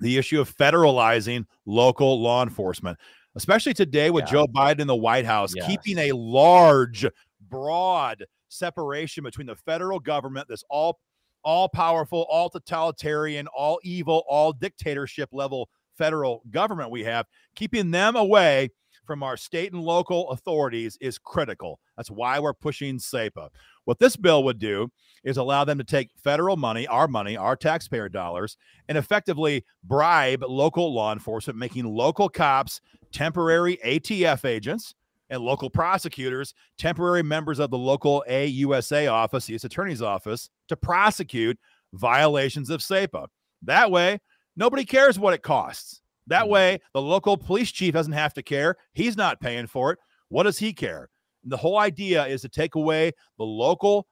the 0.00 0.18
issue 0.18 0.40
of 0.40 0.54
federalizing 0.54 1.44
local 1.66 2.20
law 2.20 2.42
enforcement, 2.42 2.98
especially 3.34 3.74
today 3.74 4.10
with 4.10 4.24
yeah. 4.26 4.32
Joe 4.32 4.46
Biden 4.46 4.80
in 4.80 4.86
the 4.86 4.96
White 4.96 5.26
House, 5.26 5.52
yes. 5.54 5.66
keeping 5.66 5.98
a 5.98 6.12
large, 6.12 7.06
broad 7.48 8.24
separation 8.48 9.24
between 9.24 9.46
the 9.46 9.56
federal 9.56 10.00
government, 10.00 10.48
this 10.48 10.64
all 10.70 10.98
all 11.44 11.68
powerful, 11.68 12.26
all 12.28 12.50
totalitarian, 12.50 13.46
all 13.48 13.78
evil, 13.82 14.24
all 14.28 14.52
dictatorship 14.52 15.28
level 15.32 15.68
federal 15.96 16.42
government 16.50 16.90
we 16.90 17.04
have, 17.04 17.26
keeping 17.54 17.90
them 17.90 18.16
away 18.16 18.70
from 19.04 19.22
our 19.22 19.36
state 19.36 19.72
and 19.72 19.82
local 19.82 20.30
authorities 20.30 20.96
is 21.00 21.18
critical. 21.18 21.80
That's 21.96 22.10
why 22.10 22.38
we're 22.38 22.54
pushing 22.54 22.98
SAPA. 22.98 23.50
What 23.88 24.00
this 24.00 24.16
bill 24.16 24.44
would 24.44 24.58
do 24.58 24.90
is 25.24 25.38
allow 25.38 25.64
them 25.64 25.78
to 25.78 25.84
take 25.84 26.10
federal 26.22 26.58
money, 26.58 26.86
our 26.86 27.08
money, 27.08 27.38
our 27.38 27.56
taxpayer 27.56 28.10
dollars, 28.10 28.58
and 28.86 28.98
effectively 28.98 29.64
bribe 29.82 30.44
local 30.46 30.92
law 30.92 31.10
enforcement, 31.10 31.58
making 31.58 31.86
local 31.86 32.28
cops 32.28 32.82
temporary 33.12 33.78
ATF 33.82 34.44
agents 34.44 34.94
and 35.30 35.40
local 35.40 35.70
prosecutors 35.70 36.52
temporary 36.76 37.22
members 37.22 37.58
of 37.58 37.70
the 37.70 37.78
local 37.78 38.22
AUSA 38.28 39.10
office, 39.10 39.46
the 39.46 39.54
U.S. 39.54 39.64
Attorney's 39.64 40.02
Office, 40.02 40.50
to 40.68 40.76
prosecute 40.76 41.58
violations 41.94 42.68
of 42.68 42.82
SAPA. 42.82 43.28
That 43.62 43.90
way, 43.90 44.18
nobody 44.54 44.84
cares 44.84 45.18
what 45.18 45.32
it 45.32 45.42
costs. 45.42 46.02
That 46.26 46.44
mm. 46.44 46.50
way, 46.50 46.80
the 46.92 47.00
local 47.00 47.38
police 47.38 47.72
chief 47.72 47.94
doesn't 47.94 48.12
have 48.12 48.34
to 48.34 48.42
care. 48.42 48.76
He's 48.92 49.16
not 49.16 49.40
paying 49.40 49.66
for 49.66 49.92
it. 49.92 49.98
What 50.28 50.42
does 50.42 50.58
he 50.58 50.74
care? 50.74 51.08
The 51.48 51.56
whole 51.56 51.78
idea 51.78 52.26
is 52.26 52.42
to 52.42 52.48
take 52.48 52.74
away 52.74 53.12
the 53.38 53.44
local 53.44 54.06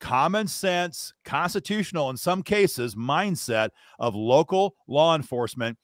common 0.00 0.48
sense, 0.48 1.12
constitutional, 1.24 2.10
in 2.10 2.16
some 2.16 2.42
cases, 2.42 2.94
mindset 2.94 3.70
of 3.98 4.14
local 4.14 4.74
law 4.88 5.14
enforcement 5.14 5.78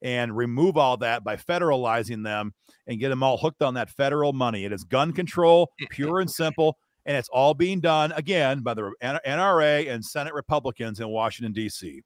and 0.00 0.36
remove 0.36 0.76
all 0.76 0.96
that 0.98 1.24
by 1.24 1.36
federalizing 1.36 2.22
them 2.22 2.54
and 2.86 3.00
get 3.00 3.08
them 3.08 3.22
all 3.22 3.36
hooked 3.36 3.62
on 3.62 3.74
that 3.74 3.90
federal 3.90 4.32
money. 4.32 4.64
It 4.64 4.72
is 4.72 4.84
gun 4.84 5.12
control, 5.12 5.72
pure 5.90 6.20
and 6.20 6.30
simple. 6.30 6.78
And 7.06 7.16
it's 7.16 7.28
all 7.28 7.52
being 7.52 7.80
done 7.80 8.12
again 8.12 8.60
by 8.60 8.74
the 8.74 8.92
NRA 9.02 9.90
and 9.90 10.04
Senate 10.04 10.34
Republicans 10.34 11.00
in 11.00 11.08
Washington, 11.08 11.52
D.C. 11.52 12.02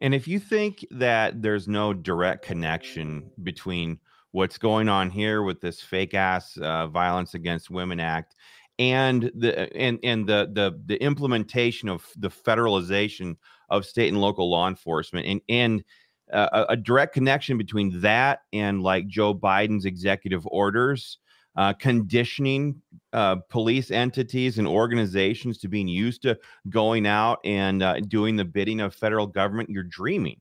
And 0.00 0.14
if 0.14 0.26
you 0.26 0.40
think 0.40 0.84
that 0.90 1.42
there's 1.42 1.68
no 1.68 1.92
direct 1.92 2.44
connection 2.44 3.30
between 3.42 4.00
what's 4.32 4.58
going 4.58 4.88
on 4.88 5.10
here 5.10 5.42
with 5.42 5.60
this 5.60 5.80
fake 5.80 6.14
ass 6.14 6.56
uh, 6.58 6.88
Violence 6.88 7.34
Against 7.34 7.70
Women 7.70 8.00
Act 8.00 8.34
and 8.78 9.30
the 9.34 9.74
and 9.76 9.98
and 10.02 10.26
the 10.26 10.50
the 10.52 10.80
the 10.86 11.02
implementation 11.02 11.88
of 11.88 12.04
the 12.16 12.30
federalization 12.30 13.36
of 13.68 13.86
state 13.86 14.08
and 14.08 14.20
local 14.20 14.50
law 14.50 14.68
enforcement 14.68 15.26
and 15.26 15.40
and 15.48 15.84
uh, 16.32 16.64
a 16.70 16.76
direct 16.76 17.12
connection 17.12 17.58
between 17.58 18.00
that 18.00 18.40
and 18.52 18.82
like 18.82 19.06
Joe 19.06 19.34
Biden's 19.34 19.84
executive 19.84 20.46
orders 20.46 21.18
uh, 21.56 21.72
conditioning 21.74 22.80
uh, 23.12 23.36
police 23.50 23.90
entities 23.90 24.58
and 24.58 24.66
organizations 24.66 25.58
to 25.58 25.68
being 25.68 25.88
used 25.88 26.22
to 26.22 26.38
going 26.70 27.06
out 27.06 27.38
and 27.44 27.82
uh, 27.82 28.00
doing 28.00 28.36
the 28.36 28.44
bidding 28.44 28.80
of 28.80 28.94
federal 28.94 29.26
government, 29.26 29.68
you're 29.68 29.82
dreaming. 29.82 30.40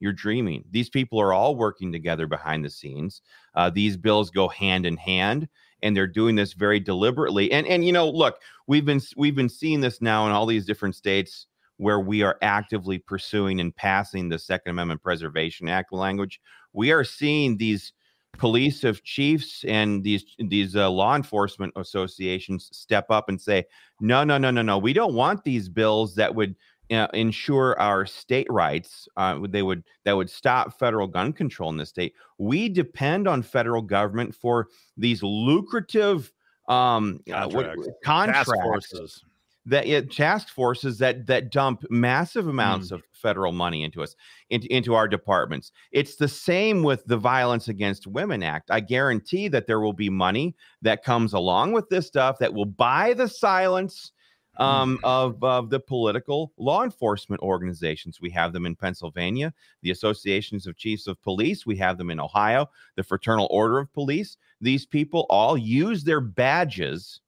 You're 0.00 0.12
dreaming. 0.12 0.64
These 0.70 0.90
people 0.90 1.20
are 1.20 1.32
all 1.32 1.56
working 1.56 1.92
together 1.92 2.26
behind 2.26 2.64
the 2.64 2.70
scenes. 2.70 3.22
Uh, 3.54 3.70
these 3.70 3.96
bills 3.96 4.30
go 4.30 4.48
hand 4.48 4.86
in 4.86 4.96
hand, 4.96 5.48
and 5.82 5.96
they're 5.96 6.06
doing 6.06 6.34
this 6.34 6.52
very 6.52 6.80
deliberately. 6.80 7.50
And 7.52 7.66
and 7.66 7.84
you 7.84 7.92
know, 7.92 8.08
look, 8.08 8.38
we've 8.66 8.84
been 8.84 9.00
we've 9.16 9.36
been 9.36 9.48
seeing 9.48 9.80
this 9.80 10.00
now 10.02 10.26
in 10.26 10.32
all 10.32 10.46
these 10.46 10.66
different 10.66 10.94
states 10.94 11.46
where 11.78 12.00
we 12.00 12.22
are 12.22 12.38
actively 12.42 12.98
pursuing 12.98 13.60
and 13.60 13.74
passing 13.74 14.28
the 14.28 14.38
Second 14.38 14.70
Amendment 14.70 15.02
Preservation 15.02 15.68
Act 15.68 15.92
language. 15.92 16.40
We 16.72 16.90
are 16.92 17.04
seeing 17.04 17.56
these 17.56 17.92
police 18.36 18.84
of 18.84 19.02
chiefs 19.02 19.64
and 19.64 20.04
these 20.04 20.24
these 20.38 20.76
uh, 20.76 20.90
law 20.90 21.16
enforcement 21.16 21.72
associations 21.76 22.68
step 22.72 23.10
up 23.10 23.28
and 23.28 23.40
say 23.40 23.64
no 24.00 24.24
no 24.24 24.36
no 24.36 24.50
no 24.50 24.62
no 24.62 24.78
we 24.78 24.92
don't 24.92 25.14
want 25.14 25.42
these 25.42 25.68
bills 25.68 26.14
that 26.14 26.34
would 26.34 26.54
uh, 26.90 27.08
ensure 27.14 27.78
our 27.80 28.06
state 28.06 28.46
rights 28.50 29.08
uh, 29.16 29.38
they 29.48 29.62
would 29.62 29.82
that 30.04 30.16
would 30.16 30.30
stop 30.30 30.78
federal 30.78 31.06
gun 31.06 31.32
control 31.32 31.70
in 31.70 31.76
the 31.76 31.86
state. 31.86 32.14
We 32.38 32.68
depend 32.68 33.26
on 33.26 33.42
federal 33.42 33.82
government 33.82 34.34
for 34.34 34.68
these 34.96 35.22
lucrative 35.22 36.32
um 36.68 37.20
contracts, 37.28 37.54
uh, 37.54 37.56
what, 37.56 38.02
contracts. 38.04 39.22
That 39.68 39.84
it, 39.84 40.12
task 40.12 40.48
forces 40.48 40.98
that 40.98 41.26
that 41.26 41.50
dump 41.50 41.84
massive 41.90 42.46
amounts 42.46 42.90
mm. 42.90 42.92
of 42.92 43.02
federal 43.12 43.50
money 43.50 43.82
into 43.82 44.00
us 44.00 44.14
into, 44.50 44.72
into 44.72 44.94
our 44.94 45.08
departments. 45.08 45.72
It's 45.90 46.14
the 46.14 46.28
same 46.28 46.84
with 46.84 47.04
the 47.06 47.16
violence 47.16 47.66
against 47.66 48.06
women 48.06 48.44
act. 48.44 48.70
I 48.70 48.78
guarantee 48.78 49.48
that 49.48 49.66
there 49.66 49.80
will 49.80 49.92
be 49.92 50.08
money 50.08 50.54
that 50.82 51.02
comes 51.02 51.32
along 51.32 51.72
with 51.72 51.88
this 51.88 52.06
stuff 52.06 52.38
that 52.38 52.54
will 52.54 52.64
buy 52.66 53.12
the 53.14 53.28
silence 53.28 54.12
um, 54.58 54.98
mm. 54.98 55.00
of, 55.04 55.42
of 55.42 55.70
the 55.70 55.80
political 55.80 56.52
law 56.56 56.82
enforcement 56.84 57.42
organizations. 57.42 58.20
We 58.20 58.30
have 58.30 58.52
them 58.52 58.66
in 58.66 58.76
Pennsylvania, 58.76 59.52
the 59.82 59.90
associations 59.90 60.66
of 60.66 60.76
chiefs 60.76 61.06
of 61.06 61.20
police. 61.22 61.66
We 61.66 61.76
have 61.76 61.98
them 61.98 62.10
in 62.10 62.20
Ohio, 62.20 62.70
the 62.96 63.02
Fraternal 63.02 63.48
Order 63.50 63.78
of 63.78 63.92
Police. 63.92 64.36
These 64.60 64.86
people 64.86 65.26
all 65.28 65.56
use 65.56 66.04
their 66.04 66.20
badges 66.20 67.20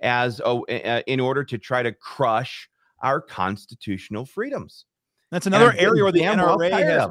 as 0.00 0.40
a, 0.44 1.02
in 1.10 1.20
order 1.20 1.44
to 1.44 1.58
try 1.58 1.82
to 1.82 1.92
crush 1.92 2.68
our 3.02 3.20
constitutional 3.20 4.24
freedoms. 4.24 4.84
That's 5.30 5.46
another 5.46 5.74
area 5.78 6.02
where 6.02 6.12
the 6.12 6.20
NRA 6.20 6.70
has. 6.70 7.10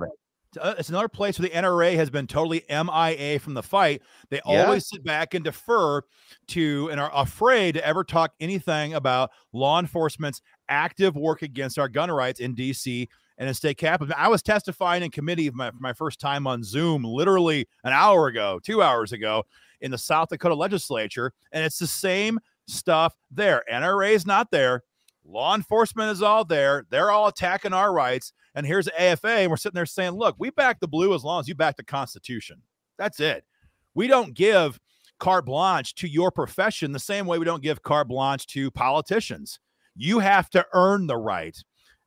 Uh, 0.60 0.76
it's 0.78 0.90
another 0.90 1.08
place 1.08 1.40
where 1.40 1.48
the 1.48 1.56
NRA 1.56 1.96
has 1.96 2.10
been 2.10 2.28
totally 2.28 2.64
MIA 2.70 3.40
from 3.40 3.54
the 3.54 3.64
fight. 3.64 4.02
They 4.30 4.42
yeah. 4.46 4.66
always 4.66 4.88
sit 4.88 5.04
back 5.04 5.34
and 5.34 5.44
defer 5.44 6.02
to 6.48 6.90
and 6.92 7.00
are 7.00 7.12
afraid 7.14 7.76
to 7.76 7.86
ever 7.86 8.04
talk 8.04 8.34
anything 8.40 8.94
about 8.94 9.32
law 9.54 9.80
enforcement's 9.80 10.42
active 10.70 11.16
work 11.16 11.42
against 11.42 11.80
our 11.80 11.88
gun 11.88 12.12
rights 12.12 12.40
in 12.40 12.56
DC 12.56 13.08
and 13.38 13.48
in 13.48 13.54
state 13.54 13.78
capitals. 13.78 14.14
I 14.18 14.28
was 14.28 14.42
testifying 14.42 15.04
in 15.04 15.12
committee 15.12 15.50
for 15.50 15.56
my, 15.56 15.72
my 15.80 15.94
first 15.94 16.20
time 16.20 16.46
on 16.48 16.64
Zoom 16.64 17.04
literally 17.04 17.68
an 17.84 17.94
hour 17.94 18.28
ago, 18.28 18.60
two 18.64 18.82
hours 18.82 19.14
ago 19.14 19.44
in 19.82 19.92
the 19.92 19.98
South 19.98 20.30
Dakota 20.30 20.56
legislature, 20.56 21.34
and 21.52 21.64
it's 21.66 21.80
the 21.80 21.88
same 21.88 22.40
stuff 22.68 23.16
there. 23.32 23.64
NRA 23.72 24.12
is 24.12 24.26
not 24.26 24.52
there. 24.52 24.84
Law 25.26 25.56
enforcement 25.56 26.12
is 26.12 26.22
all 26.22 26.46
there. 26.46 26.86
They're 26.90 27.12
all 27.12 27.28
attacking 27.28 27.74
our 27.74 27.94
rights. 27.94 28.34
And 28.54 28.66
here's 28.66 28.88
AFA, 28.90 29.30
and 29.30 29.50
we're 29.50 29.58
sitting 29.58 29.76
there 29.76 29.86
saying, 29.86 30.12
look, 30.12 30.36
we 30.38 30.50
back 30.50 30.80
the 30.80 30.88
blue 30.88 31.14
as 31.14 31.24
long 31.24 31.40
as 31.40 31.48
you 31.48 31.56
back 31.56 31.78
the 31.78 31.84
Constitution. 31.84 32.62
That's 32.98 33.20
it. 33.20 33.46
We 33.94 34.08
don't 34.08 34.34
give 34.34 34.80
carte 35.20 35.46
blanche 35.46 35.96
to 35.96 36.08
your 36.08 36.32
profession 36.32 36.92
the 36.92 37.00
same 37.00 37.28
way 37.28 37.38
we 37.38 37.46
don't 37.46 37.64
give 37.64 37.84
carte 37.84 38.08
blanche 38.08 38.48
to 38.48 38.72
politicians. 38.72 39.60
You 39.96 40.20
have 40.20 40.50
to 40.50 40.66
earn 40.74 41.08
the 41.08 41.18
right. 41.18 41.58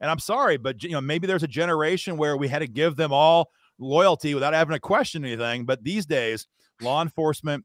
And 0.01 0.11
I'm 0.11 0.18
sorry, 0.18 0.57
but 0.57 0.82
you 0.82 0.90
know, 0.90 1.01
maybe 1.01 1.26
there's 1.26 1.42
a 1.42 1.49
generation 1.49 2.16
where 2.16 2.36
we 2.36 2.49
had 2.49 2.59
to 2.59 2.66
give 2.66 2.97
them 2.97 3.12
all 3.12 3.51
loyalty 3.78 4.34
without 4.34 4.53
having 4.53 4.74
to 4.74 4.80
question 4.80 5.24
anything. 5.24 5.64
But 5.64 5.84
these 5.84 6.05
days, 6.07 6.47
law 6.80 7.01
enforcement, 7.03 7.64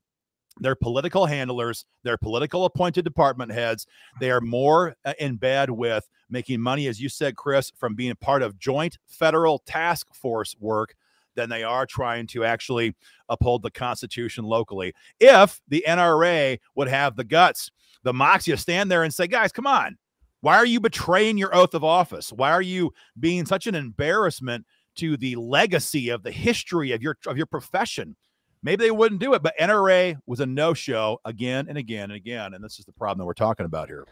they're 0.59 0.75
political 0.75 1.25
handlers, 1.25 1.85
they're 2.03 2.17
political 2.17 2.65
appointed 2.65 3.05
department 3.05 3.51
heads. 3.51 3.87
They 4.19 4.31
are 4.31 4.41
more 4.41 4.95
uh, 5.05 5.13
in 5.19 5.37
bed 5.37 5.69
with 5.69 6.07
making 6.29 6.61
money, 6.61 6.87
as 6.87 7.01
you 7.01 7.09
said, 7.09 7.35
Chris, 7.35 7.71
from 7.75 7.95
being 7.95 8.15
part 8.15 8.41
of 8.41 8.59
joint 8.59 8.97
federal 9.07 9.59
task 9.59 10.13
force 10.13 10.55
work 10.59 10.95
than 11.35 11.49
they 11.49 11.63
are 11.63 11.85
trying 11.85 12.27
to 12.27 12.43
actually 12.43 12.95
uphold 13.29 13.63
the 13.63 13.71
Constitution 13.71 14.43
locally. 14.43 14.93
If 15.19 15.61
the 15.67 15.83
NRA 15.87 16.59
would 16.75 16.89
have 16.89 17.15
the 17.15 17.23
guts, 17.23 17.71
the 18.03 18.13
moxie 18.13 18.51
to 18.51 18.57
stand 18.57 18.91
there 18.91 19.03
and 19.03 19.13
say, 19.13 19.27
guys, 19.27 19.51
come 19.51 19.67
on. 19.67 19.97
Why 20.41 20.55
are 20.55 20.65
you 20.65 20.79
betraying 20.79 21.37
your 21.37 21.53
oath 21.53 21.73
of 21.73 21.83
office? 21.83 22.31
Why 22.31 22.51
are 22.51 22.61
you 22.61 22.93
being 23.19 23.45
such 23.45 23.67
an 23.67 23.75
embarrassment 23.75 24.65
to 24.95 25.17
the 25.17 25.35
legacy 25.35 26.09
of 26.09 26.23
the 26.23 26.31
history 26.31 26.91
of 26.91 27.01
your 27.01 27.17
of 27.25 27.35
your 27.35 27.45
profession? 27.45 28.15
Maybe 28.61 28.85
they 28.85 28.91
wouldn't 28.91 29.21
do 29.21 29.33
it, 29.33 29.41
but 29.41 29.57
NRA 29.59 30.17
was 30.25 30.39
a 30.39 30.45
no-show 30.45 31.19
again 31.25 31.67
and 31.69 31.77
again 31.77 32.03
and 32.05 32.13
again, 32.13 32.53
and 32.53 32.63
this 32.63 32.79
is 32.79 32.85
the 32.85 32.91
problem 32.91 33.19
that 33.19 33.25
we're 33.25 33.33
talking 33.33 33.65
about 33.65 33.87
here. 33.87 34.05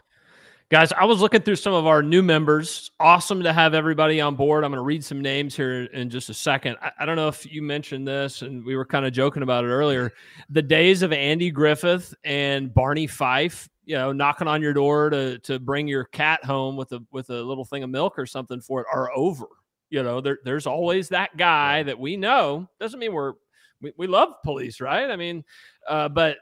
Guys, 0.70 0.92
I 0.92 1.06
was 1.06 1.22
looking 1.22 1.40
through 1.40 1.56
some 1.56 1.72
of 1.72 1.86
our 1.86 2.02
new 2.02 2.22
members. 2.22 2.90
Awesome 3.00 3.42
to 3.42 3.54
have 3.54 3.72
everybody 3.72 4.20
on 4.20 4.36
board. 4.36 4.64
I'm 4.64 4.70
going 4.70 4.76
to 4.76 4.82
read 4.82 5.02
some 5.02 5.22
names 5.22 5.56
here 5.56 5.84
in 5.84 6.10
just 6.10 6.28
a 6.28 6.34
second. 6.34 6.76
I, 6.82 6.92
I, 7.00 7.06
don't 7.06 7.16
know 7.16 7.28
if 7.28 7.50
you 7.50 7.62
mentioned 7.62 8.06
this, 8.06 8.42
and 8.42 8.62
we 8.62 8.76
were 8.76 8.84
kind 8.84 9.06
of 9.06 9.14
joking 9.14 9.42
about 9.42 9.64
it 9.64 9.68
earlier. 9.68 10.12
The 10.50 10.60
days 10.60 11.00
of 11.00 11.10
Andy 11.10 11.50
Griffith 11.50 12.14
and 12.22 12.74
Barney 12.74 13.06
Fife, 13.06 13.66
you 13.86 13.96
know, 13.96 14.12
knocking 14.12 14.46
on 14.46 14.60
your 14.60 14.74
door 14.74 15.08
to 15.08 15.38
to 15.38 15.58
bring 15.58 15.88
your 15.88 16.04
cat 16.04 16.44
home 16.44 16.76
with 16.76 16.92
a 16.92 17.02
with 17.12 17.30
a 17.30 17.42
little 17.42 17.64
thing 17.64 17.82
of 17.82 17.88
milk 17.88 18.18
or 18.18 18.26
something 18.26 18.60
for 18.60 18.82
it, 18.82 18.86
are 18.92 19.10
over. 19.16 19.46
You 19.88 20.02
know, 20.02 20.20
there, 20.20 20.38
there's 20.44 20.66
always 20.66 21.08
that 21.08 21.34
guy 21.38 21.82
that 21.84 21.98
we 21.98 22.18
know. 22.18 22.68
Doesn't 22.78 23.00
mean 23.00 23.14
we're 23.14 23.32
we, 23.80 23.92
we 23.96 24.06
love 24.06 24.34
police, 24.44 24.80
right? 24.80 25.10
I 25.10 25.16
mean, 25.16 25.44
uh, 25.88 26.08
but 26.08 26.38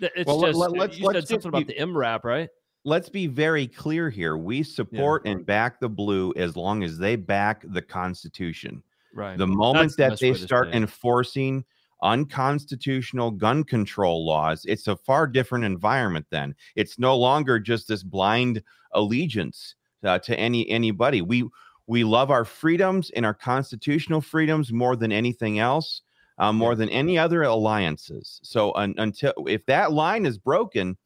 it's 0.00 0.26
well, 0.26 0.40
just 0.40 0.58
let, 0.58 0.90
us 0.90 0.98
you 0.98 1.06
let's 1.06 1.28
said 1.28 1.42
something 1.42 1.48
about 1.48 1.66
the 1.66 1.74
MRAP, 1.74 2.24
right? 2.24 2.48
let's 2.86 3.08
be 3.08 3.26
very 3.26 3.66
clear 3.66 4.08
here. 4.08 4.38
We 4.38 4.62
support 4.62 5.22
yeah. 5.26 5.32
and 5.32 5.44
back 5.44 5.80
the 5.80 5.88
blue 5.88 6.32
as 6.36 6.56
long 6.56 6.84
as 6.84 6.96
they 6.96 7.16
back 7.16 7.64
the 7.68 7.82
Constitution. 7.82 8.82
Right. 9.12 9.36
The 9.36 9.46
moment 9.46 9.94
That's 9.96 10.20
that 10.20 10.20
the 10.20 10.32
they 10.32 10.38
start 10.38 10.68
enforcing 10.72 11.64
unconstitutional 12.02 13.32
gun 13.32 13.64
control 13.64 14.24
laws, 14.24 14.64
it's 14.66 14.86
a 14.86 14.96
far 14.96 15.26
different 15.26 15.64
environment 15.64 16.26
then. 16.30 16.54
It's 16.76 16.98
no 16.98 17.16
longer 17.16 17.58
just 17.58 17.88
this 17.88 18.02
blind 18.02 18.62
allegiance 18.92 19.74
uh, 20.04 20.20
to 20.20 20.38
any 20.38 20.68
anybody. 20.70 21.22
We 21.22 21.48
we 21.88 22.04
love 22.04 22.30
our 22.30 22.44
freedoms 22.44 23.10
and 23.10 23.26
our 23.26 23.34
constitutional 23.34 24.20
freedoms 24.20 24.72
more 24.72 24.96
than 24.96 25.12
anything 25.12 25.58
else, 25.58 26.02
uh, 26.38 26.52
more 26.52 26.72
yeah. 26.72 26.76
than 26.76 26.88
any 26.90 27.18
other 27.18 27.42
alliances. 27.42 28.40
So 28.42 28.74
un, 28.74 28.94
until 28.98 29.32
if 29.46 29.64
that 29.66 29.92
line 29.92 30.26
is 30.26 30.38
broken, 30.38 30.96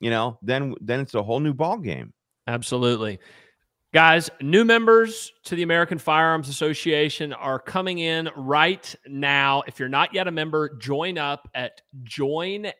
you 0.00 0.10
know, 0.10 0.38
then 0.42 0.74
then 0.80 1.00
it's 1.00 1.14
a 1.14 1.22
whole 1.22 1.40
new 1.40 1.54
ball 1.54 1.78
game. 1.78 2.12
Absolutely. 2.46 3.18
Guys, 3.94 4.28
new 4.42 4.64
members 4.64 5.32
to 5.44 5.54
the 5.54 5.62
American 5.62 5.96
Firearms 5.96 6.50
Association 6.50 7.32
are 7.32 7.58
coming 7.58 8.00
in 8.00 8.28
right 8.36 8.94
now. 9.06 9.62
If 9.66 9.78
you're 9.78 9.88
not 9.88 10.12
yet 10.12 10.28
a 10.28 10.30
member, 10.30 10.76
join 10.76 11.16
up 11.16 11.48
at 11.54 11.80
joinafa.org. 12.04 12.74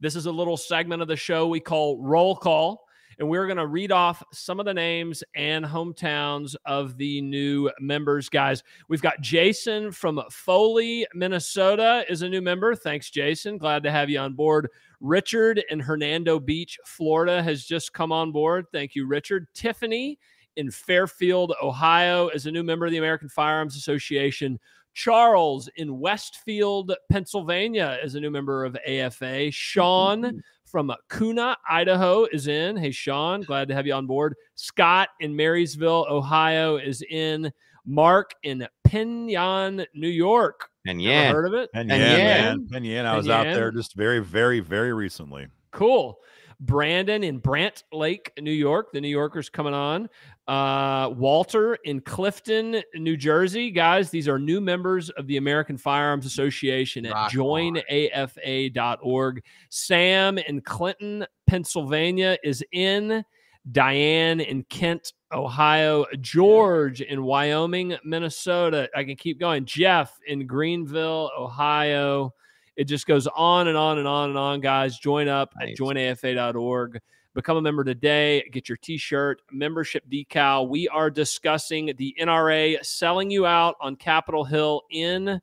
This 0.00 0.16
is 0.16 0.26
a 0.26 0.32
little 0.32 0.58
segment 0.58 1.00
of 1.00 1.08
the 1.08 1.16
show 1.16 1.48
we 1.48 1.60
call 1.60 2.02
Roll 2.02 2.36
Call 2.36 2.84
and 3.18 3.28
we're 3.28 3.46
going 3.46 3.58
to 3.58 3.66
read 3.66 3.92
off 3.92 4.22
some 4.32 4.60
of 4.60 4.66
the 4.66 4.74
names 4.74 5.22
and 5.34 5.64
hometowns 5.64 6.54
of 6.64 6.96
the 6.96 7.20
new 7.20 7.70
members, 7.80 8.28
guys. 8.28 8.62
We've 8.88 9.02
got 9.02 9.20
Jason 9.20 9.92
from 9.92 10.22
Foley, 10.30 11.06
Minnesota, 11.14 12.04
is 12.08 12.22
a 12.22 12.28
new 12.28 12.40
member. 12.40 12.74
Thanks, 12.74 13.10
Jason. 13.10 13.58
Glad 13.58 13.82
to 13.84 13.90
have 13.90 14.10
you 14.10 14.18
on 14.18 14.34
board. 14.34 14.68
Richard 15.00 15.62
in 15.70 15.80
Hernando 15.80 16.38
Beach, 16.40 16.78
Florida, 16.86 17.42
has 17.42 17.64
just 17.64 17.92
come 17.92 18.12
on 18.12 18.32
board. 18.32 18.66
Thank 18.72 18.94
you, 18.94 19.06
Richard. 19.06 19.46
Tiffany 19.54 20.18
in 20.56 20.70
Fairfield, 20.70 21.52
Ohio, 21.62 22.28
is 22.28 22.46
a 22.46 22.50
new 22.50 22.62
member 22.62 22.86
of 22.86 22.92
the 22.92 22.98
American 22.98 23.28
Firearms 23.28 23.76
Association. 23.76 24.58
Charles 24.94 25.68
in 25.76 25.98
Westfield, 25.98 26.94
Pennsylvania, 27.10 27.98
is 28.02 28.14
a 28.14 28.20
new 28.20 28.30
member 28.30 28.64
of 28.64 28.76
AFA. 28.86 29.50
Sean 29.50 30.22
mm-hmm. 30.22 30.38
From 30.74 30.90
uh, 30.90 30.96
Kuna, 31.08 31.56
Idaho 31.70 32.24
is 32.24 32.48
in. 32.48 32.76
Hey, 32.76 32.90
Sean, 32.90 33.42
glad 33.42 33.68
to 33.68 33.74
have 33.76 33.86
you 33.86 33.92
on 33.92 34.08
board. 34.08 34.34
Scott 34.56 35.10
in 35.20 35.36
Marysville, 35.36 36.04
Ohio 36.10 36.78
is 36.78 37.00
in. 37.08 37.52
Mark 37.86 38.32
in 38.42 38.66
Penn 38.82 39.26
New 39.26 40.08
York. 40.08 40.68
And 40.84 41.00
yeah, 41.00 41.30
heard 41.30 41.46
of 41.46 41.54
it? 41.54 41.70
Penn 41.72 41.88
Yan, 41.90 42.66
Penn 42.66 42.82
Yan. 42.82 43.06
I 43.06 43.16
was 43.16 43.28
out 43.28 43.44
there 43.44 43.70
just 43.70 43.94
very, 43.94 44.18
very, 44.18 44.58
very 44.58 44.92
recently. 44.92 45.46
Cool. 45.70 46.18
Brandon 46.60 47.24
in 47.24 47.38
Brant 47.38 47.84
Lake, 47.92 48.32
New 48.40 48.50
York. 48.50 48.92
The 48.92 49.00
New 49.00 49.08
Yorkers 49.08 49.48
coming 49.48 49.74
on. 49.74 50.08
Uh, 50.46 51.10
Walter 51.16 51.74
in 51.84 52.00
Clifton, 52.00 52.82
New 52.94 53.16
Jersey. 53.16 53.70
Guys, 53.70 54.10
these 54.10 54.28
are 54.28 54.38
new 54.38 54.60
members 54.60 55.10
of 55.10 55.26
the 55.26 55.38
American 55.38 55.76
Firearms 55.76 56.26
Association 56.26 57.06
at 57.06 57.14
joinafa.org. 57.30 59.42
Sam 59.70 60.38
in 60.38 60.60
Clinton, 60.60 61.26
Pennsylvania 61.46 62.36
is 62.42 62.64
in. 62.72 63.24
Diane 63.72 64.40
in 64.40 64.62
Kent, 64.64 65.14
Ohio. 65.32 66.04
George 66.20 67.00
in 67.00 67.22
Wyoming, 67.22 67.96
Minnesota. 68.04 68.90
I 68.94 69.04
can 69.04 69.16
keep 69.16 69.40
going. 69.40 69.64
Jeff 69.64 70.18
in 70.26 70.46
Greenville, 70.46 71.30
Ohio. 71.38 72.34
It 72.76 72.84
just 72.84 73.06
goes 73.06 73.26
on 73.26 73.68
and 73.68 73.76
on 73.76 73.98
and 73.98 74.08
on 74.08 74.30
and 74.30 74.38
on, 74.38 74.60
guys. 74.60 74.98
Join 74.98 75.28
up 75.28 75.54
nice. 75.58 75.70
at 75.70 75.78
joinafa.org. 75.78 77.00
Become 77.34 77.56
a 77.56 77.62
member 77.62 77.82
today. 77.82 78.48
Get 78.52 78.68
your 78.68 78.78
t 78.78 78.96
shirt, 78.96 79.42
membership 79.50 80.04
decal. 80.10 80.68
We 80.68 80.88
are 80.88 81.10
discussing 81.10 81.92
the 81.96 82.14
NRA 82.20 82.84
selling 82.84 83.30
you 83.30 83.44
out 83.44 83.74
on 83.80 83.96
Capitol 83.96 84.44
Hill 84.44 84.82
in 84.90 85.40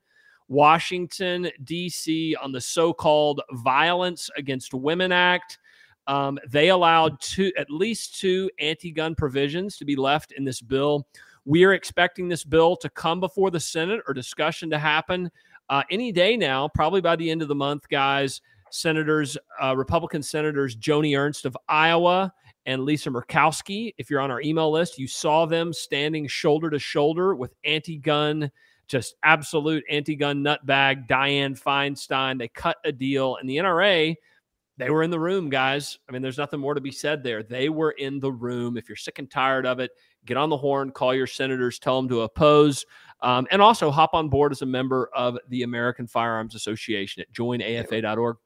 Washington, 0.48 1.50
D.C., 1.64 2.36
on 2.36 2.52
the 2.52 2.60
so 2.60 2.94
called 2.94 3.42
Violence 3.52 4.30
Against 4.38 4.74
Women 4.74 5.12
Act. 5.12 5.60
Um, 6.08 6.40
they 6.50 6.70
allowed 6.70 7.20
two, 7.22 7.52
at 7.58 7.70
least 7.70 8.20
two 8.20 8.50
anti 8.60 8.92
gun 8.92 9.16
provisions 9.16 9.78
to 9.78 9.86
be 9.86 9.96
left 9.96 10.34
in 10.34 10.44
this 10.44 10.62
bill. 10.62 11.08
We 11.46 11.64
are 11.64 11.74
expecting 11.74 12.28
this 12.28 12.44
bill 12.44 12.76
to 12.78 12.90
come 12.90 13.20
before 13.20 13.50
the 13.50 13.60
Senate 13.60 14.02
or 14.08 14.14
discussion 14.14 14.70
to 14.70 14.78
happen 14.78 15.32
uh, 15.70 15.84
any 15.90 16.12
day 16.12 16.38
now, 16.38 16.68
probably 16.68 17.02
by 17.02 17.16
the 17.16 17.30
end 17.30 17.42
of 17.42 17.48
the 17.48 17.56
month, 17.56 17.88
guys. 17.90 18.42
Senators, 18.70 19.38
uh, 19.62 19.76
Republican 19.76 20.24
Senators 20.24 20.76
Joni 20.76 21.18
Ernst 21.18 21.46
of 21.46 21.58
Iowa 21.68 22.34
and 22.66 22.84
Lisa 22.84 23.10
Murkowski. 23.10 23.94
If 23.98 24.10
you're 24.10 24.22
on 24.22 24.32
our 24.32 24.42
email 24.42 24.72
list, 24.72 24.98
you 24.98 25.08
saw 25.08 25.46
them 25.46 25.74
standing 25.74 26.28
shoulder 26.28 26.70
to 26.70 26.80
shoulder 26.80 27.36
with 27.36 27.54
anti 27.64 27.98
gun, 27.98 28.52
just 28.88 29.16
absolute 29.24 29.84
anti 29.90 30.16
gun 30.16 30.44
nutbag 30.44 31.08
Dianne 31.08 31.60
Feinstein. 31.60 32.38
They 32.38 32.50
cut 32.50 32.78
a 32.86 32.92
deal, 32.92 33.38
and 33.38 33.50
the 33.50 33.58
NRA, 33.58 34.16
they 34.82 34.90
were 34.90 35.04
in 35.04 35.12
the 35.12 35.20
room, 35.20 35.50
guys. 35.50 36.00
I 36.10 36.12
mean, 36.12 36.24
there's 36.24 36.40
nothing 36.40 36.60
more 36.60 36.74
to 36.74 36.82
be 36.82 36.92
said 36.92 37.24
there. 37.24 37.44
They 37.44 37.70
were 37.70 37.92
in 37.92 38.20
the 38.20 38.32
room. 38.32 38.78
If 38.78 38.90
you're 38.90 38.96
sick 38.96 39.20
and 39.20 39.30
tired 39.30 39.66
of 39.66 39.80
it, 39.80 39.92
get 40.26 40.38
on 40.38 40.50
the 40.50 40.58
horn, 40.58 40.92
call 40.92 41.14
your 41.14 41.28
senators, 41.28 41.78
tell 41.78 42.02
them 42.02 42.10
to 42.10 42.22
oppose. 42.22 42.86
Um, 43.22 43.48
and 43.52 43.62
also 43.62 43.92
hop 43.92 44.16
on 44.16 44.28
board 44.28 44.52
as 44.52 44.64
a 44.64 44.66
member 44.66 45.12
of 45.16 45.38
the 45.50 45.62
American 45.62 46.08
Firearms 46.08 46.56
Association 46.56 47.22
at 47.22 47.32
joinafa.org. 47.32 48.38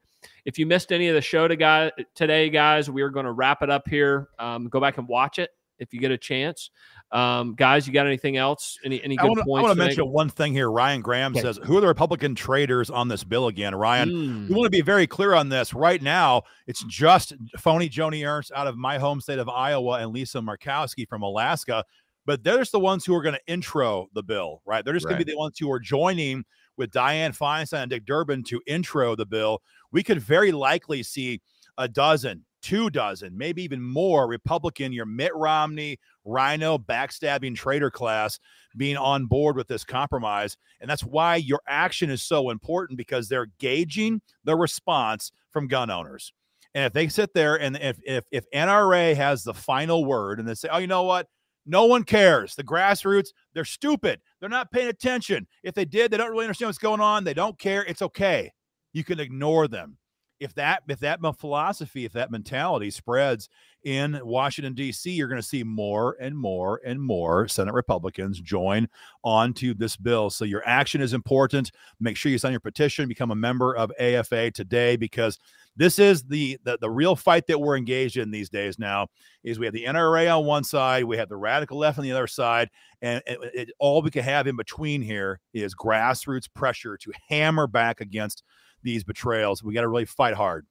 If 0.44 0.58
you 0.58 0.66
missed 0.66 0.92
any 0.92 1.08
of 1.08 1.14
the 1.14 1.22
show 1.22 1.48
to 1.48 1.56
guy, 1.56 1.90
today, 2.14 2.50
guys, 2.50 2.90
we 2.90 3.00
are 3.00 3.10
going 3.10 3.26
to 3.26 3.32
wrap 3.32 3.62
it 3.62 3.70
up 3.70 3.88
here. 3.88 4.28
Um, 4.38 4.68
go 4.68 4.78
back 4.78 4.98
and 4.98 5.08
watch 5.08 5.38
it 5.38 5.50
if 5.78 5.94
you 5.94 6.00
get 6.00 6.10
a 6.10 6.18
chance. 6.18 6.70
Um, 7.12 7.54
guys, 7.54 7.86
you 7.86 7.92
got 7.92 8.06
anything 8.06 8.36
else? 8.36 8.78
Any 8.84 9.02
any 9.02 9.16
good 9.16 9.26
I 9.26 9.28
wanna, 9.28 9.44
points? 9.44 9.60
I 9.60 9.62
want 9.68 9.78
to 9.78 9.84
mention 9.84 10.08
one 10.08 10.28
thing 10.28 10.52
here. 10.52 10.70
Ryan 10.70 11.00
Graham 11.00 11.32
okay. 11.32 11.42
says, 11.42 11.60
"Who 11.64 11.78
are 11.78 11.80
the 11.80 11.86
Republican 11.86 12.34
traitors 12.34 12.90
on 12.90 13.08
this 13.08 13.22
bill 13.22 13.46
again?" 13.46 13.74
Ryan, 13.74 14.10
mm. 14.10 14.48
we 14.48 14.54
want 14.54 14.66
to 14.66 14.70
be 14.70 14.80
very 14.80 15.06
clear 15.06 15.34
on 15.34 15.48
this. 15.48 15.72
Right 15.72 16.02
now, 16.02 16.42
it's 16.66 16.82
just 16.84 17.32
phony 17.58 17.88
Joni 17.88 18.26
Ernst 18.26 18.50
out 18.54 18.66
of 18.66 18.76
my 18.76 18.98
home 18.98 19.20
state 19.20 19.38
of 19.38 19.48
Iowa 19.48 20.00
and 20.00 20.12
Lisa 20.12 20.38
Murkowski 20.38 21.08
from 21.08 21.22
Alaska. 21.22 21.84
But 22.24 22.42
they're 22.42 22.58
just 22.58 22.72
the 22.72 22.80
ones 22.80 23.04
who 23.04 23.14
are 23.14 23.22
going 23.22 23.36
to 23.36 23.52
intro 23.52 24.08
the 24.12 24.22
bill, 24.22 24.60
right? 24.66 24.84
They're 24.84 24.94
just 24.94 25.06
right. 25.06 25.10
going 25.10 25.20
to 25.20 25.24
be 25.24 25.30
the 25.32 25.38
ones 25.38 25.56
who 25.60 25.70
are 25.70 25.78
joining 25.78 26.44
with 26.76 26.90
Dianne 26.90 27.36
Feinstein 27.36 27.82
and 27.82 27.90
Dick 27.90 28.04
Durbin 28.04 28.42
to 28.44 28.60
intro 28.66 29.16
the 29.16 29.26
bill, 29.26 29.62
we 29.92 30.02
could 30.02 30.20
very 30.20 30.52
likely 30.52 31.02
see 31.02 31.40
a 31.78 31.88
dozen, 31.88 32.44
two 32.62 32.90
dozen, 32.90 33.36
maybe 33.36 33.62
even 33.62 33.82
more 33.82 34.26
Republican, 34.26 34.92
your 34.92 35.06
Mitt 35.06 35.34
Romney, 35.34 35.98
RINO, 36.26 36.78
backstabbing 36.78 37.54
trader 37.54 37.90
class 37.90 38.38
being 38.76 38.96
on 38.96 39.26
board 39.26 39.56
with 39.56 39.68
this 39.68 39.84
compromise. 39.84 40.56
And 40.80 40.90
that's 40.90 41.04
why 41.04 41.36
your 41.36 41.60
action 41.66 42.10
is 42.10 42.22
so 42.22 42.50
important 42.50 42.98
because 42.98 43.28
they're 43.28 43.48
gauging 43.58 44.20
the 44.44 44.56
response 44.56 45.32
from 45.50 45.68
gun 45.68 45.90
owners. 45.90 46.32
And 46.74 46.84
if 46.84 46.92
they 46.92 47.08
sit 47.08 47.32
there 47.32 47.58
and 47.58 47.76
if 47.76 47.98
if 48.04 48.24
if 48.30 48.44
NRA 48.54 49.14
has 49.16 49.44
the 49.44 49.54
final 49.54 50.04
word 50.04 50.38
and 50.38 50.46
they 50.46 50.54
say, 50.54 50.68
oh, 50.70 50.78
you 50.78 50.86
know 50.86 51.04
what? 51.04 51.26
No 51.64 51.86
one 51.86 52.04
cares. 52.04 52.54
The 52.54 52.62
grassroots, 52.62 53.28
they're 53.54 53.64
stupid. 53.64 54.20
They're 54.38 54.48
not 54.48 54.70
paying 54.70 54.88
attention. 54.88 55.46
If 55.62 55.74
they 55.74 55.84
did, 55.84 56.10
they 56.10 56.16
don't 56.16 56.30
really 56.30 56.44
understand 56.44 56.68
what's 56.68 56.78
going 56.78 57.00
on. 57.00 57.24
They 57.24 57.34
don't 57.34 57.58
care. 57.58 57.84
It's 57.84 58.02
okay. 58.02 58.52
You 58.92 59.04
can 59.04 59.18
ignore 59.18 59.66
them 59.68 59.96
if 60.40 60.54
that 60.54 60.82
if 60.88 61.00
that 61.00 61.20
philosophy 61.38 62.04
if 62.04 62.12
that 62.12 62.30
mentality 62.30 62.90
spreads 62.90 63.48
in 63.84 64.20
washington 64.22 64.74
d.c 64.74 65.10
you're 65.10 65.28
going 65.28 65.40
to 65.40 65.46
see 65.46 65.62
more 65.62 66.16
and 66.20 66.36
more 66.36 66.80
and 66.84 67.00
more 67.00 67.48
senate 67.48 67.74
republicans 67.74 68.40
join 68.40 68.88
onto 69.26 69.74
this 69.74 69.96
bill. 69.96 70.30
So 70.30 70.44
your 70.44 70.62
action 70.66 71.00
is 71.00 71.12
important. 71.12 71.72
Make 71.98 72.16
sure 72.16 72.30
you 72.30 72.38
sign 72.38 72.52
your 72.52 72.60
petition 72.60 73.08
become 73.08 73.32
a 73.32 73.36
member 73.36 73.74
of 73.74 73.90
afa 73.98 74.52
today 74.52 74.96
because 74.96 75.38
this 75.76 75.98
is 75.98 76.22
the, 76.22 76.58
the 76.62 76.78
the 76.80 76.88
real 76.88 77.16
fight 77.16 77.48
that 77.48 77.60
we're 77.60 77.76
engaged 77.76 78.16
in 78.16 78.30
these 78.30 78.48
days 78.48 78.78
now 78.78 79.08
is 79.42 79.58
we 79.58 79.66
have 79.66 79.74
the 79.74 79.84
nra 79.84 80.38
on 80.38 80.46
one 80.46 80.62
side 80.64 81.04
we 81.04 81.16
have 81.16 81.28
the 81.28 81.36
radical 81.36 81.76
left 81.76 81.98
on 81.98 82.04
the 82.04 82.12
other 82.12 82.28
side 82.28 82.70
and 83.02 83.20
it, 83.26 83.38
it, 83.52 83.70
all 83.80 84.00
we 84.00 84.10
can 84.10 84.22
have 84.22 84.46
in 84.46 84.56
between 84.56 85.02
here 85.02 85.40
is 85.52 85.74
grassroots 85.74 86.48
pressure 86.54 86.96
to 86.96 87.12
hammer 87.28 87.66
back 87.66 88.00
against 88.00 88.44
these 88.86 89.04
betrayals. 89.04 89.62
We 89.62 89.74
got 89.74 89.82
to 89.82 89.88
really 89.88 90.06
fight 90.06 90.34
hard. 90.34 90.64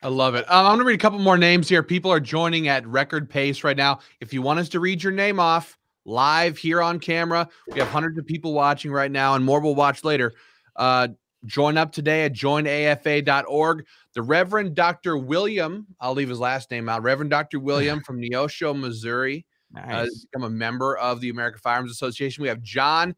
I 0.00 0.08
love 0.08 0.36
it. 0.36 0.48
Um, 0.50 0.64
I'm 0.64 0.72
going 0.76 0.78
to 0.78 0.84
read 0.84 0.94
a 0.94 1.02
couple 1.02 1.18
more 1.18 1.36
names 1.36 1.68
here. 1.68 1.82
People 1.82 2.10
are 2.12 2.20
joining 2.20 2.68
at 2.68 2.86
record 2.86 3.28
pace 3.28 3.64
right 3.64 3.76
now. 3.76 3.98
If 4.20 4.32
you 4.32 4.40
want 4.40 4.60
us 4.60 4.68
to 4.70 4.80
read 4.80 5.02
your 5.02 5.12
name 5.12 5.40
off 5.40 5.76
live 6.04 6.56
here 6.56 6.80
on 6.80 7.00
camera, 7.00 7.48
we 7.66 7.80
have 7.80 7.88
hundreds 7.88 8.16
of 8.16 8.24
people 8.24 8.54
watching 8.54 8.92
right 8.92 9.10
now, 9.10 9.34
and 9.34 9.44
more 9.44 9.60
will 9.60 9.74
watch 9.74 10.04
later. 10.04 10.32
Uh, 10.76 11.08
join 11.44 11.76
up 11.76 11.90
today 11.90 12.24
at 12.24 12.32
joinafa.org. 12.32 13.84
The 14.14 14.22
Reverend 14.22 14.76
Dr. 14.76 15.18
William, 15.18 15.86
I'll 16.00 16.14
leave 16.14 16.28
his 16.28 16.38
last 16.38 16.70
name 16.70 16.88
out, 16.88 17.02
Reverend 17.02 17.30
Dr. 17.30 17.58
William 17.58 18.00
from 18.06 18.20
Neosho, 18.20 18.78
Missouri, 18.78 19.44
uh, 19.76 19.80
nice. 19.80 20.06
uh, 20.06 20.10
become 20.32 20.44
a 20.44 20.50
member 20.50 20.96
of 20.96 21.20
the 21.20 21.30
American 21.30 21.58
Firearms 21.58 21.90
Association. 21.90 22.42
We 22.42 22.48
have 22.48 22.62
John 22.62 23.16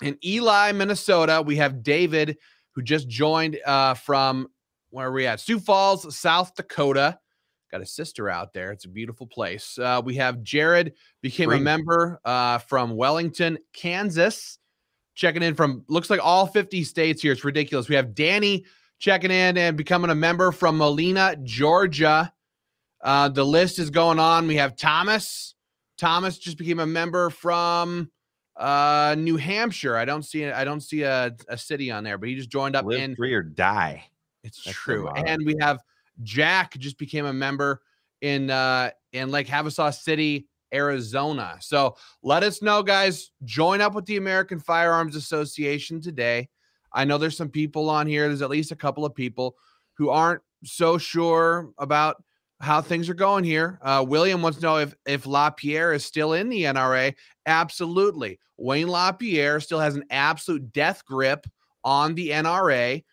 in 0.00 0.18
Ely, 0.24 0.72
Minnesota, 0.72 1.42
we 1.44 1.56
have 1.56 1.82
David, 1.82 2.38
who 2.72 2.82
just 2.82 3.08
joined 3.08 3.58
uh, 3.66 3.94
from 3.94 4.48
where 4.90 5.08
are 5.08 5.12
we 5.12 5.26
at? 5.26 5.40
Sioux 5.40 5.58
Falls, 5.58 6.16
South 6.16 6.54
Dakota. 6.54 7.18
Got 7.70 7.80
a 7.80 7.86
sister 7.86 8.28
out 8.28 8.52
there. 8.52 8.70
It's 8.70 8.84
a 8.84 8.88
beautiful 8.90 9.26
place. 9.26 9.78
Uh, 9.78 10.02
we 10.04 10.16
have 10.16 10.42
Jared 10.42 10.92
became 11.22 11.48
Spring. 11.48 11.62
a 11.62 11.64
member 11.64 12.20
uh, 12.24 12.58
from 12.58 12.96
Wellington, 12.96 13.58
Kansas. 13.72 14.58
Checking 15.14 15.42
in 15.42 15.54
from 15.54 15.84
looks 15.88 16.10
like 16.10 16.20
all 16.22 16.46
50 16.46 16.84
states 16.84 17.22
here. 17.22 17.32
It's 17.32 17.44
ridiculous. 17.44 17.88
We 17.88 17.94
have 17.96 18.14
Danny 18.14 18.64
checking 18.98 19.30
in 19.30 19.58
and 19.58 19.76
becoming 19.76 20.10
a 20.10 20.14
member 20.14 20.52
from 20.52 20.78
Molena, 20.78 21.36
Georgia. 21.42 22.32
Uh, 23.02 23.28
the 23.28 23.44
list 23.44 23.78
is 23.78 23.90
going 23.90 24.18
on. 24.18 24.46
We 24.46 24.56
have 24.56 24.76
Thomas. 24.76 25.54
Thomas 25.98 26.38
just 26.38 26.56
became 26.56 26.78
a 26.80 26.86
member 26.86 27.30
from 27.30 28.10
uh, 28.62 29.16
New 29.18 29.36
Hampshire. 29.36 29.96
I 29.96 30.04
don't 30.04 30.22
see 30.22 30.46
I 30.46 30.64
don't 30.64 30.80
see 30.80 31.02
a, 31.02 31.34
a 31.48 31.58
city 31.58 31.90
on 31.90 32.04
there, 32.04 32.16
but 32.16 32.28
he 32.28 32.36
just 32.36 32.48
joined 32.48 32.76
up 32.76 32.84
Live 32.84 33.00
in 33.00 33.16
free 33.16 33.34
or 33.34 33.42
die. 33.42 34.04
It's 34.44 34.62
That's 34.64 34.76
true. 34.76 35.08
And 35.08 35.44
we 35.44 35.56
have 35.60 35.80
Jack 36.22 36.78
just 36.78 36.96
became 36.96 37.26
a 37.26 37.32
member 37.32 37.82
in 38.20 38.50
uh 38.50 38.90
in 39.12 39.30
Lake 39.30 39.48
Havasu 39.48 39.92
City, 39.92 40.46
Arizona. 40.72 41.56
So 41.60 41.96
let 42.22 42.44
us 42.44 42.62
know, 42.62 42.82
guys. 42.82 43.32
Join 43.44 43.80
up 43.80 43.94
with 43.94 44.06
the 44.06 44.16
American 44.16 44.60
Firearms 44.60 45.16
Association 45.16 46.00
today. 46.00 46.48
I 46.92 47.04
know 47.04 47.18
there's 47.18 47.36
some 47.36 47.48
people 47.48 47.90
on 47.90 48.06
here. 48.06 48.28
There's 48.28 48.42
at 48.42 48.50
least 48.50 48.70
a 48.70 48.76
couple 48.76 49.04
of 49.04 49.14
people 49.14 49.56
who 49.94 50.10
aren't 50.10 50.42
so 50.64 50.98
sure 50.98 51.70
about 51.78 52.22
how 52.62 52.80
things 52.80 53.08
are 53.08 53.14
going 53.14 53.42
here. 53.42 53.78
Uh, 53.82 54.04
William 54.06 54.40
wants 54.40 54.58
to 54.58 54.64
know 54.64 54.76
if 54.78 54.94
if 55.04 55.26
LaPierre 55.26 55.92
is 55.92 56.04
still 56.04 56.32
in 56.32 56.48
the 56.48 56.62
NRA. 56.62 57.12
Absolutely, 57.44 58.38
Wayne 58.56 58.88
LaPierre 58.88 59.60
still 59.60 59.80
has 59.80 59.96
an 59.96 60.04
absolute 60.10 60.72
death 60.72 61.04
grip 61.04 61.46
on 61.84 62.14
the 62.14 62.30
NRA, 62.30 63.04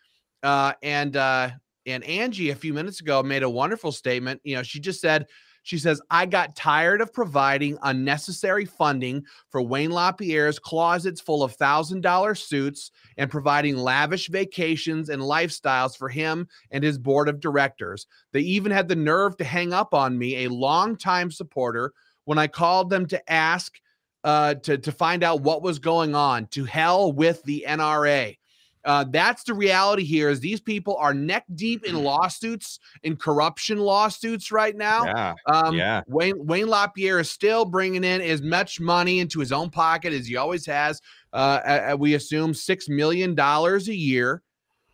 uh, 0.43 0.73
and 0.83 1.17
uh, 1.17 1.49
and 1.87 2.03
Angie 2.03 2.51
a 2.51 2.55
few 2.55 2.73
minutes 2.73 3.01
ago 3.01 3.23
made 3.23 3.43
a 3.43 3.49
wonderful 3.49 3.91
statement. 3.91 4.39
You 4.43 4.55
know, 4.55 4.63
she 4.63 4.79
just 4.79 5.01
said 5.01 5.25
she 5.63 5.77
says, 5.77 6.01
I 6.09 6.25
got 6.25 6.55
tired 6.55 7.01
of 7.01 7.13
providing 7.13 7.77
unnecessary 7.83 8.65
funding 8.65 9.25
for 9.49 9.61
Wayne 9.61 9.91
LaPierre's 9.91 10.59
closets 10.59 11.21
full 11.21 11.43
of 11.43 11.57
$1,000 11.57 12.37
suits 12.37 12.91
and 13.17 13.29
providing 13.29 13.77
lavish 13.77 14.29
vacations 14.29 15.09
and 15.09 15.21
lifestyles 15.21 15.97
for 15.97 16.09
him 16.09 16.47
and 16.71 16.83
his 16.83 16.97
board 16.97 17.29
of 17.29 17.39
directors. 17.39 18.07
They 18.31 18.41
even 18.41 18.71
had 18.71 18.87
the 18.87 18.95
nerve 18.95 19.37
to 19.37 19.43
hang 19.43 19.73
up 19.73 19.93
on 19.93 20.17
me, 20.17 20.45
a 20.45 20.51
longtime 20.51 21.31
supporter, 21.31 21.93
when 22.25 22.37
I 22.37 22.47
called 22.47 22.89
them 22.89 23.05
to 23.07 23.31
ask 23.31 23.79
uh, 24.23 24.55
to, 24.55 24.77
to 24.77 24.91
find 24.91 25.23
out 25.23 25.41
what 25.41 25.61
was 25.61 25.79
going 25.79 26.15
on. 26.15 26.47
To 26.47 26.65
hell 26.65 27.11
with 27.11 27.43
the 27.43 27.65
NRA. 27.67 28.38
Uh, 28.85 29.03
that's 29.09 29.43
the 29.43 29.53
reality 29.53 30.03
here 30.03 30.29
is 30.29 30.39
these 30.39 30.61
people 30.61 30.95
are 30.97 31.13
neck 31.13 31.43
deep 31.55 31.85
in 31.85 32.01
lawsuits 32.01 32.79
in 33.03 33.15
corruption 33.15 33.77
lawsuits 33.77 34.51
right 34.51 34.75
now. 34.75 35.03
Yeah, 35.03 35.33
um, 35.47 35.75
yeah. 35.75 36.01
wayne 36.07 36.45
wayne 36.45 36.67
lapierre 36.67 37.19
is 37.19 37.29
still 37.29 37.65
bringing 37.65 38.05
in 38.05 38.21
as 38.21 38.41
much 38.41 38.79
money 38.79 39.19
into 39.19 39.39
his 39.39 39.51
own 39.51 39.69
pocket 39.69 40.13
as 40.13 40.27
he 40.27 40.37
always 40.37 40.65
has 40.65 41.01
uh, 41.33 41.95
we 41.99 42.13
assume 42.13 42.53
six 42.53 42.87
million 42.87 43.35
dollars 43.35 43.89
a 43.89 43.95
year. 43.95 44.43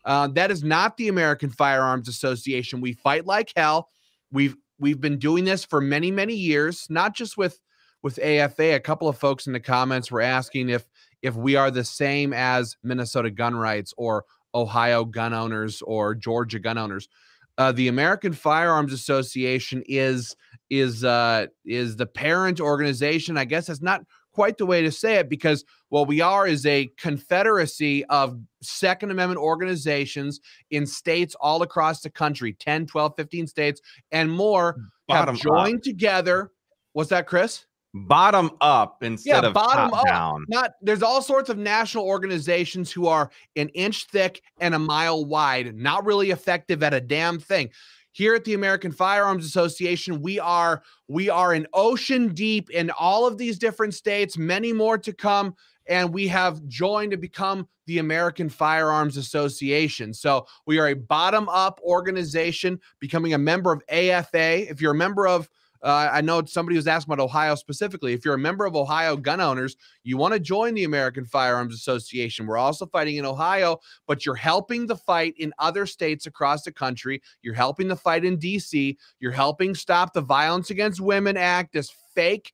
Uh, 0.04 0.28
that 0.28 0.52
is 0.52 0.64
not 0.64 0.98
the 0.98 1.08
american 1.08 1.50
firearms 1.50 2.08
association. 2.08 2.82
We 2.82 2.94
fight 2.94 3.28
like 3.28 3.52
hell. 3.56 3.90
We've 4.32 4.56
we've 4.80 5.00
been 5.00 5.20
doing 5.20 5.46
this 5.46 5.64
for 5.64 5.80
many 5.80 6.12
many 6.12 6.34
years 6.34 6.88
not 6.90 7.16
just 7.16 7.38
with 7.38 7.60
with 8.02 8.20
afa 8.20 8.76
a 8.76 8.80
couple 8.80 9.08
of 9.08 9.18
folks 9.18 9.48
in 9.48 9.54
the 9.54 9.60
comments 9.60 10.12
were 10.12 10.22
asking 10.22 10.70
if 10.70 10.86
if 11.22 11.36
we 11.36 11.56
are 11.56 11.72
the 11.72 11.84
same 11.84 12.34
as 12.34 12.78
Minnesota 12.84 13.30
gun 13.30 13.56
rights 13.56 13.94
or 13.98 14.26
Ohio 14.54 15.06
gun 15.06 15.34
owners 15.34 15.82
or 15.82 16.16
Georgia 16.16 16.60
gun 16.60 16.78
owners. 16.78 17.10
Uh, 17.58 17.72
the 17.72 17.88
American 17.88 18.34
Firearms 18.34 18.94
Association 18.94 19.84
is 19.88 20.36
is 20.70 21.04
uh, 21.04 21.48
is 21.66 21.96
the 21.96 22.06
parent 22.06 22.60
organization. 22.60 23.38
I 23.38 23.46
guess 23.46 23.68
that's 23.68 23.82
not 23.82 24.02
quite 24.34 24.58
the 24.58 24.66
way 24.66 24.82
to 24.82 24.92
say 24.92 25.16
it 25.16 25.30
because 25.30 25.64
what 25.90 26.08
we 26.08 26.20
are 26.20 26.46
is 26.46 26.66
a 26.66 26.90
confederacy 26.98 28.04
of 28.06 28.38
Second 28.62 29.12
Amendment 29.12 29.40
organizations 29.40 30.42
in 30.72 30.86
states 30.86 31.36
all 31.40 31.62
across 31.62 32.02
the 32.02 32.10
country 32.10 32.52
10, 32.52 32.88
12, 32.88 33.14
15 33.16 33.48
states 33.48 33.82
and 34.12 34.30
more 34.30 34.76
Bottom 35.08 35.36
have 35.36 35.42
joined 35.42 35.78
up. 35.78 35.84
together. 35.84 36.52
What's 36.92 37.12
that, 37.12 37.28
Chris? 37.28 37.66
Bottom 37.96 38.52
up 38.60 39.02
instead 39.04 39.44
yeah, 39.44 39.48
of 39.48 39.54
bottom 39.54 39.94
up. 39.94 40.06
down. 40.06 40.46
Not 40.50 40.74
there's 40.82 41.02
all 41.02 41.22
sorts 41.22 41.50
of 41.50 41.58
national 41.58 42.06
organizations 42.06 42.92
who 42.92 43.08
are 43.08 43.32
an 43.56 43.70
inch 43.70 44.06
thick 44.08 44.42
and 44.60 44.76
a 44.76 44.80
mile 44.80 45.26
wide, 45.26 45.76
not 45.76 46.06
really 46.06 46.32
effective 46.32 46.84
at 46.84 46.94
a 46.94 47.02
damn 47.02 47.40
thing. 47.40 47.70
Here 48.12 48.36
at 48.36 48.46
the 48.46 48.54
American 48.54 48.92
Firearms 48.92 49.46
Association, 49.46 50.22
we 50.22 50.40
are 50.40 50.84
we 51.08 51.30
are 51.30 51.54
an 51.54 51.68
ocean 51.74 52.34
deep 52.34 52.70
in 52.70 52.92
all 52.92 53.26
of 53.26 53.38
these 53.38 53.58
different 53.58 53.94
states, 53.94 54.38
many 54.38 54.74
more 54.74 54.98
to 54.98 55.14
come 55.14 55.56
and 55.88 56.14
we 56.14 56.28
have 56.28 56.66
joined 56.68 57.12
to 57.12 57.18
become 57.18 57.68
the 57.86 58.00
American 58.00 58.50
Firearms 58.50 59.18
Association. 59.18 60.14
So 60.14 60.48
we 60.66 60.80
are 60.80 60.88
a 60.88 60.96
bottom 60.96 61.48
up 61.50 61.80
organization 61.84 62.80
becoming 63.00 63.34
a 63.34 63.38
member 63.38 63.72
of 63.72 63.84
AFA. 63.90 64.70
If 64.70 64.82
you're 64.82 64.94
a 64.94 64.96
member 64.96 65.28
of 65.28 65.50
uh, 65.86 66.10
I 66.12 66.22
know 66.22 66.44
somebody 66.46 66.78
was 66.78 66.88
asking 66.88 67.14
about 67.14 67.24
Ohio 67.24 67.54
specifically. 67.54 68.14
If 68.14 68.26
you're 68.26 68.34
a 68.34 68.40
member 68.40 68.66
of 68.66 68.76
Ohio 68.76 69.16
gun 69.16 69.40
owners, 69.40 69.78
you 70.04 70.18
want 70.18 70.34
to 70.34 70.40
join 70.40 70.74
the 70.74 70.84
American 70.84 71.26
Firearms 71.26 71.76
Association. 71.76 72.48
We're 72.48 72.58
also 72.58 72.88
fighting 72.88 73.18
in 73.18 73.26
Ohio, 73.26 73.78
but 74.08 74.26
you're 74.26 74.34
helping 74.34 74.88
the 74.88 74.96
fight 74.96 75.36
in 75.38 75.54
other 75.60 75.86
states 75.86 76.26
across 76.26 76.64
the 76.64 76.72
country. 76.72 77.22
You're 77.44 77.54
helping 77.54 77.88
the 77.88 77.96
fight 77.96 78.26
in 78.26 78.40
DC. 78.40 78.98
You're 79.20 79.32
helping 79.32 79.76
stop 79.76 80.12
the 80.12 80.22
Violence 80.22 80.72
Against 80.72 81.02
Women 81.02 81.38
Act, 81.38 81.74
this 81.74 81.94
fake, 82.16 82.52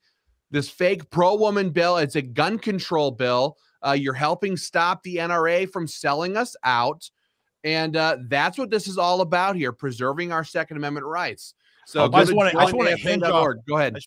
this 0.51 0.69
fake 0.69 1.09
pro 1.09 1.33
woman 1.35 1.69
bill. 1.69 1.95
It's 1.97 2.17
a 2.17 2.21
gun 2.21 2.59
control 2.59 3.11
bill. 3.11 3.55
Uh, 3.81 3.93
you're 3.93 4.13
helping 4.13 4.57
stop 4.57 5.03
the 5.03 5.15
NRA 5.15 5.71
from 5.71 5.87
selling 5.87 6.35
us 6.35 6.57
out. 6.65 7.09
And 7.63 7.95
uh, 7.95 8.17
that's 8.27 8.57
what 8.57 8.71
this 8.71 8.89
is 8.89 8.97
all 8.97 9.21
about 9.21 9.55
here 9.55 9.71
preserving 9.71 10.33
our 10.33 10.43
Second 10.43 10.75
Amendment 10.75 11.05
rights. 11.05 11.53
So 11.85 12.11
I 12.11 12.19
just 12.21 12.33
want 12.33 12.51
to, 12.51 12.57
I 12.57 12.63
just 12.63 12.73
want 12.73 12.89
to 12.89 12.95
hinge 12.95 13.23
off. 13.23 13.55
Go 13.67 13.77
ahead. 13.77 13.97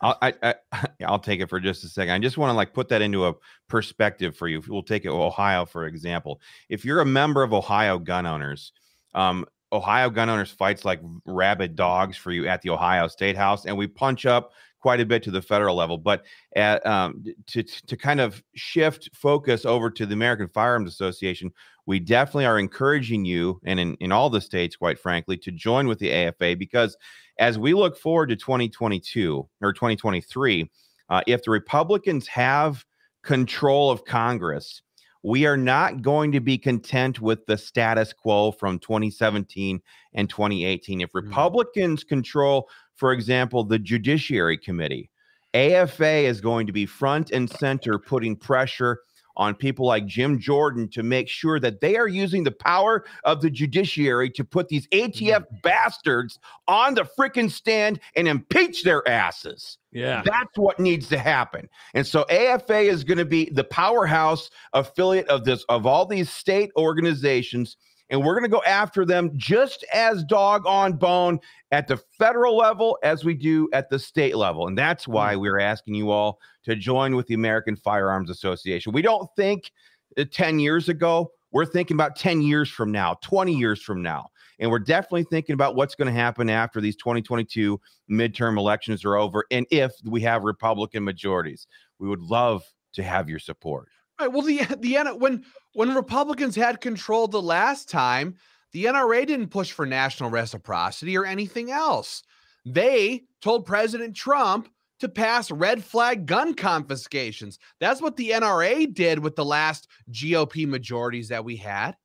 I'll, 0.00 0.16
I, 0.22 0.34
I, 0.42 0.54
I'll 1.06 1.18
take 1.18 1.40
it 1.40 1.48
for 1.48 1.60
just 1.60 1.84
a 1.84 1.88
second. 1.88 2.12
I 2.12 2.18
just 2.18 2.38
want 2.38 2.50
to 2.50 2.54
like 2.54 2.72
put 2.72 2.88
that 2.88 3.02
into 3.02 3.26
a 3.26 3.34
perspective 3.68 4.36
for 4.36 4.48
you. 4.48 4.62
We'll 4.66 4.82
take 4.82 5.04
it 5.04 5.10
Ohio 5.10 5.64
for 5.64 5.86
example. 5.86 6.40
If 6.68 6.84
you're 6.84 7.00
a 7.00 7.06
member 7.06 7.42
of 7.42 7.52
Ohio 7.52 7.98
gun 7.98 8.26
owners, 8.26 8.72
um, 9.14 9.46
Ohio 9.72 10.08
gun 10.10 10.30
owners 10.30 10.50
fights 10.50 10.84
like 10.84 11.00
rabid 11.26 11.76
dogs 11.76 12.16
for 12.16 12.32
you 12.32 12.46
at 12.48 12.62
the 12.62 12.70
Ohio 12.70 13.08
State 13.08 13.36
House, 13.36 13.66
and 13.66 13.76
we 13.76 13.86
punch 13.86 14.24
up 14.24 14.52
quite 14.80 15.00
a 15.00 15.06
bit 15.06 15.22
to 15.24 15.30
the 15.30 15.42
federal 15.42 15.76
level. 15.76 15.98
But 15.98 16.24
at, 16.56 16.84
um, 16.86 17.24
to 17.48 17.62
to 17.62 17.96
kind 17.96 18.20
of 18.20 18.42
shift 18.54 19.10
focus 19.12 19.66
over 19.66 19.90
to 19.90 20.06
the 20.06 20.14
American 20.14 20.48
Firearms 20.48 20.90
Association, 20.90 21.52
we 21.88 21.98
definitely 21.98 22.44
are 22.44 22.58
encouraging 22.58 23.24
you, 23.24 23.58
and 23.64 23.80
in, 23.80 23.94
in 23.94 24.12
all 24.12 24.28
the 24.28 24.42
states, 24.42 24.76
quite 24.76 24.98
frankly, 24.98 25.38
to 25.38 25.50
join 25.50 25.88
with 25.88 25.98
the 25.98 26.12
AFA 26.12 26.54
because 26.54 26.98
as 27.38 27.58
we 27.58 27.72
look 27.72 27.96
forward 27.96 28.28
to 28.28 28.36
2022 28.36 29.48
or 29.62 29.72
2023, 29.72 30.70
uh, 31.08 31.22
if 31.26 31.42
the 31.42 31.50
Republicans 31.50 32.26
have 32.26 32.84
control 33.22 33.90
of 33.90 34.04
Congress, 34.04 34.82
we 35.22 35.46
are 35.46 35.56
not 35.56 36.02
going 36.02 36.30
to 36.30 36.40
be 36.40 36.58
content 36.58 37.22
with 37.22 37.46
the 37.46 37.56
status 37.56 38.12
quo 38.12 38.52
from 38.52 38.78
2017 38.80 39.80
and 40.12 40.28
2018. 40.28 41.00
If 41.00 41.08
mm-hmm. 41.08 41.26
Republicans 41.26 42.04
mm-hmm. 42.04 42.08
control, 42.08 42.68
for 42.96 43.12
example, 43.12 43.64
the 43.64 43.78
Judiciary 43.78 44.58
Committee, 44.58 45.08
AFA 45.54 46.26
is 46.26 46.42
going 46.42 46.66
to 46.66 46.72
be 46.74 46.84
front 46.84 47.30
and 47.30 47.48
center 47.48 47.98
putting 47.98 48.36
pressure 48.36 49.00
on 49.38 49.54
people 49.54 49.86
like 49.86 50.04
Jim 50.04 50.38
Jordan 50.38 50.88
to 50.88 51.02
make 51.02 51.28
sure 51.28 51.58
that 51.60 51.80
they 51.80 51.96
are 51.96 52.08
using 52.08 52.44
the 52.44 52.50
power 52.50 53.04
of 53.24 53.40
the 53.40 53.48
judiciary 53.48 54.28
to 54.30 54.44
put 54.44 54.68
these 54.68 54.86
ATF 54.88 55.14
mm-hmm. 55.14 55.56
bastards 55.62 56.38
on 56.66 56.94
the 56.94 57.08
freaking 57.18 57.50
stand 57.50 58.00
and 58.16 58.28
impeach 58.28 58.82
their 58.82 59.06
asses. 59.08 59.78
Yeah. 59.92 60.22
That's 60.24 60.56
what 60.56 60.78
needs 60.78 61.08
to 61.08 61.18
happen. 61.18 61.68
And 61.94 62.06
so 62.06 62.26
AFA 62.28 62.80
is 62.80 63.04
going 63.04 63.18
to 63.18 63.24
be 63.24 63.48
the 63.50 63.64
powerhouse 63.64 64.50
affiliate 64.74 65.28
of 65.28 65.44
this 65.44 65.64
of 65.68 65.86
all 65.86 66.04
these 66.04 66.28
state 66.28 66.70
organizations 66.76 67.76
and 68.10 68.22
we're 68.22 68.34
going 68.34 68.50
to 68.50 68.54
go 68.54 68.62
after 68.64 69.04
them 69.04 69.30
just 69.36 69.84
as 69.92 70.24
dog 70.24 70.66
on 70.66 70.94
bone 70.94 71.38
at 71.70 71.86
the 71.86 71.98
federal 72.18 72.56
level 72.56 72.98
as 73.02 73.24
we 73.24 73.34
do 73.34 73.68
at 73.72 73.90
the 73.90 73.98
state 73.98 74.36
level. 74.36 74.66
And 74.66 74.76
that's 74.76 75.06
why 75.06 75.34
mm. 75.34 75.40
we're 75.40 75.58
asking 75.58 75.94
you 75.94 76.10
all 76.10 76.38
to 76.64 76.74
join 76.74 77.16
with 77.16 77.26
the 77.26 77.34
American 77.34 77.76
Firearms 77.76 78.30
Association. 78.30 78.92
We 78.92 79.02
don't 79.02 79.28
think 79.36 79.70
uh, 80.16 80.24
10 80.30 80.58
years 80.58 80.88
ago, 80.88 81.32
we're 81.52 81.66
thinking 81.66 81.96
about 81.96 82.16
10 82.16 82.42
years 82.42 82.70
from 82.70 82.92
now, 82.92 83.16
20 83.22 83.54
years 83.54 83.82
from 83.82 84.02
now. 84.02 84.28
And 84.58 84.70
we're 84.70 84.80
definitely 84.80 85.24
thinking 85.24 85.54
about 85.54 85.76
what's 85.76 85.94
going 85.94 86.12
to 86.12 86.20
happen 86.20 86.50
after 86.50 86.80
these 86.80 86.96
2022 86.96 87.80
midterm 88.10 88.58
elections 88.58 89.04
are 89.04 89.16
over 89.16 89.44
and 89.50 89.66
if 89.70 89.92
we 90.04 90.20
have 90.22 90.42
Republican 90.42 91.04
majorities. 91.04 91.66
We 91.98 92.08
would 92.08 92.22
love 92.22 92.64
to 92.94 93.02
have 93.02 93.28
your 93.28 93.38
support. 93.38 93.88
Right. 94.20 94.32
Well, 94.32 94.42
the 94.42 94.58
the 94.80 95.16
when 95.18 95.44
when 95.74 95.94
Republicans 95.94 96.56
had 96.56 96.80
control 96.80 97.28
the 97.28 97.42
last 97.42 97.88
time, 97.88 98.36
the 98.72 98.86
NRA 98.86 99.26
didn't 99.26 99.48
push 99.48 99.72
for 99.72 99.86
national 99.86 100.30
reciprocity 100.30 101.16
or 101.16 101.24
anything 101.24 101.70
else. 101.70 102.22
They 102.64 103.24
told 103.40 103.66
President 103.66 104.14
Trump 104.16 104.68
to 105.00 105.08
pass 105.08 105.50
red 105.50 105.84
flag 105.84 106.26
gun 106.26 106.54
confiscations. 106.54 107.58
That's 107.80 108.02
what 108.02 108.16
the 108.16 108.30
NRA 108.30 108.92
did 108.92 109.20
with 109.20 109.36
the 109.36 109.44
last 109.44 109.88
GOP 110.10 110.66
majorities 110.66 111.28
that 111.28 111.44
we 111.44 111.56
had. 111.56 111.96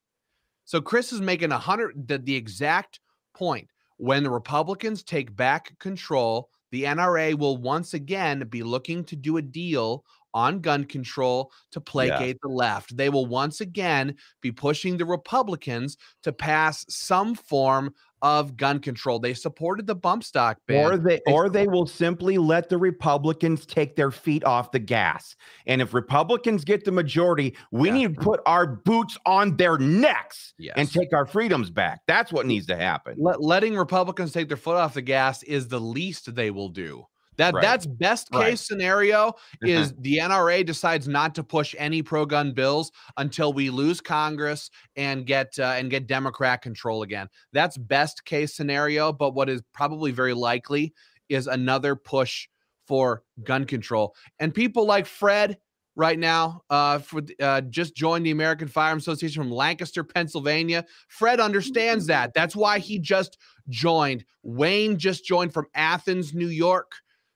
So 0.65 0.79
Chris 0.79 1.11
is 1.11 1.21
making 1.21 1.51
a 1.51 1.57
hundred 1.57 2.07
the, 2.07 2.19
the 2.19 2.35
exact 2.35 2.99
point. 3.33 3.67
When 3.97 4.23
the 4.23 4.29
Republicans 4.29 5.03
take 5.03 5.35
back 5.35 5.77
control, 5.79 6.49
the 6.71 6.83
NRA 6.83 7.37
will 7.37 7.57
once 7.57 7.93
again 7.93 8.47
be 8.49 8.63
looking 8.63 9.03
to 9.05 9.15
do 9.15 9.37
a 9.37 9.41
deal 9.41 10.03
on 10.33 10.59
gun 10.59 10.85
control 10.85 11.51
to 11.71 11.81
placate 11.81 12.35
yeah. 12.35 12.39
the 12.43 12.49
left. 12.49 12.95
They 12.95 13.09
will 13.09 13.25
once 13.25 13.61
again 13.61 14.15
be 14.41 14.51
pushing 14.51 14.97
the 14.97 15.05
Republicans 15.05 15.97
to 16.23 16.31
pass 16.31 16.85
some 16.89 17.35
form 17.35 17.93
of 18.23 18.55
gun 18.55 18.79
control. 18.79 19.19
They 19.19 19.33
supported 19.33 19.85
the 19.85 19.95
bump 19.95 20.23
stock 20.23 20.57
ban. 20.65 20.85
Or 20.85 20.97
they 20.97 21.19
or 21.27 21.49
they 21.49 21.67
will 21.67 21.85
simply 21.85 22.37
let 22.37 22.69
the 22.69 22.77
Republicans 22.77 23.65
take 23.65 23.97
their 23.97 24.11
feet 24.11 24.45
off 24.45 24.71
the 24.71 24.79
gas. 24.79 25.35
And 25.67 25.81
if 25.81 25.93
Republicans 25.93 26.63
get 26.63 26.85
the 26.85 26.91
majority, 26.93 27.55
we 27.71 27.89
yeah. 27.89 27.93
need 27.95 28.15
to 28.15 28.21
put 28.21 28.39
our 28.45 28.65
boots 28.65 29.17
on 29.25 29.57
their 29.57 29.77
necks 29.77 30.53
yes. 30.57 30.73
and 30.77 30.89
take 30.89 31.11
our 31.13 31.25
freedoms 31.25 31.69
back. 31.69 31.99
That's 32.07 32.31
what 32.31 32.45
needs 32.45 32.65
to 32.67 32.77
happen. 32.77 33.15
Let, 33.19 33.41
letting 33.41 33.75
Republicans 33.75 34.31
take 34.31 34.47
their 34.47 34.57
foot 34.57 34.77
off 34.77 34.93
the 34.93 35.01
gas 35.01 35.43
is 35.43 35.67
the 35.67 35.81
least 35.81 36.33
they 36.33 36.49
will 36.49 36.69
do. 36.69 37.05
That 37.37 37.53
right. 37.53 37.61
that's 37.61 37.85
best 37.85 38.31
case 38.31 38.39
right. 38.41 38.59
scenario 38.59 39.33
is 39.61 39.93
the 39.99 40.17
NRA 40.17 40.65
decides 40.65 41.07
not 41.07 41.35
to 41.35 41.43
push 41.43 41.75
any 41.77 42.01
pro 42.01 42.25
gun 42.25 42.53
bills 42.53 42.91
until 43.17 43.53
we 43.53 43.69
lose 43.69 44.01
Congress 44.01 44.69
and 44.95 45.25
get 45.25 45.53
uh, 45.59 45.73
and 45.77 45.89
get 45.89 46.07
Democrat 46.07 46.61
control 46.61 47.03
again. 47.03 47.27
That's 47.51 47.77
best 47.77 48.25
case 48.25 48.55
scenario, 48.55 49.11
but 49.11 49.33
what 49.33 49.49
is 49.49 49.61
probably 49.73 50.11
very 50.11 50.33
likely 50.33 50.93
is 51.29 51.47
another 51.47 51.95
push 51.95 52.47
for 52.87 53.23
gun 53.43 53.65
control. 53.65 54.15
And 54.39 54.53
people 54.53 54.85
like 54.85 55.05
Fred 55.05 55.57
right 55.95 56.17
now 56.17 56.61
uh, 56.69 56.99
for 56.99 57.21
uh, 57.39 57.61
just 57.61 57.95
joined 57.95 58.25
the 58.25 58.31
American 58.31 58.67
Firearms 58.67 59.03
Association 59.03 59.43
from 59.43 59.51
Lancaster, 59.51 60.03
Pennsylvania. 60.03 60.85
Fred 61.07 61.39
understands 61.39 62.07
that. 62.07 62.33
That's 62.33 62.55
why 62.55 62.79
he 62.79 62.99
just 62.99 63.37
joined. 63.69 64.25
Wayne 64.43 64.97
just 64.97 65.25
joined 65.25 65.53
from 65.53 65.67
Athens, 65.75 66.33
New 66.33 66.47
York. 66.47 66.93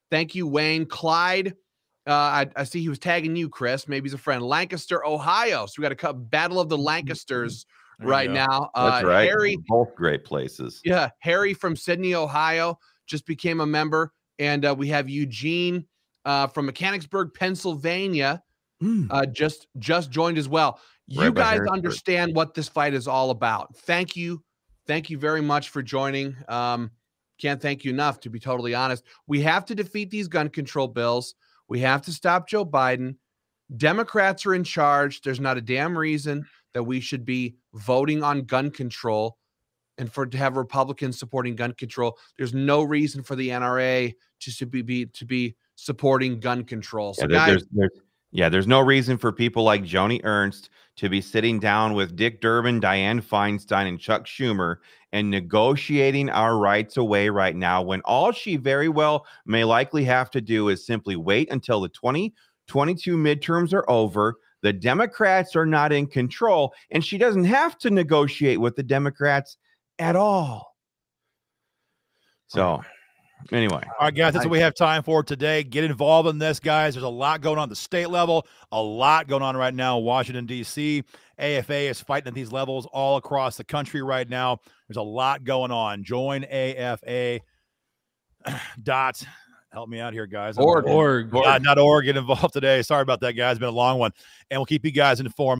Thank 0.09 0.35
you, 0.35 0.47
Wayne. 0.47 0.85
Clyde, 0.85 1.53
uh, 2.07 2.11
I, 2.11 2.47
I, 2.55 2.63
see 2.63 2.81
he 2.81 2.89
was 2.89 2.99
tagging 2.99 3.35
you, 3.35 3.49
Chris. 3.49 3.87
Maybe 3.87 4.05
he's 4.05 4.13
a 4.13 4.17
friend. 4.17 4.41
Lancaster, 4.41 5.05
Ohio. 5.05 5.65
So 5.65 5.73
we 5.77 5.81
got 5.81 5.91
a 5.91 5.95
cup 5.95 6.15
battle 6.29 6.59
of 6.59 6.69
the 6.69 6.77
Lancasters 6.77 7.65
right 7.99 8.29
now. 8.29 8.69
Uh, 8.73 8.91
That's 8.91 9.05
right. 9.05 9.27
Harry, 9.27 9.57
both 9.67 9.93
great 9.95 10.23
places. 10.23 10.81
Yeah, 10.83 11.09
Harry 11.19 11.53
from 11.53 11.75
Sidney, 11.75 12.15
Ohio, 12.15 12.79
just 13.07 13.25
became 13.25 13.61
a 13.61 13.65
member, 13.65 14.13
and 14.39 14.65
uh, 14.65 14.75
we 14.77 14.87
have 14.89 15.09
Eugene 15.09 15.85
uh, 16.25 16.47
from 16.47 16.65
Mechanicsburg, 16.65 17.33
Pennsylvania, 17.33 18.41
mm. 18.81 19.07
uh, 19.09 19.25
just 19.25 19.67
just 19.77 20.11
joined 20.11 20.37
as 20.37 20.47
well. 20.47 20.79
You 21.07 21.21
right 21.21 21.33
guys 21.33 21.61
understand 21.71 22.35
what 22.35 22.53
this 22.53 22.67
fight 22.67 22.93
is 22.93 23.07
all 23.07 23.29
about. 23.31 23.75
Thank 23.77 24.15
you, 24.15 24.43
thank 24.85 25.09
you 25.09 25.17
very 25.17 25.41
much 25.41 25.69
for 25.69 25.81
joining. 25.81 26.35
Um, 26.47 26.91
can't 27.37 27.61
thank 27.61 27.83
you 27.83 27.91
enough, 27.91 28.19
to 28.21 28.29
be 28.29 28.39
totally 28.39 28.73
honest. 28.73 29.03
We 29.27 29.41
have 29.41 29.65
to 29.65 29.75
defeat 29.75 30.09
these 30.09 30.27
gun 30.27 30.49
control 30.49 30.87
bills. 30.87 31.35
We 31.67 31.79
have 31.81 32.01
to 32.03 32.11
stop 32.11 32.47
Joe 32.47 32.65
Biden. 32.65 33.15
Democrats 33.75 34.45
are 34.45 34.55
in 34.55 34.63
charge. 34.63 35.21
There's 35.21 35.39
not 35.39 35.57
a 35.57 35.61
damn 35.61 35.97
reason 35.97 36.45
that 36.73 36.83
we 36.83 36.99
should 36.99 37.25
be 37.25 37.55
voting 37.73 38.23
on 38.23 38.43
gun 38.43 38.71
control 38.71 39.37
and 39.97 40.11
for 40.11 40.25
to 40.25 40.37
have 40.37 40.57
Republicans 40.57 41.17
supporting 41.19 41.55
gun 41.55 41.73
control. 41.73 42.17
There's 42.37 42.53
no 42.53 42.83
reason 42.83 43.23
for 43.23 43.35
the 43.35 43.49
NRA 43.49 44.13
to 44.39 44.65
be, 44.65 44.81
be 44.81 45.05
to 45.07 45.25
be 45.25 45.55
supporting 45.75 46.39
gun 46.39 46.63
control. 46.63 47.13
So 47.13 47.23
yeah, 47.23 47.27
guys, 47.27 47.47
there's, 47.47 47.65
there's, 47.71 47.99
yeah, 48.31 48.49
there's 48.49 48.67
no 48.67 48.79
reason 48.79 49.17
for 49.17 49.31
people 49.31 49.63
like 49.63 49.83
Joni 49.83 50.21
Ernst 50.23 50.69
to 50.97 51.09
be 51.09 51.21
sitting 51.21 51.59
down 51.59 51.93
with 51.93 52.15
Dick 52.15 52.41
Durbin, 52.41 52.79
Dianne 52.81 53.23
Feinstein, 53.23 53.87
and 53.87 53.99
Chuck 53.99 54.25
Schumer 54.25 54.77
and 55.17 55.31
negotiating 55.31 56.29
our 56.29 56.57
rights 56.57 56.95
away 56.97 57.27
right 57.27 57.55
now 57.55 57.81
when 57.81 58.01
all 58.01 58.31
she 58.31 58.55
very 58.55 58.87
well 58.87 59.25
may 59.47 59.63
likely 59.63 60.03
have 60.03 60.29
to 60.29 60.39
do 60.39 60.69
is 60.69 60.85
simply 60.85 61.15
wait 61.15 61.51
until 61.51 61.81
the 61.81 61.89
2022 61.89 63.17
midterms 63.17 63.73
are 63.73 63.89
over. 63.89 64.35
The 64.61 64.73
Democrats 64.73 65.55
are 65.55 65.65
not 65.65 65.91
in 65.91 66.05
control, 66.05 66.71
and 66.91 67.03
she 67.03 67.17
doesn't 67.17 67.45
have 67.45 67.79
to 67.79 67.89
negotiate 67.89 68.61
with 68.61 68.75
the 68.75 68.83
Democrats 68.83 69.57
at 69.97 70.15
all. 70.15 70.75
So, 72.45 72.83
Anyway. 73.51 73.81
All 73.99 74.05
right, 74.07 74.15
guys, 74.15 74.33
that's 74.33 74.45
what 74.45 74.51
we 74.51 74.59
have 74.59 74.75
time 74.75 75.03
for 75.03 75.23
today. 75.23 75.63
Get 75.63 75.83
involved 75.83 76.27
in 76.27 76.37
this, 76.37 76.59
guys. 76.59 76.95
There's 76.95 77.03
a 77.03 77.09
lot 77.09 77.41
going 77.41 77.57
on 77.57 77.63
at 77.63 77.69
the 77.69 77.75
state 77.75 78.09
level, 78.09 78.45
a 78.71 78.81
lot 78.81 79.27
going 79.27 79.43
on 79.43 79.55
right 79.55 79.73
now 79.73 79.97
in 79.99 80.03
Washington, 80.03 80.45
D.C. 80.45 81.03
AFA 81.39 81.75
is 81.75 82.01
fighting 82.01 82.27
at 82.27 82.33
these 82.33 82.51
levels 82.51 82.87
all 82.87 83.17
across 83.17 83.57
the 83.57 83.63
country 83.63 84.01
right 84.01 84.27
now. 84.27 84.59
There's 84.87 84.97
a 84.97 85.01
lot 85.01 85.43
going 85.43 85.71
on. 85.71 86.03
Join 86.03 86.43
AFA. 86.45 87.41
Dot. 88.83 89.23
Help 89.71 89.89
me 89.89 89.99
out 89.99 90.13
here, 90.13 90.25
guys. 90.25 90.57
Org. 90.57 90.87
Org. 90.87 91.31
Not, 91.31 91.61
not 91.61 91.77
org. 91.77 92.05
Get 92.05 92.17
involved 92.17 92.53
today. 92.53 92.81
Sorry 92.81 93.01
about 93.01 93.19
that, 93.21 93.33
guys. 93.33 93.53
It's 93.53 93.59
been 93.59 93.69
a 93.69 93.71
long 93.71 93.99
one. 93.99 94.11
And 94.49 94.59
we'll 94.59 94.65
keep 94.65 94.85
you 94.85 94.91
guys 94.91 95.19
informed. 95.19 95.59